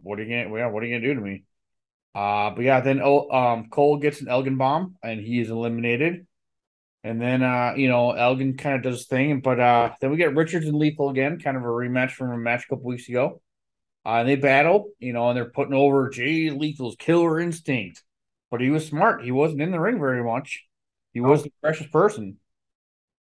What 0.02 0.20
are 0.20 0.24
you 0.24 0.30
going? 0.30 0.54
Yeah, 0.54 0.68
what 0.68 0.84
are 0.84 0.86
you 0.86 0.94
going 0.94 1.02
to 1.02 1.08
do 1.08 1.16
to 1.16 1.22
me? 1.22 1.44
Uh, 2.16 2.50
but 2.52 2.62
yeah, 2.62 2.82
then 2.82 3.02
oh, 3.04 3.30
um, 3.30 3.70
Cole 3.70 3.98
gets 3.98 4.22
an 4.22 4.28
Elgin 4.28 4.58
bomb 4.58 4.96
and 5.04 5.20
he 5.20 5.40
is 5.40 5.50
eliminated. 5.50 6.26
And 7.04 7.22
then 7.22 7.44
uh, 7.44 7.74
you 7.78 7.88
know, 7.88 8.12
Elgin 8.12 8.58
kind 8.58 8.76
of 8.76 8.82
does 8.84 9.00
his 9.00 9.08
thing, 9.08 9.40
but 9.42 9.60
uh 9.60 9.94
then 10.02 10.12
we 10.12 10.18
get 10.18 10.36
Richards 10.36 10.66
and 10.66 10.76
Lethal 10.78 11.10
again, 11.10 11.40
kind 11.40 11.56
of 11.56 11.64
a 11.64 11.68
rematch 11.68 12.12
from 12.12 12.32
a 12.32 12.38
match 12.38 12.66
a 12.66 12.68
couple 12.70 12.86
weeks 12.86 13.08
ago. 13.08 13.42
Uh, 14.06 14.20
and 14.20 14.30
they 14.30 14.36
battle, 14.36 14.90
you 15.00 15.14
know, 15.14 15.30
and 15.30 15.38
they're 15.38 15.46
putting 15.50 15.74
over 15.74 16.10
Jay 16.10 16.50
Lethal's 16.50 16.96
killer 16.98 17.40
instinct. 17.40 18.04
But 18.52 18.62
he 18.62 18.70
was 18.70 18.88
smart. 18.88 19.24
He 19.24 19.32
wasn't 19.32 19.62
in 19.62 19.72
the 19.72 19.80
ring 19.80 20.00
very 20.00 20.24
much. 20.24 20.66
He 21.14 21.22
was 21.22 21.44
the 21.44 21.52
precious 21.62 21.88
person. 21.88 22.38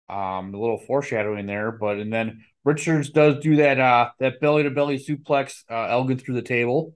Um, 0.08 0.52
a 0.54 0.58
little 0.60 0.78
foreshadowing 0.78 1.46
there, 1.46 1.72
but 1.72 1.98
and 1.98 2.12
then 2.12 2.44
Richards 2.64 3.08
does 3.10 3.38
do 3.38 3.56
that 3.56 3.80
uh 3.80 4.10
that 4.18 4.40
belly 4.40 4.64
to 4.64 4.70
belly 4.70 4.98
suplex 4.98 5.64
uh 5.70 5.86
Elgin 5.88 6.18
through 6.18 6.34
the 6.34 6.42
table. 6.42 6.94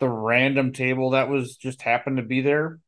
The 0.00 0.08
random 0.08 0.72
table 0.72 1.10
that 1.10 1.28
was 1.28 1.56
just 1.56 1.82
happened 1.82 2.16
to 2.16 2.22
be 2.22 2.40
there. 2.40 2.78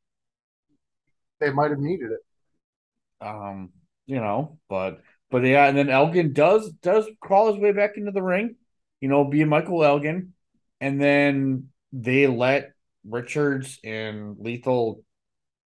They 1.41 1.51
might 1.51 1.71
have 1.71 1.79
needed 1.79 2.11
it. 2.13 3.27
Um, 3.27 3.71
you 4.07 4.17
know, 4.17 4.59
but 4.69 5.01
but 5.31 5.45
yeah, 5.45 5.67
and 5.67 5.77
then 5.77 5.91
Elgin 5.91 6.33
does 6.33 6.71
does 6.83 7.07
crawl 7.21 7.53
his 7.53 7.61
way 7.61 7.73
back 7.73 7.97
into 7.97 8.13
the 8.13 8.23
ring, 8.23 8.57
you 9.01 9.09
know, 9.09 9.25
being 9.25 9.49
Michael 9.49 9.85
Elgin, 9.85 10.35
and 10.81 11.01
then 11.01 11.69
they 11.93 12.27
let 12.27 12.73
Richards 13.05 13.79
and 13.85 14.37
Lethal 14.39 15.03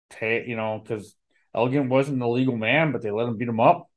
take, 0.10 0.48
you 0.48 0.56
know, 0.56 0.80
because 0.82 1.16
Elgin 1.54 1.90
wasn't 1.90 2.20
the 2.20 2.28
legal 2.28 2.58
man, 2.58 2.92
but 2.92 3.02
they 3.02 3.12
let 3.12 3.28
him 3.28 3.38
beat 3.38 3.48
him 3.48 3.60
up. 3.60 3.90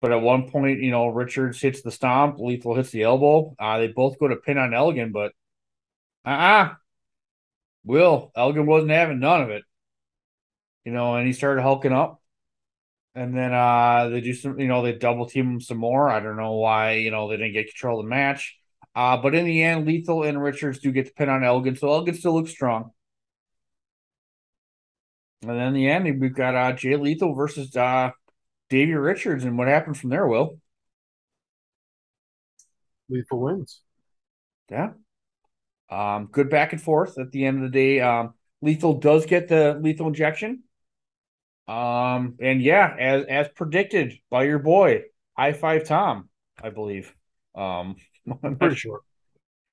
But 0.00 0.12
at 0.12 0.22
one 0.22 0.50
point, 0.50 0.80
you 0.80 0.90
know, 0.90 1.08
Richards 1.08 1.60
hits 1.60 1.82
the 1.82 1.90
stomp, 1.90 2.38
Lethal 2.38 2.74
hits 2.74 2.90
the 2.90 3.02
elbow. 3.02 3.54
Uh, 3.58 3.78
they 3.78 3.88
both 3.88 4.18
go 4.18 4.28
to 4.28 4.36
pin 4.36 4.56
on 4.56 4.72
Elgin, 4.72 5.12
but 5.12 5.32
uh-uh. 6.24 6.64
uh 6.64 6.74
Will, 7.84 8.30
Elgin 8.36 8.66
wasn't 8.66 8.90
having 8.90 9.20
none 9.20 9.42
of 9.42 9.50
it. 9.50 9.62
You 10.84 10.92
know, 10.92 11.16
and 11.16 11.26
he 11.26 11.32
started 11.32 11.62
hulking 11.62 11.92
up. 11.92 12.20
And 13.14 13.36
then 13.36 13.52
uh 13.52 14.08
they 14.08 14.20
do 14.20 14.34
some, 14.34 14.60
you 14.60 14.68
know, 14.68 14.82
they 14.82 14.92
double 14.92 15.26
team 15.26 15.54
him 15.54 15.60
some 15.60 15.78
more. 15.78 16.08
I 16.08 16.20
don't 16.20 16.36
know 16.36 16.52
why, 16.54 16.92
you 16.94 17.10
know, 17.10 17.28
they 17.28 17.36
didn't 17.36 17.54
get 17.54 17.68
control 17.68 18.00
of 18.00 18.06
the 18.06 18.10
match. 18.10 18.56
Uh, 18.94 19.16
but 19.16 19.34
in 19.34 19.44
the 19.44 19.62
end, 19.62 19.86
Lethal 19.86 20.24
and 20.24 20.42
Richards 20.42 20.80
do 20.80 20.92
get 20.92 21.06
to 21.06 21.12
pin 21.12 21.28
on 21.28 21.44
Elgin, 21.44 21.76
so 21.76 21.88
Elgin 21.92 22.14
still 22.14 22.34
looks 22.34 22.50
strong. 22.50 22.90
And 25.42 25.50
then 25.50 25.68
in 25.68 25.74
the 25.74 25.88
end, 25.88 26.20
we've 26.20 26.34
got 26.34 26.54
uh, 26.54 26.72
Jay 26.72 26.96
Lethal 26.96 27.34
versus 27.34 27.74
uh, 27.76 28.10
Davey 28.68 28.94
Richards, 28.94 29.44
and 29.44 29.56
what 29.56 29.68
happened 29.68 29.96
from 29.98 30.10
there, 30.10 30.26
Will? 30.26 30.58
Lethal 33.08 33.40
wins. 33.40 33.80
Yeah. 34.70 34.92
Um, 35.90 36.28
good 36.30 36.50
back 36.50 36.72
and 36.72 36.80
forth 36.80 37.18
at 37.18 37.32
the 37.32 37.44
end 37.44 37.58
of 37.58 37.62
the 37.64 37.78
day. 37.78 38.00
Um, 38.00 38.34
Lethal 38.62 38.94
does 38.94 39.26
get 39.26 39.48
the 39.48 39.78
lethal 39.80 40.06
injection. 40.06 40.62
Um, 41.66 42.36
and 42.40 42.60
yeah, 42.60 42.94
as 42.98 43.24
as 43.26 43.48
predicted 43.48 44.14
by 44.28 44.44
your 44.44 44.58
boy, 44.58 45.02
high 45.36 45.52
five 45.52 45.84
Tom, 45.84 46.28
I 46.62 46.70
believe. 46.70 47.14
Um, 47.54 47.96
I'm 48.42 48.56
pretty 48.56 48.76
sure. 48.76 49.00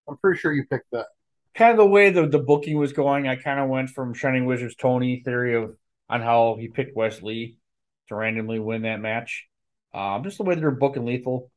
I'm 0.07 0.17
pretty 0.17 0.39
sure 0.39 0.53
you 0.53 0.65
picked 0.65 0.91
that. 0.91 1.07
Kind 1.53 1.71
of 1.71 1.77
the 1.77 1.87
way 1.87 2.11
the, 2.11 2.27
the 2.27 2.39
booking 2.39 2.77
was 2.77 2.93
going, 2.93 3.27
I 3.27 3.35
kind 3.35 3.59
of 3.59 3.67
went 3.67 3.89
from 3.89 4.13
Shining 4.13 4.45
Wizards 4.45 4.75
Tony 4.75 5.21
theory 5.25 5.55
of 5.55 5.75
on 6.07 6.21
how 6.21 6.55
he 6.59 6.67
picked 6.67 6.95
Wes 6.95 7.21
Lee 7.21 7.57
to 8.07 8.15
randomly 8.15 8.59
win 8.59 8.83
that 8.83 9.01
match. 9.01 9.47
Um, 9.93 10.23
just 10.23 10.37
the 10.37 10.43
way 10.43 10.55
they're 10.55 10.71
booking 10.71 11.05
Lethal. 11.05 11.51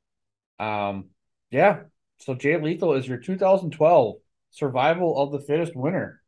Um, 0.58 1.10
yeah. 1.50 1.80
So 2.18 2.34
Jay 2.34 2.58
Lethal 2.60 2.94
is 2.94 3.06
your 3.06 3.18
2012 3.18 4.16
Survival 4.50 5.20
of 5.20 5.32
the 5.32 5.40
Fittest 5.40 5.76
winner. 5.76 6.22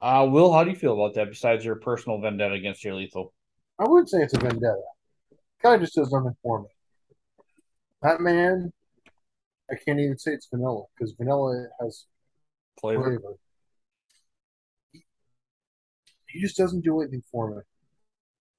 Uh, 0.00 0.26
Will, 0.30 0.52
how 0.52 0.64
do 0.64 0.70
you 0.70 0.76
feel 0.76 0.94
about 0.94 1.14
that? 1.14 1.28
Besides 1.28 1.64
your 1.64 1.76
personal 1.76 2.20
vendetta 2.20 2.54
against 2.54 2.82
Jay 2.82 2.92
Lethal, 2.92 3.32
I 3.78 3.84
wouldn't 3.84 4.08
say 4.08 4.22
it's 4.22 4.34
a 4.34 4.38
vendetta. 4.38 4.80
Guy 5.62 5.78
just 5.78 5.94
does 5.94 6.12
nothing 6.12 6.36
for 6.42 6.62
me. 6.62 6.68
That 8.02 8.20
man, 8.20 8.72
I 9.70 9.74
can't 9.74 9.98
even 9.98 10.18
say 10.18 10.32
it's 10.32 10.48
vanilla 10.52 10.84
because 10.96 11.12
vanilla 11.18 11.66
has 11.80 12.06
flavor. 12.80 13.04
flavor. 13.04 13.34
He 16.28 16.40
just 16.40 16.56
doesn't 16.56 16.84
do 16.84 17.00
anything 17.00 17.22
for 17.32 17.50
me. 17.50 17.62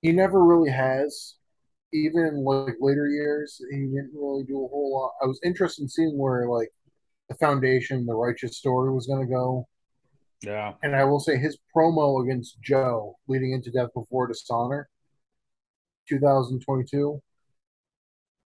He 0.01 0.11
never 0.11 0.43
really 0.43 0.71
has. 0.71 1.35
even 1.93 2.25
in 2.25 2.43
like 2.43 2.75
later 2.79 3.07
years, 3.07 3.61
he 3.71 3.77
didn't 3.77 4.11
really 4.13 4.43
do 4.43 4.55
a 4.63 4.67
whole 4.67 4.93
lot. 4.93 5.11
I 5.23 5.25
was 5.25 5.39
interested 5.43 5.83
in 5.83 5.89
seeing 5.89 6.17
where 6.17 6.47
like 6.47 6.69
the 7.29 7.35
foundation, 7.35 8.05
the 8.05 8.15
righteous 8.15 8.57
story 8.57 8.91
was 8.91 9.07
going 9.07 9.25
to 9.25 9.31
go. 9.31 9.67
Yeah. 10.41 10.73
And 10.83 10.95
I 10.95 11.03
will 11.03 11.19
say 11.19 11.37
his 11.37 11.57
promo 11.75 12.23
against 12.23 12.61
Joe 12.61 13.17
leading 13.27 13.53
into 13.53 13.71
Death 13.71 13.89
Before 13.93 14.27
Dishonor 14.27 14.89
2022, 16.07 17.21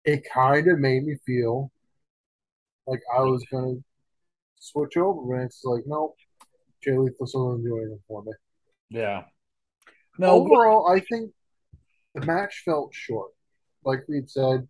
it 0.03 0.23
kind 0.31 0.67
of 0.67 0.79
made 0.79 1.03
me 1.03 1.15
feel 1.25 1.71
like 2.85 3.01
I 3.15 3.21
was 3.21 3.43
going 3.51 3.77
to 3.77 3.83
switch 4.59 4.97
over, 4.97 5.21
but 5.21 5.43
it's 5.43 5.63
like, 5.63 5.83
nope, 5.85 6.15
Jay 6.83 6.97
Lethal 6.97 7.25
still 7.25 7.51
doesn't 7.51 7.63
do 7.63 7.77
anything 7.77 7.99
for 8.07 8.23
me. 8.23 8.31
Yeah. 8.89 9.23
No, 10.17 10.31
Overall, 10.31 10.87
I 10.91 10.99
think 10.99 11.31
the 12.13 12.25
match 12.25 12.61
felt 12.65 12.93
short. 12.93 13.31
Like 13.83 13.99
we 14.07 14.17
had 14.17 14.29
said, 14.29 14.67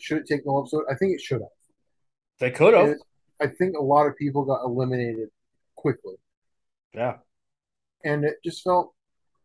should 0.00 0.18
it 0.18 0.26
take 0.26 0.46
no 0.46 0.60
episode? 0.60 0.84
I 0.90 0.94
think 0.96 1.14
it 1.14 1.20
should 1.20 1.40
have. 1.40 1.48
they 2.40 2.50
could 2.50 2.74
have. 2.74 2.96
I 3.40 3.46
think 3.48 3.76
a 3.76 3.82
lot 3.82 4.06
of 4.06 4.16
people 4.16 4.44
got 4.44 4.64
eliminated 4.64 5.28
quickly. 5.76 6.16
Yeah. 6.94 7.18
and 8.04 8.24
it 8.24 8.36
just 8.44 8.62
felt 8.62 8.94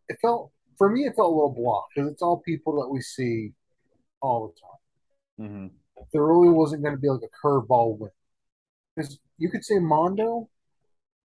it 0.09 0.17
felt 0.21 0.51
for 0.77 0.89
me 0.89 1.01
it 1.05 1.15
felt 1.15 1.31
a 1.31 1.35
little 1.35 1.53
blocked 1.53 1.93
because 1.95 2.11
it's 2.11 2.21
all 2.21 2.39
people 2.41 2.81
that 2.81 2.89
we 2.89 3.01
see 3.01 3.53
all 4.21 4.53
the 5.39 5.47
time. 5.47 5.49
hmm 5.49 5.67
There 6.13 6.25
really 6.25 6.49
wasn't 6.49 6.83
going 6.83 6.95
to 6.95 7.01
be 7.01 7.09
like 7.09 7.21
a 7.23 7.47
curveball 7.47 7.97
win 7.99 8.11
because 8.95 9.19
you 9.37 9.49
could 9.49 9.65
say 9.65 9.79
Mondo, 9.79 10.49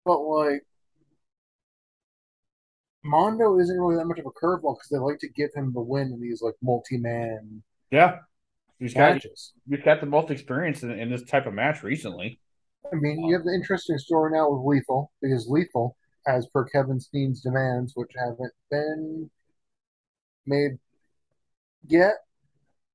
but 0.04 0.20
like 0.20 0.64
Mondo 3.04 3.58
isn't 3.58 3.78
really 3.80 3.96
that 3.96 4.04
much 4.06 4.18
of 4.18 4.26
a 4.26 4.30
curveball 4.30 4.76
because 4.76 4.88
they 4.90 4.98
like 4.98 5.18
to 5.20 5.28
give 5.28 5.50
him 5.54 5.72
the 5.72 5.80
win 5.80 6.12
in 6.12 6.20
these 6.20 6.42
like 6.42 6.54
multi-man 6.62 7.62
Yeah. 7.90 8.18
He's 8.78 8.94
got, 8.94 9.22
he's 9.68 9.82
got 9.84 10.00
the 10.00 10.06
most 10.06 10.30
experience 10.30 10.82
in, 10.82 10.90
in 10.92 11.10
this 11.10 11.22
type 11.24 11.46
of 11.46 11.54
match 11.54 11.82
recently. 11.82 12.40
I 12.92 12.96
mean, 12.96 13.24
you 13.24 13.34
have 13.34 13.44
the 13.44 13.54
interesting 13.54 13.98
story 13.98 14.32
now 14.32 14.50
with 14.50 14.66
Lethal 14.66 15.12
because 15.20 15.48
Lethal, 15.48 15.96
as 16.26 16.46
per 16.48 16.64
Kevin 16.64 17.00
Steen's 17.00 17.40
demands, 17.40 17.92
which 17.94 18.12
haven't 18.16 18.52
been 18.70 19.30
made 20.46 20.78
yet 21.86 22.14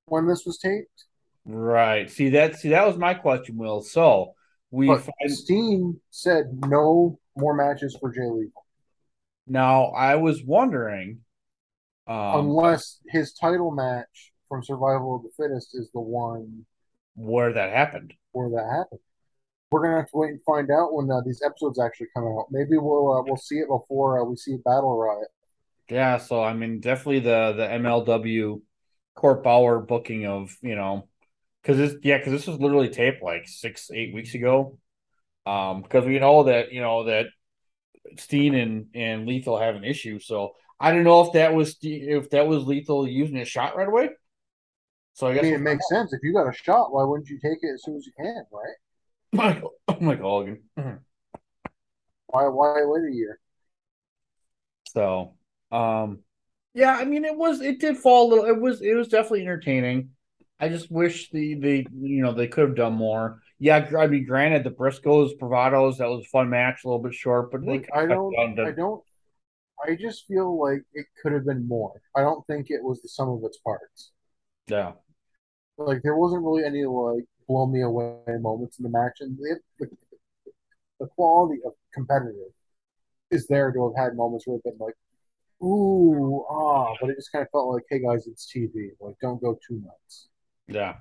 when 0.06 0.28
this 0.28 0.46
was 0.46 0.58
taped, 0.58 1.06
Right. 1.44 2.10
See 2.10 2.30
that 2.30 2.58
see 2.58 2.70
that 2.70 2.86
was 2.86 2.98
my 2.98 3.16
question, 3.16 3.58
Will. 3.58 3.82
So 3.82 4.36
we 4.70 4.88
but 4.88 5.02
find 5.02 5.32
Steen 5.32 6.00
said 6.12 6.46
no 6.68 7.20
more 7.36 7.56
matches 7.56 7.98
for 8.00 8.12
Jay 8.12 8.30
Lethal 8.30 8.62
now 9.48 9.88
I 9.88 10.16
was 10.16 10.44
wondering 10.44 11.20
um 12.08 12.40
unless 12.40 13.00
his 13.10 13.34
title 13.34 13.72
match 13.72 14.32
from 14.48 14.64
Survival 14.64 15.18
of 15.18 15.24
the 15.24 15.30
Fittest 15.38 15.72
is 15.74 15.90
the 15.94 16.00
one 16.00 16.66
where 17.16 17.54
that 17.54 17.72
happened. 17.72 18.14
where 18.32 18.50
that 18.50 18.70
happened. 18.72 19.02
We're 19.72 19.84
gonna 19.84 19.98
have 19.98 20.12
to 20.12 20.18
wait 20.18 20.32
and 20.32 20.44
find 20.44 20.70
out 20.70 20.94
when 20.94 21.10
uh, 21.10 21.22
these 21.26 21.42
episodes 21.46 21.80
actually 21.80 22.08
come 22.16 22.26
out. 22.26 22.48
Maybe 22.52 22.78
we'll 22.78 23.14
uh, 23.14 23.24
we'll 23.24 23.38
see 23.38 23.60
it 23.60 23.68
before 23.68 24.22
uh, 24.22 24.26
we 24.26 24.36
see 24.36 24.58
Battle 24.64 24.98
Riot. 24.98 25.30
Yeah, 25.90 26.18
so 26.18 26.44
I 26.44 26.54
mean 26.54 26.80
definitely 26.80 27.20
the 27.20 27.54
the 27.56 27.68
MLW 27.68 28.62
Court 29.16 29.44
Bauer 29.44 29.80
booking 29.80 30.26
of, 30.26 30.56
you 30.62 30.76
know, 30.76 31.08
because 31.62 31.78
this 31.78 31.96
yeah, 32.04 32.18
because 32.18 32.34
this 32.34 32.48
was 32.48 32.60
literally 32.60 32.90
taped 32.90 33.22
like 33.22 33.48
six, 33.48 33.92
eight 33.94 34.14
weeks 34.14 34.34
ago. 34.34 34.78
Um, 35.46 35.82
because 35.82 36.06
we 36.06 36.20
know 36.20 36.44
that, 36.44 36.72
you 36.72 36.82
know, 36.82 37.06
that 37.06 37.28
Steen 38.18 38.56
and, 38.56 38.88
and 38.94 39.28
Lethal 39.28 39.60
have 39.60 39.76
an 39.76 39.84
issue. 39.84 40.20
So 40.20 40.54
I 40.80 40.92
don't 40.92 41.04
know 41.04 41.22
if 41.22 41.34
that 41.34 41.54
was 41.54 41.78
if 41.82 42.30
that 42.32 42.48
was 42.48 42.64
Lethal 42.64 43.08
using 43.08 43.38
a 43.38 43.46
shot 43.46 43.76
right 43.76 43.88
away. 43.88 44.10
So 45.14 45.28
I 45.28 45.38
I 45.38 45.42
mean, 45.42 45.54
it 45.54 45.62
makes 45.62 45.88
sense. 45.90 46.14
If 46.14 46.22
you 46.24 46.34
got 46.34 46.48
a 46.48 46.54
shot, 46.54 46.94
why 46.94 47.04
wouldn't 47.04 47.30
you 47.30 47.40
take 47.40 47.60
it 47.62 47.74
as 47.74 47.84
soon 47.84 47.98
as 47.98 48.06
you 48.06 48.14
can, 48.18 48.44
right? 48.52 48.76
Michael 49.32 49.72
Michael 50.02 50.30
Hogan. 50.30 50.60
Why 52.28 52.48
why 52.48 52.82
wait 52.86 53.12
a 53.12 53.14
year? 53.14 53.40
So, 54.90 55.36
um, 55.72 56.20
yeah, 56.74 56.98
I 56.98 57.06
mean, 57.06 57.26
it 57.26 57.36
was 57.36 57.62
it 57.62 57.80
did 57.80 57.98
fall 57.98 58.28
a 58.28 58.30
little. 58.30 58.46
It 58.46 58.60
was 58.60 58.82
it 58.82 58.94
was 58.94 59.08
definitely 59.08 59.42
entertaining. 59.42 60.12
I 60.60 60.70
just 60.70 60.92
wish 60.92 61.30
the 61.32 61.56
the 61.56 61.88
you 61.94 62.22
know 62.24 62.34
they 62.34 62.48
could 62.48 62.68
have 62.68 62.76
done 62.76 62.94
more. 62.94 63.42
Yeah, 63.60 63.90
I 63.98 64.08
mean, 64.08 64.26
granted, 64.26 64.64
the 64.64 64.72
Briscoes 64.72 65.38
Bravados 65.40 65.98
that 65.98 66.10
was 66.10 66.26
a 66.26 66.30
fun 66.30 66.50
match, 66.50 66.84
a 66.84 66.88
little 66.88 67.02
bit 67.02 67.14
short, 67.14 67.52
but 67.52 67.64
Like, 67.64 67.90
I 67.94 68.06
don't 68.06 68.34
done 68.34 68.56
the- 68.56 68.66
I 68.66 68.72
don't 68.72 69.04
I 69.88 69.96
just 69.96 70.28
feel 70.28 70.60
like 70.60 70.84
it 70.94 71.08
could 71.22 71.32
have 71.34 71.46
been 71.46 71.68
more. 71.68 72.02
I 72.16 72.22
don't 72.22 72.46
think 72.48 72.70
it 72.70 72.84
was 72.84 73.02
the 73.02 73.10
sum 73.10 73.30
of 73.30 73.44
its 73.44 73.58
parts. 73.58 74.12
yeah, 74.68 74.94
Like 75.78 76.02
there 76.04 76.16
wasn't 76.16 76.44
really 76.44 76.64
any 76.64 76.86
like 76.86 77.26
blow 77.52 77.68
me 77.68 77.82
away 77.82 78.16
moments 78.40 78.80
in 78.80 78.84
the 78.84 78.90
match, 78.90 79.18
and 79.20 79.38
the, 79.38 79.60
the, 79.80 79.88
the 81.02 81.08
quality 81.08 81.60
of 81.66 81.74
competitive 81.94 82.54
is 83.30 83.46
there 83.48 83.72
to 83.74 83.92
have 83.94 84.06
had 84.06 84.16
moments 84.16 84.48
where 84.48 84.56
it's 84.56 84.64
been 84.64 84.78
like, 84.80 84.94
ooh, 85.62 86.46
ah, 86.50 86.94
but 87.02 87.10
it 87.10 87.18
just 87.18 87.32
kind 87.32 87.44
of 87.44 87.52
felt 87.52 87.74
like, 87.74 87.84
hey 87.90 88.00
guys, 88.00 88.26
it's 88.28 88.50
TV. 88.52 88.90
Like, 89.02 89.16
don't 89.22 89.42
go 89.42 89.58
too 89.68 89.82
nuts. 89.84 90.30
yeah, 90.68 90.96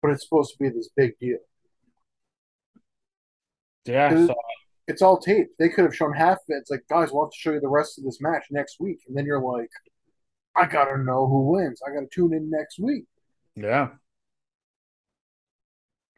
But 0.00 0.12
it's 0.12 0.24
supposed 0.24 0.52
to 0.52 0.58
be 0.58 0.70
this 0.70 0.88
big 0.96 1.18
deal. 1.18 1.38
yeah. 3.84 4.26
So 4.26 4.34
It's 4.88 5.02
all 5.02 5.18
taped. 5.18 5.58
They 5.58 5.68
could 5.68 5.84
have 5.84 5.94
shown 5.96 6.14
half 6.14 6.38
of 6.38 6.44
it. 6.48 6.56
It's 6.62 6.70
like, 6.70 6.84
guys, 6.88 7.10
we'll 7.12 7.24
have 7.26 7.32
to 7.32 7.38
show 7.38 7.52
you 7.52 7.60
the 7.60 7.68
rest 7.68 7.98
of 7.98 8.04
this 8.04 8.18
match 8.20 8.44
next 8.50 8.80
week, 8.80 9.00
and 9.08 9.16
then 9.16 9.26
you're 9.26 9.40
like, 9.42 9.70
I 10.56 10.66
gotta 10.66 10.96
know 11.02 11.26
who 11.26 11.50
wins. 11.52 11.80
I 11.86 11.92
gotta 11.92 12.06
tune 12.10 12.32
in 12.32 12.48
next 12.50 12.78
week. 12.78 13.04
Yeah. 13.56 13.88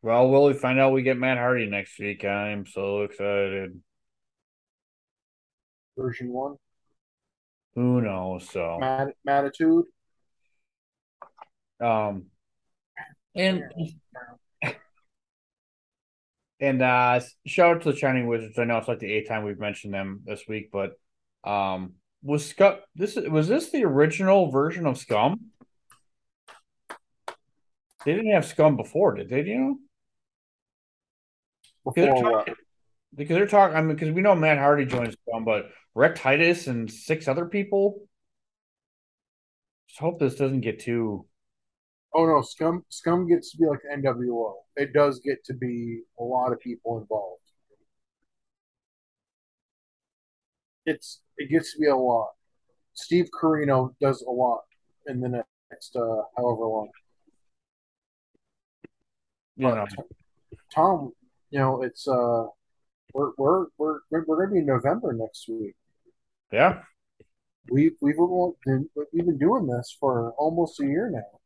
Well, 0.03 0.29
will 0.31 0.45
we 0.47 0.53
find 0.55 0.79
out 0.79 0.93
we 0.93 1.03
get 1.03 1.19
Matt 1.19 1.39
Hardy 1.39 1.67
next 1.67 1.99
week? 1.99 2.25
I'm 2.25 2.67
so 2.67 3.03
excited. 3.03 3.81
Version 5.99 6.29
one, 6.29 6.57
Who 7.75 8.01
knows? 8.03 8.49
So, 8.51 8.77
Mat- 8.79 9.15
Mattitude. 9.25 9.87
um, 11.81 12.27
and 13.35 13.65
And 16.59 16.81
uh 16.81 17.21
shout 17.47 17.77
out 17.77 17.83
to 17.83 17.93
the 17.93 17.99
Shining 17.99 18.27
Wizards. 18.29 18.59
I 18.59 18.65
know 18.65 18.79
it's 18.79 18.89
like 18.89 18.99
the 18.99 19.13
eighth 19.13 19.29
time 19.29 19.45
we've 19.45 19.59
mentioned 19.59 19.93
them 19.93 20.23
this 20.25 20.45
week, 20.49 20.71
but 20.73 20.93
um 21.45 21.95
was 22.23 22.47
Scum 22.47 22.77
this 22.95 23.17
was 23.17 23.49
this 23.49 23.71
the 23.71 23.85
original 23.85 24.51
version 24.51 24.87
of 24.87 24.97
Scum? 24.97 25.51
They 28.07 28.15
didn't 28.15 28.31
have 28.31 28.47
Scum 28.47 28.77
before, 28.77 29.15
did 29.17 29.29
they? 29.29 29.43
Do 29.43 29.51
you 29.51 29.59
know? 29.59 29.79
Because 31.85 32.05
they're 32.05 32.23
talking, 32.23 32.55
because 33.13 33.37
they're 33.37 33.47
talking. 33.49 33.77
I 33.77 33.81
mean, 33.81 33.97
because 33.97 34.15
we 34.15 34.23
know 34.23 34.37
Matt 34.37 34.59
Hardy 34.59 34.87
joined 34.87 35.17
Scum, 35.29 35.45
but 35.45 35.71
Rhett 35.93 36.15
Titus 36.15 36.69
and 36.69 36.89
six 36.89 37.27
other 37.27 37.47
people. 37.47 38.07
Just 39.89 39.99
hope 39.99 40.21
this 40.21 40.37
doesn't 40.37 40.61
get 40.61 40.79
too. 40.79 41.27
Oh 42.15 42.27
no, 42.27 42.43
Scum 42.43 42.85
Scum 42.91 43.29
gets 43.29 43.51
to 43.51 43.59
be 43.59 43.67
like 43.67 43.81
the 43.83 44.09
NWO. 44.09 44.55
It 44.77 44.93
does 44.93 45.19
get 45.19 45.45
to 45.47 45.55
be 45.55 46.03
a 46.21 46.23
lot 46.23 46.53
of 46.53 46.61
people 46.61 47.01
involved. 47.01 47.43
It's 50.85 51.23
it 51.39 51.51
gets 51.51 51.73
to 51.73 51.81
be 51.81 51.89
a 51.89 51.97
lot. 51.97 52.29
Steve 52.95 53.27
Corino 53.37 53.95
does 54.01 54.23
a 54.23 54.31
lot 54.31 54.61
in 55.09 55.21
the 55.21 55.43
next 55.71 55.97
uh, 55.97 56.23
however 56.37 56.67
long. 56.67 56.89
You 59.57 59.69
know, 59.69 59.87
Tom, 60.75 61.13
you 61.51 61.59
know, 61.59 61.83
it's 61.83 62.07
uh 62.07 62.45
we're 63.15 63.31
we're 63.39 63.67
we're 63.79 64.01
we're 64.11 64.25
gonna 64.27 64.53
be 64.53 64.59
in 64.59 64.67
November 64.67 65.13
next 65.13 65.49
week. 65.49 65.75
yeah, 66.53 66.81
We've 67.71 67.93
we've 68.01 68.17
been 68.65 68.89
we've 69.13 69.25
been 69.27 69.39
doing 69.39 69.67
this 69.67 69.97
for 69.99 70.33
almost 70.33 70.81
a 70.81 70.85
year 70.87 71.11
now. 71.11 71.39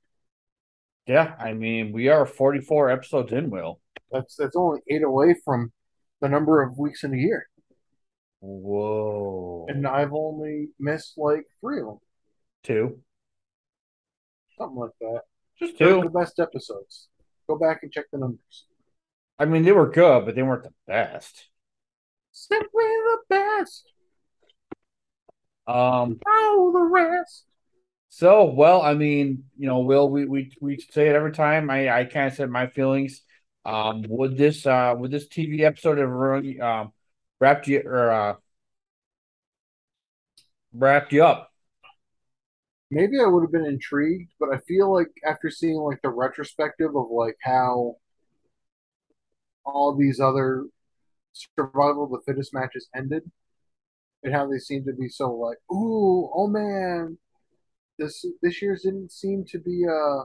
yeah. 1.07 1.35
I 1.39 1.53
mean, 1.53 1.93
we 1.93 2.09
are 2.09 2.27
forty-four 2.27 2.91
episodes 2.91 3.33
in. 3.33 3.51
Will 3.51 3.81
That's 4.11 4.35
that's 4.37 4.57
only 4.57 4.81
eight 4.89 5.03
away 5.03 5.35
from 5.45 5.73
the 6.21 6.29
number 6.29 6.63
of 6.63 6.77
weeks 6.79 7.05
in 7.05 7.15
a 7.15 7.17
year. 7.17 7.49
whoa, 8.41 9.67
And 9.69 9.87
I've 9.87 10.13
only 10.13 10.69
missed 10.79 11.15
like 11.17 11.45
three 11.61 11.81
of 11.81 11.87
them. 11.87 11.99
two, 12.65 12.99
Something 14.59 14.79
like 14.79 14.91
that. 15.01 15.21
just 15.59 15.79
two. 15.79 16.01
the 16.03 16.11
best 16.11 16.41
episodes. 16.41 17.09
Go 17.51 17.59
back 17.59 17.82
and 17.82 17.90
check 17.90 18.05
the 18.12 18.18
numbers. 18.18 18.64
I 19.36 19.44
mean, 19.44 19.64
they 19.64 19.72
were 19.72 19.90
good, 19.90 20.24
but 20.24 20.36
they 20.36 20.42
weren't 20.44 20.62
the 20.62 20.72
best. 20.86 21.48
Simply 22.30 22.68
the 22.84 23.18
best. 23.28 23.92
Um. 25.66 26.20
Oh, 26.28 26.70
the 26.72 26.80
rest. 26.80 27.44
So, 28.09 28.44
well, 28.44 28.82
I 28.82 28.94
mean, 28.94 29.46
you 29.59 29.66
know, 29.66 29.80
Will, 29.80 30.09
we 30.09 30.26
we 30.26 30.53
we 30.61 30.78
say 30.78 31.09
it 31.09 31.16
every 31.16 31.32
time. 31.32 31.70
I 31.70 31.88
I 31.90 32.05
kind 32.05 32.28
of 32.28 32.34
said 32.34 32.51
my 32.51 32.68
feelings. 32.68 33.22
Um, 33.64 34.05
would 34.09 34.36
this 34.36 34.64
uh 34.64 34.94
would 34.96 35.11
this 35.11 35.26
TV 35.26 35.64
episode 35.64 35.98
have 35.98 36.09
ruined, 36.09 36.61
um 36.61 36.92
wrapped 37.40 37.66
you 37.66 37.82
or 37.84 38.12
uh 38.12 38.34
wrapped 40.72 41.12
you 41.12 41.24
up? 41.24 41.49
Maybe 42.91 43.20
I 43.20 43.26
would 43.26 43.43
have 43.43 43.53
been 43.53 43.66
intrigued, 43.66 44.32
but 44.38 44.51
I 44.53 44.59
feel 44.66 44.93
like 44.93 45.09
after 45.26 45.51
seeing 45.51 45.76
like 45.76 46.01
the 46.03 46.11
retrospective 46.11 46.95
of 46.95 47.11
like 47.11 47.36
how 47.43 47.97
all 49.64 49.95
these 49.95 50.20
other 50.20 50.64
survival 51.32 52.05
of 52.05 52.11
the 52.11 52.20
fittest 52.26 52.53
matches 52.53 52.88
ended 52.95 53.30
and 54.22 54.34
how 54.34 54.47
they 54.47 54.59
seem 54.59 54.84
to 54.84 54.93
be 54.93 55.09
so 55.09 55.32
like, 55.32 55.59
ooh, 55.72 56.30
oh 56.34 56.49
man, 56.49 57.18
this 57.99 58.24
this 58.43 58.61
year's 58.61 58.82
didn't 58.82 59.12
seem 59.12 59.45
to 59.47 59.59
be 59.59 59.84
uh 59.86 60.24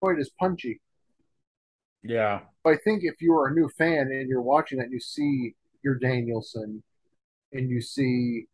quite 0.00 0.18
as 0.18 0.30
punchy. 0.38 0.80
Yeah. 2.02 2.40
But 2.62 2.74
I 2.74 2.76
think 2.76 3.02
if 3.04 3.20
you 3.20 3.32
are 3.34 3.48
a 3.48 3.54
new 3.54 3.70
fan 3.78 4.10
and 4.12 4.28
you're 4.28 4.42
watching 4.42 4.78
that, 4.78 4.84
and 4.84 4.92
you 4.92 5.00
see 5.00 5.54
your 5.82 5.94
Danielson, 5.94 6.82
and 7.52 7.70
you 7.70 7.80
see 7.80 8.46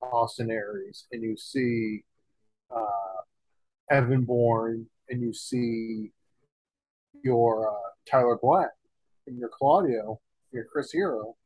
Austin 0.00 0.50
Aries, 0.50 1.06
and 1.10 1.22
you 1.22 1.36
see 1.36 2.04
uh, 2.70 3.22
Evan 3.90 4.24
Bourne, 4.24 4.86
and 5.08 5.20
you 5.20 5.32
see 5.32 6.10
your 7.22 7.70
uh, 7.70 7.90
Tyler 8.10 8.38
Black, 8.40 8.70
and 9.26 9.38
your 9.38 9.48
Claudio, 9.48 10.20
your 10.52 10.64
Chris 10.64 10.92
Hero, 10.92 11.36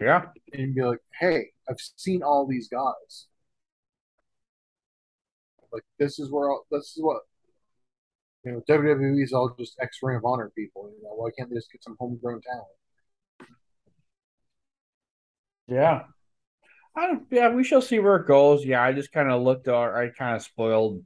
Yeah. 0.00 0.26
and 0.52 0.62
you'd 0.62 0.74
be 0.74 0.82
like, 0.82 0.98
"Hey, 1.20 1.50
I've 1.68 1.80
seen 1.96 2.22
all 2.22 2.46
these 2.46 2.68
guys. 2.68 3.26
Like 5.72 5.84
this 5.98 6.18
is 6.18 6.30
where 6.30 6.50
all, 6.50 6.66
this 6.70 6.94
is 6.96 7.02
what 7.02 7.22
you 8.44 8.52
know. 8.52 8.62
WWE 8.68 9.22
is 9.22 9.32
all 9.32 9.54
just 9.58 9.78
X 9.80 9.98
Ring 10.02 10.16
of 10.16 10.24
Honor 10.24 10.50
people. 10.54 10.90
You 10.94 11.02
know, 11.02 11.14
why 11.14 11.30
can't 11.36 11.48
they 11.48 11.56
just 11.56 11.72
get 11.72 11.82
some 11.82 11.96
homegrown 11.98 12.42
talent? 12.42 13.50
Yeah. 15.68 16.02
I 16.94 17.06
don't, 17.06 17.24
yeah, 17.30 17.48
we 17.48 17.64
shall 17.64 17.80
see 17.80 17.98
where 17.98 18.16
it 18.16 18.26
goes. 18.26 18.64
Yeah, 18.64 18.82
I 18.82 18.92
just 18.92 19.12
kind 19.12 19.30
of 19.30 19.42
looked 19.42 19.68
at, 19.68 19.74
I 19.74 20.10
kind 20.16 20.36
of 20.36 20.42
spoiled 20.42 21.02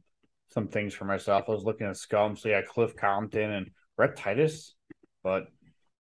some 0.48 0.68
things 0.68 0.94
for 0.94 1.04
myself. 1.04 1.44
I 1.48 1.52
was 1.52 1.64
looking 1.64 1.86
at 1.86 1.96
Scum, 1.96 2.36
so 2.36 2.48
yeah, 2.48 2.62
Cliff 2.62 2.96
Compton 2.96 3.50
and 3.52 3.70
Rhett 3.96 4.16
Titus. 4.16 4.74
But, 5.22 5.46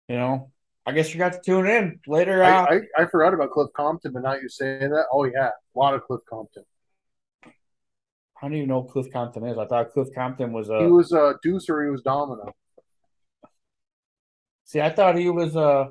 you 0.08 0.16
know, 0.16 0.50
I 0.84 0.92
guess 0.92 1.12
you 1.12 1.18
got 1.18 1.32
to 1.34 1.40
tune 1.44 1.66
in 1.66 2.00
later. 2.06 2.42
Uh, 2.42 2.48
I, 2.48 2.74
I, 2.74 2.80
I 2.98 3.06
forgot 3.06 3.34
about 3.34 3.50
Cliff 3.50 3.70
Compton, 3.74 4.12
but 4.12 4.22
now 4.22 4.34
you 4.34 4.48
say 4.48 4.78
that, 4.78 5.04
oh 5.12 5.24
yeah, 5.24 5.48
a 5.48 5.78
lot 5.78 5.94
of 5.94 6.02
Cliff 6.02 6.20
Compton. 6.28 6.64
I 7.44 7.50
don't 8.48 8.54
even 8.56 8.68
know 8.68 8.82
Cliff 8.82 9.06
Compton 9.12 9.46
is. 9.46 9.56
I 9.56 9.66
thought 9.66 9.92
Cliff 9.92 10.08
Compton 10.14 10.52
was 10.52 10.68
a. 10.68 10.80
He 10.80 10.86
was 10.86 11.12
a 11.12 11.36
Deuce 11.42 11.70
or 11.70 11.84
he 11.84 11.90
was 11.90 12.02
Domino. 12.02 12.52
see, 14.64 14.80
I 14.80 14.90
thought 14.90 15.16
he 15.16 15.30
was 15.30 15.54
a. 15.54 15.90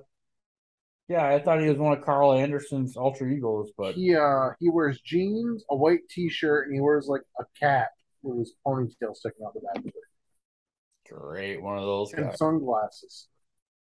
Yeah, 1.11 1.25
I 1.27 1.39
thought 1.39 1.59
he 1.61 1.67
was 1.69 1.77
one 1.77 1.97
of 1.97 2.03
Karl 2.05 2.33
Anderson's 2.33 2.95
alter 2.95 3.27
egos, 3.27 3.71
but 3.77 3.95
He 3.95 4.15
uh 4.15 4.51
he 4.59 4.69
wears 4.69 4.99
jeans, 5.01 5.63
a 5.69 5.75
white 5.75 6.07
T-shirt, 6.09 6.67
and 6.67 6.75
he 6.75 6.81
wears 6.81 7.07
like 7.07 7.21
a 7.39 7.43
cap 7.59 7.89
with 8.23 8.39
his 8.39 8.53
ponytail 8.65 9.15
sticking 9.15 9.45
out 9.45 9.53
the 9.53 9.61
back 9.61 9.79
of 9.79 9.85
it, 9.87 9.93
great, 11.07 11.61
one 11.61 11.77
of 11.77 11.83
those 11.83 12.13
and 12.13 12.31
guys. 12.31 12.37
sunglasses 12.37 13.27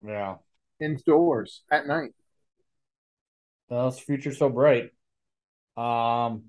Yeah, 0.02 0.38
indoors 0.82 1.64
at 1.72 1.88
night. 1.88 2.14
well, 3.70 3.90
his 3.90 4.00
future's 4.00 4.38
so 4.38 4.50
bright. 4.50 4.92
Um, 5.78 6.46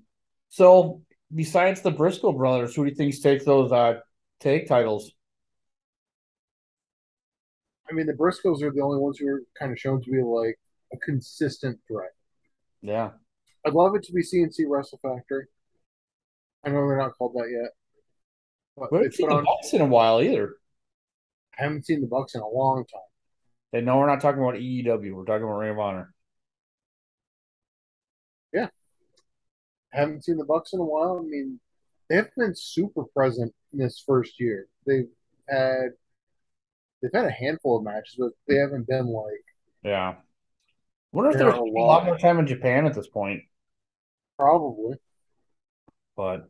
so 0.49 1.03
besides 1.33 1.81
the 1.81 1.91
Briscoe 1.91 2.33
brothers, 2.33 2.75
who 2.75 2.83
do 2.85 2.89
you 2.89 2.95
think 2.95 3.19
takes 3.21 3.45
those 3.45 3.71
uh 3.71 3.99
take 4.39 4.67
titles? 4.67 5.13
I 7.89 7.93
mean, 7.93 8.05
the 8.07 8.13
Briscoes 8.13 8.61
are 8.61 8.71
the 8.71 8.81
only 8.81 8.99
ones 8.99 9.17
who 9.19 9.27
are 9.27 9.41
kind 9.57 9.71
of 9.71 9.79
shown 9.79 10.01
to 10.01 10.11
be 10.11 10.21
like 10.21 10.57
a 10.93 10.97
consistent 10.97 11.79
threat. 11.87 12.11
Yeah, 12.81 13.11
I'd 13.65 13.73
love 13.73 13.95
it 13.95 14.03
to 14.03 14.13
be 14.13 14.21
CNC 14.23 14.65
Wrestle 14.67 14.99
Factory. 15.01 15.45
I 16.65 16.69
know 16.69 16.87
they're 16.87 16.97
not 16.97 17.17
called 17.17 17.33
that 17.35 17.49
yet, 17.51 17.71
but 18.77 18.91
we 18.91 18.97
they 18.99 19.03
haven't 19.03 19.15
seen 19.15 19.29
the 19.29 19.35
on. 19.35 19.45
Bucks 19.45 19.73
in 19.73 19.81
a 19.81 19.85
while 19.85 20.21
either. 20.21 20.55
I 21.57 21.63
haven't 21.63 21.85
seen 21.85 22.01
the 22.01 22.07
Bucks 22.07 22.35
in 22.35 22.41
a 22.41 22.47
long 22.47 22.85
time. 22.85 23.01
And 23.73 23.85
no, 23.85 23.97
we're 23.97 24.07
not 24.07 24.21
talking 24.21 24.41
about 24.41 24.55
EEW. 24.55 25.13
We're 25.13 25.25
talking 25.25 25.43
about 25.43 25.57
Ring 25.57 25.71
of 25.71 25.79
Honor. 25.79 26.13
I 29.93 29.97
haven't 29.97 30.23
seen 30.23 30.37
the 30.37 30.45
Bucks 30.45 30.73
in 30.73 30.79
a 30.79 30.83
while. 30.85 31.19
I 31.19 31.27
mean, 31.27 31.59
they 32.09 32.15
haven't 32.15 32.35
been 32.37 32.55
super 32.55 33.03
present 33.05 33.53
in 33.73 33.79
this 33.79 34.01
first 34.05 34.39
year. 34.39 34.67
They've 34.85 35.09
had 35.49 35.89
they've 37.01 37.11
had 37.13 37.25
a 37.25 37.31
handful 37.31 37.77
of 37.77 37.83
matches, 37.83 38.15
but 38.17 38.31
they 38.47 38.55
haven't 38.55 38.87
been 38.87 39.07
like 39.07 39.43
Yeah. 39.83 40.15
Wonder 41.13 41.31
if 41.31 41.37
There 41.37 41.43
there's 41.43 41.55
are 41.55 41.59
a 41.59 41.63
a 41.77 41.81
lot 41.81 42.05
lot. 42.05 42.05
more 42.05 42.17
time 42.17 42.39
in 42.39 42.47
Japan 42.47 42.85
at 42.85 42.93
this 42.95 43.07
point. 43.07 43.43
probably. 44.37 44.97
But 46.15 46.49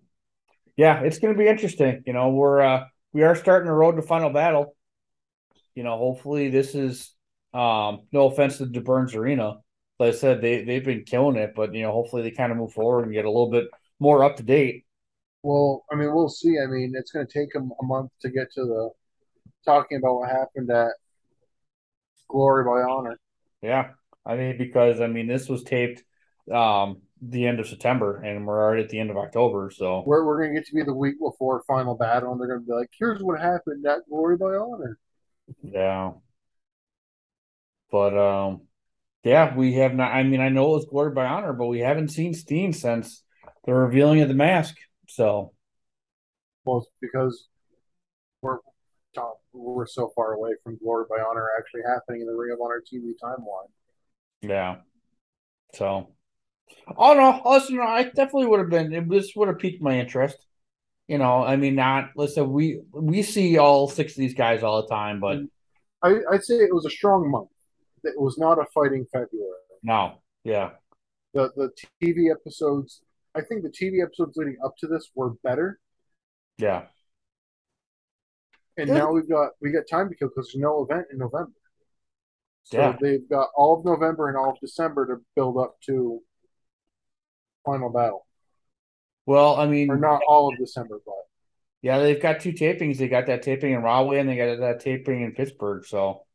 yeah, 0.78 1.02
it's 1.04 1.20
going 1.20 1.34
to 1.36 1.40
be 1.40 1.48
interesting. 1.50 2.04
You 2.06 2.14
know, 2.14 2.30
we're 2.32 2.62
uh 2.62 2.86
we 3.14 3.24
are 3.24 3.36
starting 3.36 3.68
the 3.68 3.74
road 3.74 3.98
to 3.98 4.02
final 4.02 4.32
battle. 4.32 4.76
You 5.76 5.84
know, 5.84 5.98
hopefully 5.98 6.50
this 6.50 6.76
is 6.76 7.14
um 7.54 8.02
no 8.12 8.28
offense 8.28 8.58
to 8.58 8.66
the 8.66 8.82
Burns 8.82 9.16
Arena. 9.16 9.60
Like 10.00 10.14
I 10.14 10.18
said, 10.18 10.42
they 10.42 10.64
they've 10.64 10.84
been 10.84 11.04
killing 11.06 11.38
it, 11.38 11.54
but 11.56 11.74
you 11.74 11.84
know, 11.84 11.92
hopefully 11.92 12.24
they 12.24 12.32
kind 12.32 12.52
of 12.52 12.58
move 12.58 12.74
forward 12.74 13.04
and 13.06 13.14
get 13.14 13.26
a 13.26 13.30
little 13.32 13.52
bit 13.52 13.68
more 14.00 14.24
up 14.24 14.38
to 14.38 14.44
date. 14.44 14.86
Well, 15.44 15.86
I 15.92 15.96
mean, 15.96 16.14
we'll 16.14 16.30
see. 16.30 16.58
I 16.60 16.68
mean, 16.68 16.94
it's 16.96 17.12
going 17.12 17.26
to 17.28 17.34
take 17.34 17.52
them 17.54 17.72
a 17.82 17.86
month 17.86 18.12
to 18.22 18.30
get 18.30 18.52
to 18.54 18.62
the 18.66 18.90
talking 19.66 20.00
about 20.00 20.16
what 20.18 20.30
happened 20.32 20.72
at 20.72 20.94
Glory 22.28 22.64
by 22.64 22.82
Honor. 22.82 23.20
Yeah. 23.62 23.94
I 24.26 24.36
mean, 24.36 24.58
because 24.58 25.02
I 25.02 25.08
mean 25.08 25.28
this 25.28 25.50
was 25.50 25.64
taped 25.64 26.04
um 26.52 27.02
the 27.22 27.46
end 27.46 27.60
of 27.60 27.68
September 27.68 28.22
and 28.22 28.48
we're 28.48 28.60
already 28.60 28.84
at 28.84 28.90
the 28.90 29.00
end 29.00 29.12
of 29.12 29.18
October, 29.18 29.72
so 29.72 30.04
We're, 30.06 30.26
we're 30.26 30.42
going 30.42 30.56
to 30.56 30.60
get 30.60 30.68
to 30.70 30.74
be 30.76 30.84
the 30.84 30.94
week 30.94 31.20
before 31.20 31.64
Final 31.68 31.96
Battle, 31.96 32.32
and 32.32 32.42
they're 32.42 32.48
going 32.48 32.62
to 32.62 32.66
be 32.66 32.74
like, 32.74 32.90
here's 32.98 33.22
what 33.22 33.40
happened 33.40 33.86
at 33.86 34.00
Glory 34.10 34.38
by 34.38 34.56
Honor. 34.56 34.98
Yeah. 35.62 36.14
But 37.92 38.18
um 38.18 38.62
yeah, 39.24 39.56
we 39.56 39.74
have 39.74 39.94
not 39.94 40.12
I 40.12 40.24
mean 40.24 40.42
I 40.42 40.50
know 40.50 40.72
it 40.72 40.78
was 40.78 40.86
Glory 40.86 41.12
by 41.12 41.26
Honor, 41.26 41.54
but 41.54 41.68
we 41.68 41.80
haven't 41.80 42.10
seen 42.10 42.34
Steen 42.34 42.74
since 42.74 43.24
the 43.66 43.74
revealing 43.74 44.22
of 44.22 44.30
the 44.30 44.34
mask. 44.34 44.76
So 45.08 45.54
Well, 46.64 46.80
it's 46.80 46.88
because 47.02 47.48
we're 48.42 48.58
we're 49.54 49.86
so 49.86 50.12
far 50.16 50.34
away 50.34 50.52
from 50.64 50.78
Glory 50.78 51.06
by 51.10 51.18
Honor 51.18 51.50
actually 51.60 51.82
happening 51.86 52.22
in 52.22 52.28
the 52.28 52.34
Ring 52.34 52.52
of 52.54 52.60
Honor 52.62 52.82
TV 52.82 53.12
timeline. 53.22 53.70
Yeah. 54.42 54.78
So 55.76 56.10
oh 56.98 57.14
no, 57.14 57.42
listen, 57.52 57.80
I 57.80 58.04
definitely 58.04 58.48
would 58.48 58.60
have 58.60 58.70
been 58.70 58.94
it 58.94 59.10
this 59.10 59.34
would 59.36 59.48
have 59.48 59.60
piqued 59.60 59.82
my 59.82 60.00
interest. 60.00 60.38
You 61.08 61.18
know, 61.18 61.44
I 61.44 61.56
mean 61.56 61.76
not 61.76 62.12
listen, 62.16 62.52
we 62.52 62.82
we 62.94 63.24
see 63.24 63.58
all 63.58 63.88
six 63.90 64.14
of 64.14 64.18
these 64.18 64.34
guys 64.34 64.64
all 64.64 64.82
the 64.82 64.88
time, 64.88 65.20
but 65.20 65.40
I, 66.04 66.20
I'd 66.32 66.44
say 66.44 66.56
it 66.56 66.74
was 66.74 66.86
a 66.86 66.90
strong 66.90 67.30
month. 67.30 67.50
It 68.04 68.20
was 68.20 68.38
not 68.38 68.58
a 68.60 68.66
fighting 68.74 69.06
February. 69.12 69.50
no, 69.84 70.22
yeah. 70.44 70.72
The 71.34 71.52
the 71.56 71.70
TV 72.02 72.32
episodes, 72.32 73.02
I 73.36 73.42
think 73.42 73.64
the 73.64 73.70
TV 73.70 74.04
episodes 74.04 74.36
leading 74.36 74.58
up 74.66 74.76
to 74.80 74.88
this 74.88 75.12
were 75.16 75.32
better, 75.44 75.80
Yeah. 76.58 76.88
and 78.78 78.88
Good. 78.88 78.98
now 78.98 79.12
we've 79.12 79.30
got 79.30 79.52
we 79.62 79.72
got 79.72 79.84
time 79.90 80.10
to 80.10 80.16
kill 80.16 80.30
because 80.30 80.48
there's 80.54 80.62
no 80.62 80.84
event 80.90 81.08
in 81.12 81.20
November. 81.20 81.52
So 82.64 82.78
Yeah. 82.78 82.98
they've 83.02 83.28
got 83.28 83.50
all 83.56 83.78
of 83.80 83.86
November 83.86 84.30
and 84.30 84.38
all 84.38 84.52
of 84.52 84.60
December 84.60 85.08
to 85.08 85.24
build 85.36 85.58
up 85.58 85.80
to 85.82 86.22
Final 87.66 87.90
Battle, 87.90 88.26
Well, 89.26 89.56
I 89.56 89.68
mean 89.68 89.90
or 89.90 89.98
not 89.98 90.22
all 90.28 90.52
of 90.52 90.58
December, 90.58 91.00
but 91.06 91.14
Yeah, 91.82 92.00
they've 92.00 92.22
got 92.22 92.40
two 92.40 92.54
tapings. 92.54 92.98
They 92.98 93.08
got 93.08 93.26
that 93.26 93.42
taping 93.42 93.74
in 93.74 93.82
Rahway 93.82 94.20
and 94.20 94.30
they 94.30 94.36
got 94.36 94.60
that 94.60 94.80
taping 94.82 95.22
in 95.22 95.34
Pittsburgh. 95.34 95.86
So, 95.86 96.26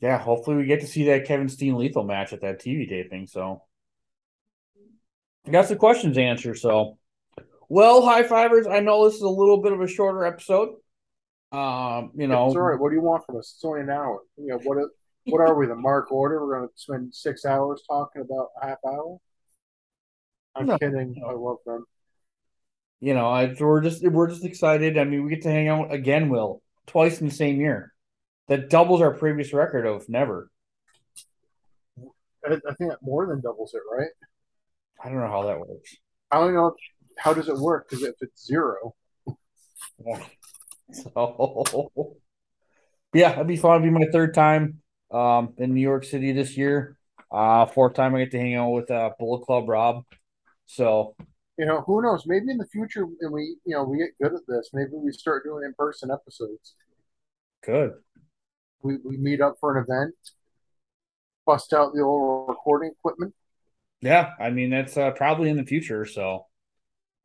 yeah, 0.00 0.18
hopefully 0.18 0.56
we 0.56 0.64
get 0.64 0.80
to 0.80 0.86
see 0.86 1.04
that 1.06 1.26
Kevin 1.26 1.48
Steen 1.48 1.76
lethal 1.76 2.02
match 2.02 2.32
at 2.32 2.40
that 2.40 2.60
TV 2.60 2.88
taping. 2.88 3.28
So, 3.28 3.62
I 5.46 5.50
got 5.50 5.66
some 5.66 5.78
questions 5.78 6.18
answered. 6.18 6.58
So, 6.58 6.98
well, 7.68 8.02
high 8.02 8.24
fivers. 8.24 8.66
I 8.66 8.80
know 8.80 9.04
this 9.04 9.14
is 9.14 9.22
a 9.22 9.28
little 9.28 9.62
bit 9.62 9.72
of 9.72 9.80
a 9.80 9.86
shorter 9.86 10.24
episode. 10.24 10.76
Um, 11.52 12.12
you 12.14 12.26
know, 12.26 12.46
it's 12.46 12.56
all 12.56 12.62
right. 12.62 12.78
What 12.78 12.90
do 12.90 12.96
you 12.96 13.02
want 13.02 13.24
from 13.26 13.36
us? 13.36 13.54
It's 13.54 13.64
only 13.64 13.82
an 13.82 13.90
hour. 13.90 14.20
You 14.36 14.48
know 14.48 14.58
what? 14.58 14.88
What 15.26 15.40
are 15.40 15.54
we? 15.54 15.66
The 15.66 15.76
Mark 15.76 16.10
Order? 16.10 16.44
We're 16.44 16.56
going 16.58 16.68
to 16.68 16.74
spend 16.76 17.14
six 17.14 17.44
hours 17.44 17.82
talking 17.88 18.22
about 18.22 18.48
a 18.60 18.66
half 18.66 18.78
hour. 18.86 19.18
I'm 20.56 20.66
No. 20.66 20.78
kidding. 20.78 21.22
I 21.26 21.32
love 21.32 21.58
them. 21.64 21.84
you 23.00 23.14
know, 23.14 23.28
I, 23.28 23.54
we're 23.58 23.80
just 23.80 24.02
we're 24.06 24.28
just 24.28 24.44
excited. 24.44 24.98
I 24.98 25.04
mean, 25.04 25.24
we 25.24 25.30
get 25.30 25.42
to 25.42 25.50
hang 25.50 25.68
out 25.68 25.92
again, 25.92 26.28
Will, 26.28 26.62
twice 26.86 27.20
in 27.20 27.28
the 27.28 27.34
same 27.34 27.60
year. 27.60 27.92
That 28.48 28.68
doubles 28.68 29.00
our 29.00 29.12
previous 29.14 29.52
record 29.52 29.86
of 29.86 30.08
never. 30.08 30.50
I, 32.44 32.54
I 32.54 32.74
think 32.74 32.90
that 32.90 32.98
more 33.02 33.26
than 33.26 33.40
doubles 33.40 33.72
it, 33.74 33.82
right? 33.90 34.10
I 35.02 35.08
don't 35.08 35.18
know 35.20 35.28
how 35.28 35.44
that 35.46 35.58
works. 35.60 35.96
I 36.30 36.38
don't 36.40 36.54
know 36.54 36.74
how 37.16 37.32
does 37.32 37.48
it 37.48 37.56
work 37.56 37.88
because 37.88 38.02
if 38.04 38.14
it's 38.20 38.44
zero, 38.46 38.94
So 40.92 41.64
yeah, 43.14 43.32
it'd 43.32 43.46
be 43.46 43.56
fun. 43.56 43.80
It'd 43.82 43.94
be 43.94 43.98
my 44.04 44.10
third 44.12 44.34
time 44.34 44.81
um 45.12 45.54
in 45.58 45.74
New 45.74 45.80
York 45.80 46.04
City 46.04 46.32
this 46.32 46.56
year. 46.56 46.96
Uh 47.30 47.66
fourth 47.66 47.94
time 47.94 48.14
I 48.14 48.20
get 48.20 48.30
to 48.32 48.38
hang 48.38 48.54
out 48.56 48.70
with 48.70 48.90
uh 48.90 49.10
Bullet 49.18 49.44
Club 49.44 49.68
Rob. 49.68 50.04
So 50.66 51.14
You 51.58 51.66
know, 51.66 51.82
who 51.82 52.02
knows? 52.02 52.24
Maybe 52.26 52.50
in 52.50 52.58
the 52.58 52.66
future, 52.66 53.04
and 53.20 53.32
we, 53.32 53.56
you 53.64 53.74
know, 53.74 53.84
we 53.84 53.98
get 53.98 54.10
good 54.20 54.34
at 54.34 54.46
this. 54.48 54.70
Maybe 54.72 54.90
we 54.94 55.12
start 55.12 55.44
doing 55.44 55.64
in-person 55.64 56.10
episodes. 56.10 56.74
Good. 57.62 57.92
We 58.82 58.98
we 59.04 59.16
meet 59.16 59.40
up 59.40 59.56
for 59.60 59.76
an 59.76 59.84
event, 59.84 60.14
bust 61.46 61.72
out 61.72 61.92
the 61.94 62.02
old 62.02 62.48
recording 62.48 62.90
equipment. 62.98 63.34
Yeah, 64.00 64.32
I 64.40 64.50
mean 64.50 64.70
that's 64.70 64.96
uh, 64.96 65.12
probably 65.12 65.48
in 65.50 65.56
the 65.56 65.64
future. 65.64 66.04
So, 66.06 66.46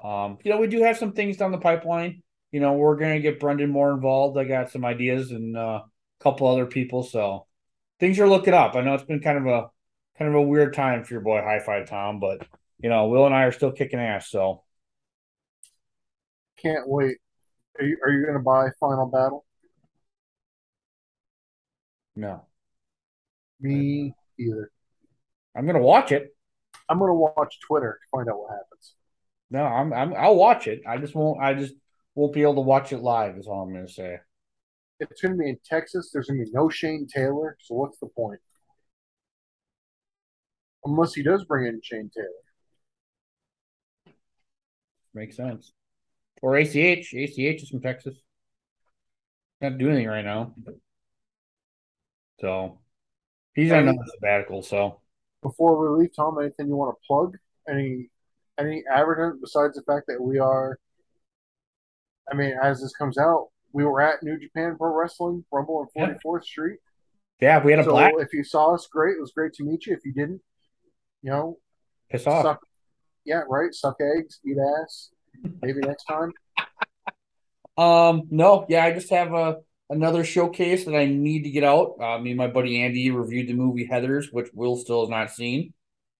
um, 0.04 0.40
you 0.44 0.52
know, 0.52 0.60
we 0.60 0.68
do 0.68 0.84
have 0.84 0.98
some 0.98 1.14
things 1.14 1.38
down 1.38 1.52
the 1.52 1.58
pipeline. 1.60 2.24
You 2.52 2.60
know, 2.60 2.74
we're 2.74 2.98
gonna 2.98 3.20
get 3.22 3.40
Brendan 3.40 3.72
more 3.72 3.92
involved. 3.94 4.38
I 4.38 4.44
got 4.46 4.72
some 4.72 4.86
ideas 4.86 5.32
and 5.32 5.58
uh, 5.58 5.82
a 5.84 6.24
couple 6.24 6.48
other 6.48 6.68
people. 6.68 7.04
So 7.04 7.47
things 8.00 8.20
are 8.20 8.30
looking 8.30 8.54
up. 8.54 8.76
I 8.76 8.82
know 8.82 8.94
it's 8.96 9.04
been 9.04 9.20
kind 9.22 9.38
of 9.38 9.46
a 9.48 9.70
kind 10.18 10.30
of 10.30 10.36
a 10.36 10.42
weird 10.42 10.74
time 10.74 11.04
for 11.04 11.14
your 11.14 11.22
boy 11.22 11.42
High 11.42 11.60
Five 11.60 11.90
Tom, 11.90 12.20
but 12.20 12.46
you 12.80 12.90
know, 12.90 13.08
Will 13.08 13.26
and 13.26 13.36
I 13.36 13.44
are 13.44 13.52
still 13.52 13.72
kicking 13.72 14.00
ass. 14.00 14.30
So 14.30 14.64
Can't 16.58 16.88
wait. 16.88 17.18
Are 17.80 17.86
you 17.86 17.98
are 18.04 18.12
you 18.12 18.24
going 18.24 18.34
to 18.38 18.44
buy 18.44 18.70
Final 18.80 19.08
Battle? 19.08 19.46
no, 22.16 22.48
Me 23.60 24.14
either. 24.40 24.72
I'm 25.56 25.66
gonna 25.66 25.80
watch 25.80 26.12
it. 26.12 26.36
I'm 26.90 27.00
going 27.00 27.10
to 27.10 27.14
watch 27.16 27.60
Twitter 27.68 28.00
to 28.02 28.10
find 28.18 28.30
out 28.30 28.40
what 28.40 28.52
happens. 28.52 28.94
No, 29.50 29.64
I'm 29.64 29.94
I'm 29.94 30.14
I'll 30.14 30.36
watch 30.36 30.68
it. 30.68 30.82
I 30.88 30.98
just 30.98 31.16
won't. 31.16 31.42
I 31.42 31.54
just 31.54 31.74
won't 32.16 32.34
be 32.34 32.42
able 32.42 32.56
to 32.56 32.62
watch 32.62 32.92
it 32.92 33.00
live. 33.00 33.38
Is 33.38 33.48
all 33.48 33.62
I'm 33.64 33.74
gonna 33.74 33.88
say. 33.88 34.20
It's 35.00 35.22
going 35.22 35.34
to 35.34 35.38
be 35.38 35.50
in 35.50 35.60
Texas. 35.64 36.10
There's 36.12 36.28
going 36.28 36.40
to 36.40 36.46
be 36.46 36.52
no 36.52 36.70
Shane 36.70 37.08
Taylor. 37.08 37.56
So 37.60 37.76
what's 37.76 38.00
the 38.00 38.08
point? 38.08 38.40
Unless 40.84 41.14
he 41.14 41.24
does 41.24 41.46
bring 41.46 41.68
in 41.68 41.80
Shane 41.84 42.10
Taylor. 42.16 44.16
Makes 45.14 45.38
sense. 45.38 45.74
Or 46.42 46.58
ACH. 46.58 46.76
ACH 46.76 47.38
is 47.38 47.70
from 47.70 47.82
Texas. 47.82 48.18
Not 49.62 49.78
doing 49.78 49.94
anything 49.94 50.10
right 50.10 50.26
now. 50.26 50.54
So 52.40 52.80
he's 53.56 53.72
on 53.72 53.80
another 53.80 54.06
sabbatical. 54.14 54.62
So 54.62 55.02
Before 55.42 55.80
we 55.80 56.04
leave, 56.04 56.16
Tom, 56.16 56.38
anything 56.40 56.68
you 56.68 56.76
want 56.76 56.96
to 56.96 57.08
plug? 57.08 57.38
Any 57.68 58.10
any 58.60 58.84
advertisement 58.92 59.42
besides 59.42 59.76
the 59.76 59.84
fact 59.84 60.08
that 60.08 60.22
we 60.22 60.40
are? 60.40 60.78
I 62.32 62.36
mean, 62.36 62.56
as 62.62 62.82
this 62.82 62.96
comes 62.96 63.18
out, 63.18 63.48
we 63.74 63.84
were 63.86 64.02
at 64.02 64.24
New 64.24 64.40
Japan 64.40 64.76
Pro 64.78 64.94
Wrestling 64.94 65.46
Rumble 65.52 65.78
on 65.80 65.88
Yeah. 65.96 66.14
44th 66.24 66.44
Street. 66.46 66.80
yeah, 67.40 67.64
we 67.64 67.72
had 67.72 67.80
a 67.80 67.84
So 67.84 67.92
black 67.92 68.14
if 68.20 68.34
you 68.34 68.44
saw 68.44 68.74
us, 68.74 68.88
great. 68.88 69.18
It 69.18 69.22
was 69.22 69.32
great 69.32 69.54
to 69.54 69.64
meet 69.64 69.86
you. 69.86 69.94
If 69.94 70.00
you 70.06 70.14
didn't, 70.14 70.42
you 71.22 71.32
know, 71.32 71.58
piss 72.10 72.26
off. 72.28 72.44
suck. 72.44 72.62
Yeah, 73.26 73.42
right. 73.50 73.74
Suck 73.74 73.98
eggs, 74.00 74.40
eat 74.46 74.58
ass. 74.84 75.10
Maybe 75.62 75.80
next 75.82 76.06
time. 76.06 76.32
Um, 77.78 78.24
no, 78.32 78.66
yeah, 78.70 78.84
I 78.86 78.92
just 78.92 79.10
have 79.12 79.34
a 79.34 79.58
another 79.90 80.24
showcase 80.24 80.86
that 80.86 80.96
I 80.96 81.06
need 81.06 81.44
to 81.44 81.50
get 81.52 81.64
out. 81.64 81.96
Uh, 82.02 82.18
me 82.20 82.32
and 82.32 82.38
my 82.38 82.48
buddy 82.48 82.82
Andy 82.82 83.12
reviewed 83.12 83.48
the 83.48 83.54
movie 83.54 83.86
Heather's, 83.86 84.32
which 84.32 84.50
Will 84.54 84.76
still 84.78 85.02
has 85.02 85.10
not 85.10 85.32
seen. 85.32 85.74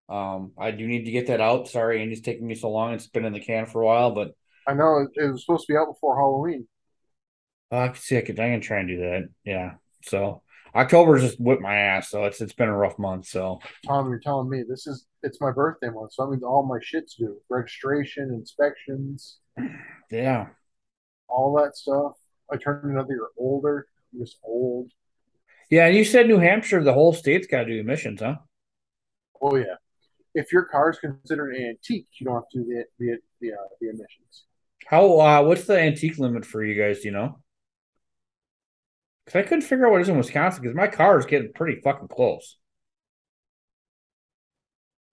Um, 0.10 0.52
I 0.58 0.72
do 0.72 0.88
need 0.88 1.04
to 1.06 1.12
get 1.12 1.28
that 1.28 1.42
out. 1.42 1.68
Sorry, 1.68 2.02
Andy's 2.02 2.22
taking 2.22 2.48
me 2.48 2.56
so 2.56 2.70
long. 2.70 2.94
It's 2.94 3.08
been 3.08 3.26
in 3.26 3.34
the 3.34 3.40
can 3.42 3.66
for 3.66 3.82
a 3.82 3.86
while, 3.86 4.12
but 4.12 4.32
I 4.68 4.74
know 4.74 5.00
it, 5.00 5.10
it 5.22 5.32
was 5.32 5.44
supposed 5.44 5.66
to 5.68 5.74
be 5.74 5.78
out 5.78 5.88
before 5.92 6.16
Halloween. 6.16 6.68
Uh, 7.72 7.78
I 7.80 7.88
can 7.90 7.98
see 7.98 8.18
I 8.18 8.22
could 8.22 8.40
I 8.40 8.50
can 8.50 8.62
try 8.62 8.80
and 8.80 8.88
do 8.88 8.98
that. 8.98 9.30
Yeah. 9.44 9.74
So 10.04 10.42
October's 10.76 11.24
just 11.24 11.40
whipped 11.40 11.62
my 11.62 11.76
ass, 11.76 12.10
so 12.10 12.26
it's 12.26 12.40
it's 12.42 12.54
been 12.54 12.70
a 12.70 12.78
rough 12.78 13.00
month. 13.00 13.28
So 13.28 13.60
Tom, 13.86 14.10
you're 14.10 14.20
telling 14.20 14.50
me 14.50 14.64
this 14.68 14.88
is 14.88 15.06
it's 15.24 15.42
my 15.42 15.52
birthday 15.52 15.90
month, 15.90 16.14
so 16.14 16.26
I 16.26 16.30
mean 16.30 16.44
all 16.44 16.66
my 16.66 16.80
shit's 16.82 17.16
due. 17.16 17.38
Registration, 17.50 18.30
inspections, 18.30 19.40
yeah. 20.12 20.48
all 21.28 21.56
that 21.62 21.76
stuff. 21.76 22.14
I 22.52 22.58
turned 22.58 22.92
another 22.92 23.14
year 23.14 23.28
older. 23.38 23.88
I'm 24.14 24.20
just 24.20 24.38
old. 24.44 24.92
Yeah, 25.70 25.88
and 25.88 25.96
you 25.98 26.06
said 26.06 26.28
New 26.28 26.40
Hampshire, 26.40 26.84
the 26.84 26.94
whole 26.94 27.12
state's 27.12 27.48
got 27.48 27.64
to 27.64 27.66
do 27.66 27.80
emissions, 27.80 28.22
huh? 28.22 28.36
Oh 29.42 29.56
yeah. 29.58 29.76
If 30.34 30.54
your 30.54 30.64
car 30.64 30.92
is 30.92 31.00
considered 31.00 31.56
an 31.56 31.66
antique, 31.70 32.08
you 32.20 32.26
don't 32.26 32.36
have 32.36 32.50
to 32.52 32.60
do 32.60 32.66
the 32.66 32.84
the 33.00 33.18
the, 33.42 33.54
uh, 33.54 33.68
the 33.82 33.90
emissions. 33.90 34.46
How 34.86 35.20
uh 35.20 35.42
what's 35.44 35.66
the 35.66 35.80
antique 35.80 36.18
limit 36.20 36.46
for 36.46 36.64
you 36.64 36.82
guys, 36.82 37.00
do 37.00 37.08
you 37.08 37.12
know? 37.12 37.40
Because 39.28 39.44
I 39.44 39.44
couldn't 39.44 39.64
figure 39.64 39.86
out 39.86 39.92
what 39.92 39.98
it 39.98 40.04
is 40.04 40.10
in 40.10 40.18
Wisconsin 40.18 40.62
because 40.62 40.74
my 40.74 40.88
car 40.88 41.20
is 41.20 41.26
getting 41.26 41.52
pretty 41.52 41.82
fucking 41.82 42.08
close. 42.08 42.56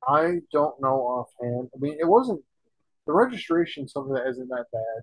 I 0.06 0.38
don't 0.52 0.80
know 0.80 1.00
offhand. 1.00 1.68
I 1.74 1.78
mean, 1.80 1.96
it 1.98 2.06
wasn't 2.06 2.40
the 3.08 3.12
registration. 3.12 3.88
Something 3.88 4.14
that 4.14 4.28
isn't 4.28 4.48
that 4.50 4.66
bad. 4.72 5.02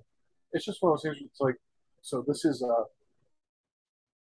It's 0.53 0.63
just 0.63 0.81
one 0.81 0.93
of 0.93 0.97
those 0.97 1.03
things. 1.03 1.17
It's 1.29 1.41
like, 1.41 1.55
so 2.01 2.23
this 2.25 2.45
is 2.45 2.61
a 2.61 2.83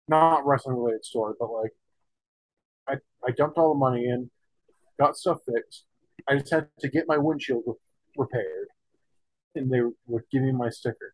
not 0.07 0.43
wrestling 0.47 0.77
related 0.77 1.05
story, 1.05 1.35
but 1.39 1.51
like, 1.51 1.73
I 2.87 2.95
I 3.23 3.29
dumped 3.29 3.59
all 3.59 3.75
the 3.75 3.79
money 3.79 4.05
in, 4.05 4.31
got 4.99 5.17
stuff 5.17 5.37
fixed. 5.45 5.85
I 6.27 6.39
just 6.39 6.51
had 6.51 6.67
to 6.79 6.89
get 6.89 7.07
my 7.07 7.17
windshield 7.19 7.63
repaired, 8.17 8.69
and 9.53 9.71
they 9.71 9.81
would 10.07 10.23
give 10.31 10.41
me 10.41 10.51
my 10.51 10.69
sticker. 10.69 11.13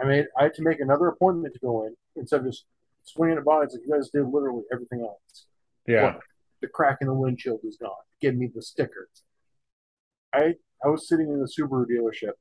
I 0.00 0.04
made 0.06 0.26
I 0.38 0.44
had 0.44 0.54
to 0.54 0.62
make 0.62 0.80
another 0.80 1.08
appointment 1.08 1.54
to 1.54 1.60
go 1.60 1.84
in 1.86 1.94
instead 2.16 2.40
of 2.40 2.46
just 2.46 2.64
swinging 3.04 3.38
it 3.38 3.44
by. 3.44 3.58
Like 3.58 3.68
you 3.72 3.92
guys 3.92 4.10
did 4.10 4.24
literally 4.26 4.62
everything 4.72 5.00
else 5.00 5.46
Yeah. 5.86 6.16
the 6.62 6.68
crack 6.68 6.98
in 7.00 7.06
the 7.08 7.14
windshield 7.14 7.60
is 7.64 7.76
gone. 7.80 7.90
Give 8.20 8.34
me 8.36 8.50
the 8.54 8.62
sticker. 8.62 9.08
I 10.32 10.54
I 10.84 10.88
was 10.88 11.08
sitting 11.08 11.28
in 11.28 11.40
the 11.40 11.46
Subaru 11.48 11.86
dealership 11.86 12.32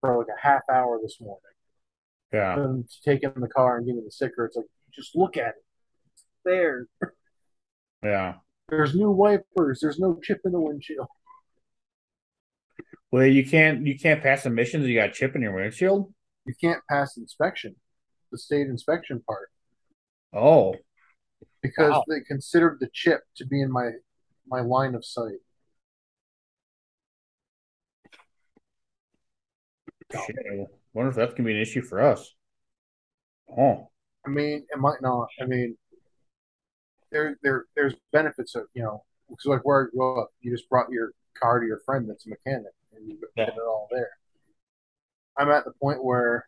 for 0.00 0.16
like 0.18 0.28
a 0.28 0.40
half 0.46 0.62
hour 0.70 0.98
this 1.02 1.18
morning. 1.20 1.40
Yeah. 2.32 2.58
And 2.58 2.88
taking 3.04 3.32
the 3.36 3.48
car 3.48 3.76
and 3.78 3.86
giving 3.86 4.04
the 4.04 4.10
sticker, 4.10 4.44
it's 4.46 4.56
like 4.56 4.66
just 4.94 5.14
look 5.16 5.36
at 5.36 5.48
it. 5.56 5.64
It's 6.12 6.24
there. 6.44 6.86
Yeah. 8.02 8.34
There's 8.68 8.94
new 8.94 9.10
wipers. 9.10 9.78
There's 9.80 9.98
no 9.98 10.20
chip 10.22 10.40
in 10.44 10.52
the 10.52 10.60
windshield. 10.60 11.06
Well, 13.10 13.24
you 13.26 13.46
can't 13.46 13.86
you 13.86 13.98
can't 13.98 14.22
pass 14.22 14.44
emissions. 14.44 14.86
You 14.86 14.94
got 14.98 15.08
a 15.10 15.12
chip 15.12 15.34
in 15.36 15.42
your 15.42 15.54
windshield. 15.54 16.12
You 16.46 16.54
can't 16.60 16.82
pass 16.90 17.16
inspection, 17.16 17.76
the 18.30 18.38
state 18.38 18.66
inspection 18.66 19.22
part, 19.26 19.50
Oh, 20.32 20.74
because 21.62 21.92
Wow. 21.92 22.04
they 22.08 22.20
considered 22.20 22.78
the 22.80 22.88
chip 22.92 23.22
to 23.36 23.46
be 23.46 23.60
in 23.62 23.70
my 23.72 23.92
my 24.46 24.60
line 24.60 24.94
of 24.94 25.04
sight. 25.04 25.40
shit. 30.26 30.36
I 30.38 30.66
wonder 30.92 31.08
if 31.10 31.16
that's 31.16 31.32
gonna 31.34 31.46
be 31.46 31.54
an 31.54 31.60
issue 31.62 31.82
for 31.82 32.00
us. 32.00 32.34
Oh, 33.56 33.90
I 34.26 34.28
mean, 34.30 34.66
it 34.70 34.78
might 34.78 35.00
not. 35.00 35.28
I 35.40 35.46
mean, 35.46 35.76
there 37.10 37.38
there 37.42 37.64
there's 37.74 37.94
benefits 38.12 38.54
of 38.54 38.64
you 38.74 38.82
know 38.82 39.04
because 39.28 39.46
like 39.46 39.64
where 39.64 39.86
I 39.86 39.90
grew 39.90 40.20
up, 40.20 40.30
you 40.40 40.54
just 40.54 40.68
brought 40.68 40.90
your 40.90 41.12
car 41.34 41.58
to 41.60 41.66
your 41.66 41.80
friend 41.80 42.08
that's 42.08 42.26
a 42.26 42.30
mechanic 42.30 42.72
and 42.94 43.08
you 43.08 43.18
Yeah. 43.34 43.46
get 43.46 43.54
it 43.56 43.60
all 43.60 43.88
there. 43.90 44.10
I'm 45.38 45.50
at 45.50 45.64
the 45.64 45.72
point 45.72 46.04
where 46.04 46.46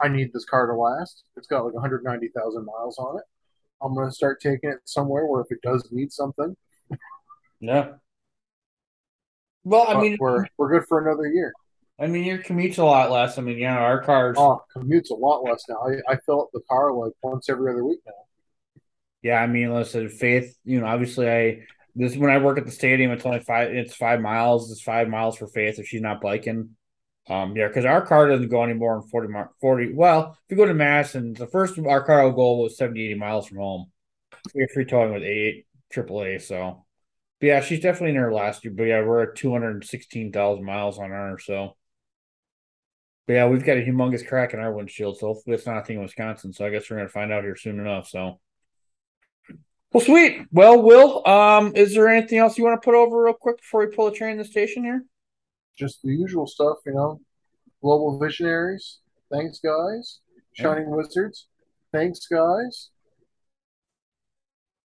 I 0.00 0.08
need 0.08 0.32
this 0.32 0.44
car 0.44 0.66
to 0.66 0.74
last. 0.74 1.24
It's 1.36 1.46
got 1.46 1.64
like 1.64 1.74
190,000 1.74 2.64
miles 2.64 2.98
on 2.98 3.18
it. 3.18 3.24
I'm 3.82 3.94
gonna 3.94 4.10
start 4.10 4.40
taking 4.40 4.70
it 4.70 4.78
somewhere 4.84 5.26
where 5.26 5.42
if 5.42 5.50
it 5.50 5.60
does 5.62 5.86
need 5.92 6.12
something, 6.12 6.56
yeah. 7.60 7.92
Well, 9.64 9.86
I 9.88 9.94
uh, 9.94 10.00
mean, 10.00 10.16
we're 10.18 10.46
we're 10.56 10.70
good 10.70 10.88
for 10.88 11.06
another 11.06 11.26
year. 11.26 11.52
I 11.98 12.06
mean, 12.06 12.24
your 12.24 12.38
commute's 12.38 12.78
a 12.78 12.84
lot 12.84 13.10
less. 13.10 13.38
I 13.38 13.42
mean, 13.42 13.58
yeah, 13.58 13.76
our 13.76 14.02
cars. 14.02 14.36
Oh, 14.38 14.62
commute's 14.72 15.10
a 15.10 15.14
lot 15.14 15.42
less 15.42 15.64
now. 15.68 15.80
I, 15.86 16.12
I 16.12 16.16
fill 16.26 16.42
up 16.42 16.50
the 16.52 16.60
car 16.70 16.92
like 16.92 17.12
once 17.22 17.48
every 17.48 17.72
other 17.72 17.84
week 17.84 18.00
now. 18.06 18.12
Yeah, 19.22 19.42
I 19.42 19.46
mean, 19.46 19.72
listen, 19.72 20.08
Faith. 20.08 20.56
You 20.64 20.80
know, 20.80 20.86
obviously, 20.86 21.28
I 21.28 21.62
this 21.94 22.16
when 22.16 22.30
I 22.30 22.38
work 22.38 22.58
at 22.58 22.66
the 22.66 22.70
stadium. 22.70 23.10
It's 23.10 23.24
only 23.24 23.40
five. 23.40 23.72
It's 23.72 23.94
five 23.94 24.20
miles. 24.20 24.70
It's 24.70 24.82
five 24.82 25.08
miles 25.08 25.36
for 25.36 25.46
Faith 25.48 25.78
if 25.78 25.88
she's 25.88 26.02
not 26.02 26.20
biking. 26.20 26.76
Um, 27.28 27.56
yeah, 27.56 27.66
because 27.66 27.84
our 27.84 28.06
car 28.06 28.28
doesn't 28.28 28.48
go 28.48 28.62
any 28.62 28.74
more 28.74 29.00
than 29.00 29.08
40, 29.08 29.28
mar- 29.28 29.50
40. 29.60 29.94
Well, 29.94 30.38
if 30.44 30.50
you 30.50 30.56
go 30.56 30.66
to 30.66 30.74
Mass 30.74 31.14
and 31.16 31.36
the 31.36 31.46
first 31.46 31.78
our 31.78 32.04
car 32.04 32.24
will 32.24 32.32
go 32.32 32.62
was 32.62 32.76
70, 32.76 33.04
80 33.04 33.14
miles 33.14 33.48
from 33.48 33.58
home. 33.58 33.86
We 34.54 34.60
have 34.60 34.70
free 34.70 34.84
towing 34.84 35.12
with 35.12 35.24
eight 35.24 35.66
AAA. 35.92 36.40
So, 36.42 36.84
but 37.40 37.46
yeah, 37.46 37.60
she's 37.60 37.80
definitely 37.80 38.10
in 38.10 38.22
her 38.22 38.32
last 38.32 38.64
year. 38.64 38.72
But 38.76 38.84
yeah, 38.84 39.02
we're 39.02 39.22
at 39.22 39.34
216,000 39.34 40.64
miles 40.64 40.98
on 41.00 41.10
her. 41.10 41.36
So, 41.42 41.76
but 43.26 43.32
yeah, 43.32 43.48
we've 43.48 43.64
got 43.64 43.76
a 43.76 43.84
humongous 43.84 44.26
crack 44.26 44.54
in 44.54 44.60
our 44.60 44.72
windshield. 44.72 45.18
So 45.18 45.26
hopefully 45.26 45.56
it's 45.56 45.66
not 45.66 45.78
a 45.78 45.84
thing 45.84 45.96
in 45.96 46.02
Wisconsin. 46.02 46.52
So 46.52 46.64
I 46.64 46.70
guess 46.70 46.88
we're 46.88 46.98
going 46.98 47.08
to 47.08 47.12
find 47.12 47.32
out 47.32 47.42
here 47.42 47.56
soon 47.56 47.80
enough. 47.80 48.08
So, 48.08 48.38
well, 49.92 50.04
sweet. 50.04 50.46
Well, 50.52 50.80
Will, 50.80 51.26
um, 51.26 51.74
is 51.74 51.92
there 51.92 52.08
anything 52.08 52.38
else 52.38 52.56
you 52.56 52.62
want 52.62 52.80
to 52.80 52.84
put 52.84 52.94
over 52.94 53.24
real 53.24 53.34
quick 53.34 53.56
before 53.56 53.80
we 53.80 53.86
pull 53.94 54.04
the 54.04 54.16
train 54.16 54.32
in 54.32 54.38
the 54.38 54.44
station 54.44 54.84
here? 54.84 55.04
Just 55.78 56.02
the 56.02 56.12
usual 56.12 56.46
stuff, 56.46 56.78
you 56.86 56.92
know. 56.92 57.20
Global 57.82 58.18
visionaries, 58.18 59.00
thanks 59.30 59.60
guys. 59.60 60.20
Shining 60.54 60.90
Wizards, 60.90 61.46
thanks 61.92 62.26
guys. 62.26 62.90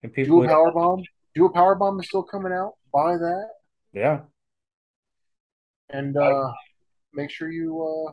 And 0.04 0.14
people, 0.14 0.40
Dual 0.40 0.48
Power 0.48 0.72
Bomb, 0.72 1.04
Dual 1.36 1.50
Power 1.50 1.76
Bomb 1.76 2.00
is 2.00 2.08
still 2.08 2.24
coming 2.24 2.54
out. 2.54 2.74
Buy 2.94 3.18
that. 3.18 3.50
yeah. 3.94 4.22
And 5.90 6.18
uh, 6.18 6.52
make 7.14 7.30
sure 7.30 7.50
you, 7.50 7.82
uh, 7.82 8.12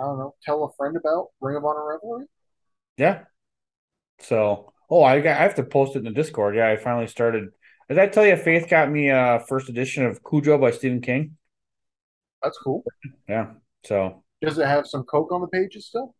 I 0.00 0.06
don't 0.06 0.18
know, 0.18 0.34
tell 0.44 0.64
a 0.64 0.72
friend 0.76 0.96
about 0.96 1.28
Ring 1.40 1.56
of 1.56 1.64
Honor 1.64 1.86
Revelry. 1.88 2.26
Yeah. 2.96 3.22
So, 4.20 4.72
oh, 4.88 5.02
I 5.02 5.20
got 5.20 5.38
I 5.38 5.42
have 5.42 5.56
to 5.56 5.62
post 5.62 5.96
it 5.96 6.00
in 6.00 6.04
the 6.04 6.10
Discord. 6.10 6.56
Yeah, 6.56 6.68
I 6.68 6.76
finally 6.76 7.06
started. 7.06 7.48
Did 7.88 7.98
I 7.98 8.06
tell 8.08 8.26
you 8.26 8.36
Faith 8.36 8.68
got 8.68 8.90
me 8.90 9.10
a 9.10 9.44
first 9.48 9.68
edition 9.68 10.04
of 10.04 10.22
Cujo 10.24 10.58
by 10.58 10.70
Stephen 10.70 11.00
King? 11.00 11.35
That's 12.42 12.58
cool. 12.58 12.84
Yeah. 13.28 13.52
So 13.84 14.22
Does 14.42 14.58
it 14.58 14.66
have 14.66 14.86
some 14.86 15.04
Coke 15.04 15.32
on 15.32 15.40
the 15.40 15.48
pages 15.48 15.86
still? 15.86 16.14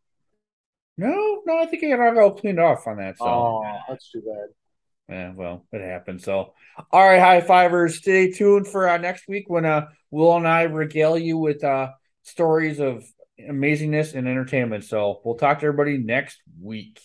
no, 0.99 1.43
no, 1.45 1.59
I 1.59 1.67
think 1.67 1.85
I 1.85 1.97
got 1.97 2.17
it 2.17 2.19
all 2.19 2.33
cleaned 2.33 2.59
off 2.61 2.87
on 2.87 2.97
that. 2.99 3.19
So 3.19 3.25
Oh, 3.27 3.63
that's 3.89 4.11
too 4.11 4.23
bad. 4.23 5.15
yeah, 5.15 5.33
well, 5.35 5.67
it 5.73 5.83
happened. 5.83 6.23
So 6.23 6.55
all 6.91 7.07
right, 7.07 7.21
high 7.21 7.41
fivers, 7.43 7.99
stay 7.99 8.31
tuned 8.33 8.67
for 8.67 8.89
uh, 8.89 8.97
next 8.99 9.29
week 9.29 9.45
when 9.49 9.65
uh 9.65 9.89
Will 10.11 10.37
and 10.37 10.49
I 10.49 10.63
regale 10.63 11.19
you 11.19 11.37
with 11.39 11.63
uh 11.63 11.91
stories 12.23 12.81
of 12.81 13.05
amazingness 13.41 14.15
and 14.15 14.27
entertainment. 14.27 14.85
So 14.85 15.21
we'll 15.25 15.35
talk 15.37 15.61
to 15.61 15.67
everybody 15.67 15.99
next 15.99 16.41
week. 16.61 17.01